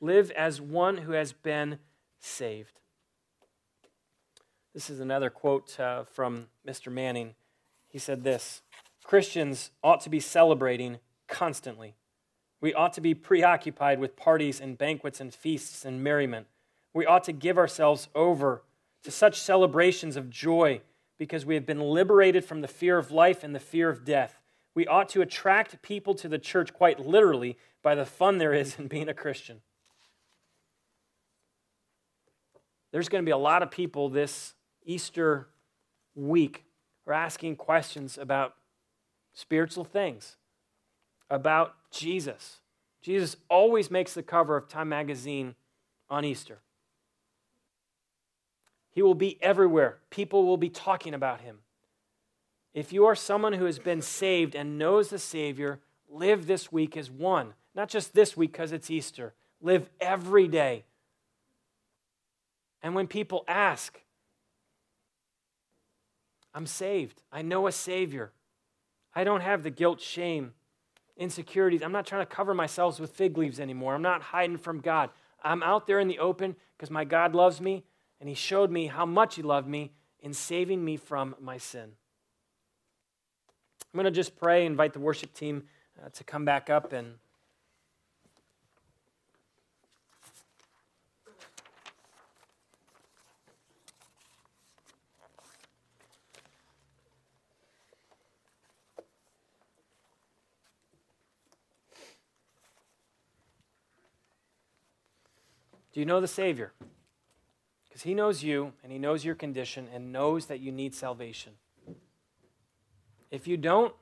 Live 0.00 0.30
as 0.30 0.60
one 0.60 0.98
who 0.98 1.10
has 1.10 1.32
been 1.32 1.80
saved. 2.20 2.78
This 4.72 4.88
is 4.88 5.00
another 5.00 5.28
quote 5.28 5.80
uh, 5.80 6.04
from 6.04 6.46
Mr. 6.64 6.92
Manning. 6.92 7.34
He 7.88 7.98
said 7.98 8.22
this 8.22 8.62
Christians 9.02 9.72
ought 9.82 10.00
to 10.02 10.08
be 10.08 10.20
celebrating 10.20 11.00
constantly. 11.26 11.96
We 12.60 12.72
ought 12.72 12.92
to 12.92 13.00
be 13.00 13.12
preoccupied 13.12 13.98
with 13.98 14.14
parties 14.14 14.60
and 14.60 14.78
banquets 14.78 15.20
and 15.20 15.34
feasts 15.34 15.84
and 15.84 16.00
merriment. 16.00 16.46
We 16.94 17.06
ought 17.06 17.24
to 17.24 17.32
give 17.32 17.58
ourselves 17.58 18.06
over 18.14 18.62
to 19.02 19.10
such 19.10 19.40
celebrations 19.40 20.16
of 20.16 20.30
joy 20.30 20.82
because 21.18 21.46
we 21.46 21.54
have 21.54 21.66
been 21.66 21.80
liberated 21.80 22.44
from 22.44 22.60
the 22.60 22.68
fear 22.68 22.98
of 22.98 23.10
life 23.10 23.42
and 23.42 23.54
the 23.54 23.60
fear 23.60 23.88
of 23.88 24.04
death. 24.04 24.40
We 24.74 24.86
ought 24.86 25.08
to 25.10 25.22
attract 25.22 25.80
people 25.82 26.14
to 26.16 26.28
the 26.28 26.38
church 26.38 26.74
quite 26.74 27.00
literally 27.00 27.56
by 27.82 27.94
the 27.94 28.04
fun 28.04 28.38
there 28.38 28.52
is 28.52 28.78
in 28.78 28.88
being 28.88 29.08
a 29.08 29.14
Christian. 29.14 29.60
There's 32.92 33.08
going 33.08 33.22
to 33.22 33.26
be 33.26 33.32
a 33.32 33.36
lot 33.36 33.62
of 33.62 33.70
people 33.70 34.08
this 34.08 34.54
Easter 34.84 35.48
week 36.14 36.64
who 37.04 37.10
are 37.10 37.14
asking 37.14 37.56
questions 37.56 38.16
about 38.18 38.54
spiritual 39.34 39.84
things 39.84 40.36
about 41.30 41.74
Jesus. 41.90 42.60
Jesus 43.02 43.36
always 43.48 43.90
makes 43.90 44.14
the 44.14 44.22
cover 44.22 44.56
of 44.56 44.68
Time 44.68 44.88
magazine 44.88 45.54
on 46.08 46.24
Easter. 46.24 46.60
He 48.96 49.02
will 49.02 49.14
be 49.14 49.36
everywhere. 49.42 49.98
People 50.08 50.46
will 50.46 50.56
be 50.56 50.70
talking 50.70 51.12
about 51.12 51.42
him. 51.42 51.58
If 52.72 52.94
you 52.94 53.04
are 53.04 53.14
someone 53.14 53.52
who 53.52 53.66
has 53.66 53.78
been 53.78 54.00
saved 54.00 54.54
and 54.54 54.78
knows 54.78 55.10
the 55.10 55.18
Savior, 55.18 55.80
live 56.08 56.46
this 56.46 56.72
week 56.72 56.96
as 56.96 57.10
one. 57.10 57.52
Not 57.74 57.90
just 57.90 58.14
this 58.14 58.38
week 58.38 58.52
because 58.52 58.72
it's 58.72 58.90
Easter. 58.90 59.34
Live 59.60 59.90
every 60.00 60.48
day. 60.48 60.86
And 62.82 62.94
when 62.94 63.06
people 63.06 63.44
ask, 63.46 64.00
I'm 66.54 66.64
saved. 66.64 67.20
I 67.30 67.42
know 67.42 67.66
a 67.66 67.72
Savior. 67.72 68.32
I 69.14 69.24
don't 69.24 69.42
have 69.42 69.62
the 69.62 69.68
guilt, 69.68 70.00
shame, 70.00 70.54
insecurities. 71.18 71.82
I'm 71.82 71.92
not 71.92 72.06
trying 72.06 72.22
to 72.22 72.34
cover 72.34 72.54
myself 72.54 72.98
with 72.98 73.10
fig 73.10 73.36
leaves 73.36 73.60
anymore. 73.60 73.94
I'm 73.94 74.00
not 74.00 74.22
hiding 74.22 74.56
from 74.56 74.80
God. 74.80 75.10
I'm 75.44 75.62
out 75.62 75.86
there 75.86 76.00
in 76.00 76.08
the 76.08 76.18
open 76.18 76.56
because 76.78 76.90
my 76.90 77.04
God 77.04 77.34
loves 77.34 77.60
me, 77.60 77.84
and 78.20 78.28
He 78.28 78.34
showed 78.34 78.70
me 78.70 78.86
how 78.86 79.06
much 79.06 79.36
He 79.36 79.42
loved 79.42 79.68
me 79.68 79.92
in 80.20 80.32
saving 80.32 80.84
me 80.84 80.96
from 80.96 81.34
my 81.40 81.58
sin. 81.58 81.92
I'm 83.92 83.98
going 83.98 84.04
to 84.04 84.10
just 84.10 84.36
pray, 84.36 84.66
invite 84.66 84.92
the 84.92 85.00
worship 85.00 85.32
team 85.32 85.64
uh, 86.04 86.08
to 86.10 86.24
come 86.24 86.44
back 86.44 86.68
up 86.68 86.92
and 86.92 87.14
Do 105.96 106.00
you 106.00 106.04
know 106.04 106.20
the 106.20 106.28
Savior? 106.28 106.74
Because 107.96 108.04
He 108.04 108.12
knows 108.12 108.42
you 108.42 108.74
and 108.82 108.92
He 108.92 108.98
knows 108.98 109.24
your 109.24 109.34
condition 109.34 109.88
and 109.90 110.12
knows 110.12 110.44
that 110.46 110.60
you 110.60 110.70
need 110.70 110.94
salvation. 110.94 111.54
If 113.30 113.48
you 113.48 113.56
don't, 113.56 113.94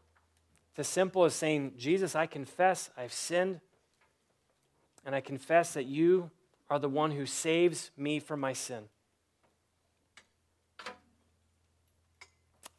it's 0.70 0.80
as 0.80 0.88
simple 0.88 1.22
as 1.22 1.32
saying, 1.32 1.74
Jesus, 1.78 2.16
I 2.16 2.26
confess 2.26 2.90
I've 2.96 3.12
sinned, 3.12 3.60
and 5.06 5.14
I 5.14 5.20
confess 5.20 5.74
that 5.74 5.84
you 5.84 6.32
are 6.68 6.80
the 6.80 6.88
one 6.88 7.12
who 7.12 7.24
saves 7.24 7.92
me 7.96 8.18
from 8.18 8.40
my 8.40 8.52
sin. 8.52 8.86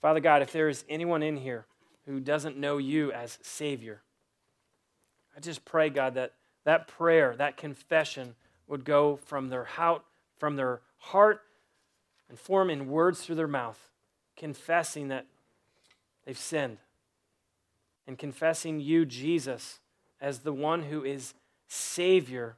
Father 0.02 0.20
God, 0.20 0.42
if 0.42 0.52
there 0.52 0.68
is 0.68 0.84
anyone 0.90 1.24
in 1.24 1.38
here 1.38 1.66
who 2.06 2.20
doesn't 2.20 2.58
know 2.58 2.78
you 2.78 3.14
as 3.14 3.40
Savior, 3.42 4.02
I 5.34 5.40
just 5.40 5.64
pray, 5.64 5.90
God, 5.90 6.16
that 6.16 6.34
that 6.66 6.90
prayer, 6.90 7.38
that 7.38 7.56
confession, 7.56 8.36
would 8.68 8.84
go 8.84 9.16
from 9.16 9.48
their 9.48 9.64
heart, 9.64 10.02
from 10.38 10.56
their 10.56 10.82
heart 10.98 11.42
and 12.30 12.40
form 12.40 12.70
in 12.70 12.90
words 12.90 13.22
through 13.22 13.36
their 13.36 13.48
mouth, 13.48 13.90
confessing 14.36 15.08
that 15.10 15.26
they've 16.26 16.38
sinned 16.38 16.78
and 18.08 18.18
confessing 18.18 18.80
you, 18.80 19.06
Jesus, 19.06 19.80
as 20.22 20.40
the 20.40 20.54
one 20.54 20.84
who 20.84 21.04
is 21.04 21.34
Savior. 21.68 22.56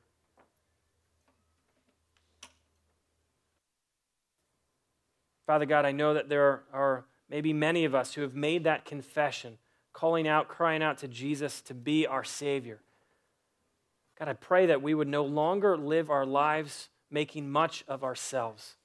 Father 5.45 5.65
God, 5.65 5.85
I 5.85 5.93
know 5.93 6.13
that 6.13 6.27
there 6.27 6.63
are 6.73 7.05
maybe 7.29 7.53
many 7.53 7.85
of 7.85 7.95
us 7.95 8.13
who 8.13 8.21
have 8.21 8.35
made 8.35 8.65
that 8.65 8.83
confession, 8.83 9.57
calling 9.93 10.27
out, 10.27 10.49
crying 10.49 10.83
out 10.83 10.97
to 10.99 11.07
Jesus 11.07 11.61
to 11.61 11.73
be 11.73 12.05
our 12.05 12.23
Savior. 12.23 12.81
God, 14.19 14.27
I 14.27 14.33
pray 14.33 14.65
that 14.65 14.81
we 14.81 14.93
would 14.93 15.07
no 15.07 15.23
longer 15.23 15.77
live 15.77 16.09
our 16.09 16.25
lives 16.25 16.89
making 17.09 17.49
much 17.49 17.83
of 17.87 18.03
ourselves, 18.03 18.75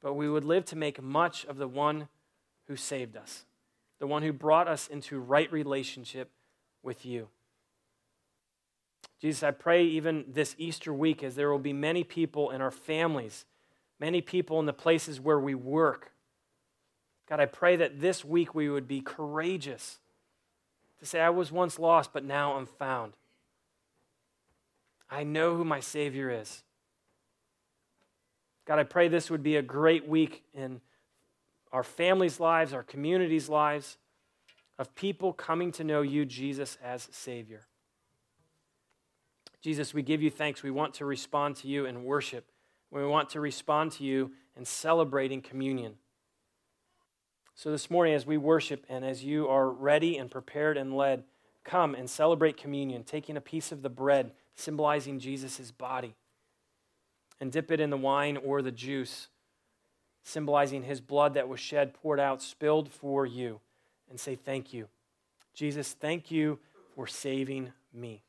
but 0.00 0.14
we 0.14 0.28
would 0.28 0.44
live 0.44 0.64
to 0.66 0.76
make 0.76 1.02
much 1.02 1.44
of 1.44 1.56
the 1.56 1.68
one 1.68 2.08
who 2.66 2.76
saved 2.76 3.16
us, 3.16 3.44
the 3.98 4.06
one 4.06 4.22
who 4.22 4.32
brought 4.32 4.68
us 4.68 4.88
into 4.88 5.18
right 5.18 5.50
relationship 5.52 6.30
with 6.82 7.04
you. 7.04 7.28
Jesus, 9.20 9.42
I 9.42 9.52
pray 9.52 9.84
even 9.84 10.24
this 10.28 10.54
Easter 10.58 10.92
week, 10.92 11.22
as 11.22 11.34
there 11.34 11.50
will 11.50 11.58
be 11.58 11.72
many 11.72 12.04
people 12.04 12.50
in 12.50 12.60
our 12.60 12.70
families, 12.70 13.46
many 13.98 14.20
people 14.20 14.60
in 14.60 14.66
the 14.66 14.72
places 14.72 15.20
where 15.20 15.38
we 15.40 15.54
work. 15.54 16.12
God, 17.28 17.40
I 17.40 17.46
pray 17.46 17.76
that 17.76 18.00
this 18.00 18.24
week 18.24 18.54
we 18.54 18.68
would 18.68 18.86
be 18.86 19.00
courageous 19.00 19.98
to 21.00 21.06
say, 21.06 21.20
I 21.20 21.30
was 21.30 21.50
once 21.50 21.78
lost, 21.78 22.12
but 22.12 22.24
now 22.24 22.54
I'm 22.54 22.66
found. 22.66 23.14
I 25.10 25.22
know 25.22 25.56
who 25.56 25.64
my 25.64 25.80
Savior 25.80 26.30
is. 26.30 26.63
God, 28.66 28.78
I 28.78 28.84
pray 28.84 29.08
this 29.08 29.30
would 29.30 29.42
be 29.42 29.56
a 29.56 29.62
great 29.62 30.08
week 30.08 30.42
in 30.54 30.80
our 31.72 31.82
families' 31.82 32.40
lives, 32.40 32.72
our 32.72 32.82
communities' 32.82 33.48
lives, 33.48 33.98
of 34.78 34.94
people 34.94 35.32
coming 35.32 35.70
to 35.72 35.84
know 35.84 36.02
you, 36.02 36.24
Jesus, 36.24 36.78
as 36.82 37.08
Savior. 37.12 37.66
Jesus, 39.60 39.94
we 39.94 40.02
give 40.02 40.22
you 40.22 40.30
thanks. 40.30 40.62
We 40.62 40.70
want 40.70 40.94
to 40.94 41.04
respond 41.04 41.56
to 41.56 41.68
you 41.68 41.86
in 41.86 42.04
worship. 42.04 42.50
We 42.90 43.04
want 43.06 43.30
to 43.30 43.40
respond 43.40 43.92
to 43.92 44.04
you 44.04 44.32
in 44.56 44.64
celebrating 44.64 45.40
communion. 45.40 45.94
So, 47.54 47.70
this 47.70 47.90
morning, 47.90 48.14
as 48.14 48.26
we 48.26 48.36
worship 48.36 48.84
and 48.88 49.04
as 49.04 49.24
you 49.24 49.48
are 49.48 49.70
ready 49.70 50.16
and 50.16 50.30
prepared 50.30 50.76
and 50.76 50.94
led, 50.94 51.24
come 51.64 51.94
and 51.94 52.10
celebrate 52.10 52.56
communion, 52.56 53.04
taking 53.04 53.36
a 53.36 53.40
piece 53.40 53.72
of 53.72 53.82
the 53.82 53.88
bread 53.88 54.32
symbolizing 54.54 55.18
Jesus' 55.18 55.70
body, 55.70 56.14
and 57.40 57.52
dip 57.52 57.70
it 57.70 57.80
in 57.80 57.90
the 57.90 57.96
wine 57.96 58.36
or 58.36 58.62
the 58.62 58.72
juice, 58.72 59.28
symbolizing 60.22 60.82
his 60.82 61.00
blood 61.00 61.34
that 61.34 61.48
was 61.48 61.60
shed, 61.60 61.94
poured 61.94 62.20
out, 62.20 62.42
spilled 62.42 62.90
for 62.90 63.26
you, 63.26 63.60
and 64.08 64.18
say 64.18 64.34
thank 64.34 64.72
you. 64.72 64.88
Jesus, 65.52 65.92
thank 65.92 66.30
you 66.30 66.58
for 66.94 67.06
saving 67.06 67.72
me. 67.92 68.22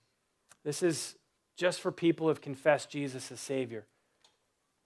This 0.63 0.83
is 0.83 1.15
just 1.55 1.81
for 1.81 1.91
people 1.91 2.25
who 2.25 2.29
have 2.29 2.41
confessed 2.41 2.89
Jesus 2.89 3.31
as 3.31 3.39
Savior. 3.39 3.85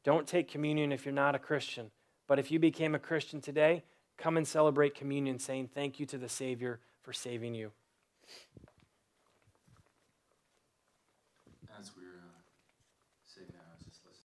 Don't 0.03 0.27
take 0.27 0.47
communion 0.47 0.91
if 0.91 1.05
you're 1.05 1.13
not 1.13 1.35
a 1.35 1.39
Christian. 1.39 1.91
But 2.27 2.39
if 2.39 2.51
you 2.51 2.59
became 2.59 2.93
a 2.93 2.99
Christian 2.99 3.41
today, 3.41 3.83
come 4.17 4.37
and 4.37 4.47
celebrate 4.47 4.93
communion 4.93 5.39
saying 5.39 5.69
thank 5.73 5.99
you 5.99 6.05
to 6.07 6.17
the 6.17 6.29
Savior 6.29 6.79
for 7.01 7.11
saving 7.11 7.55
you. 7.55 7.71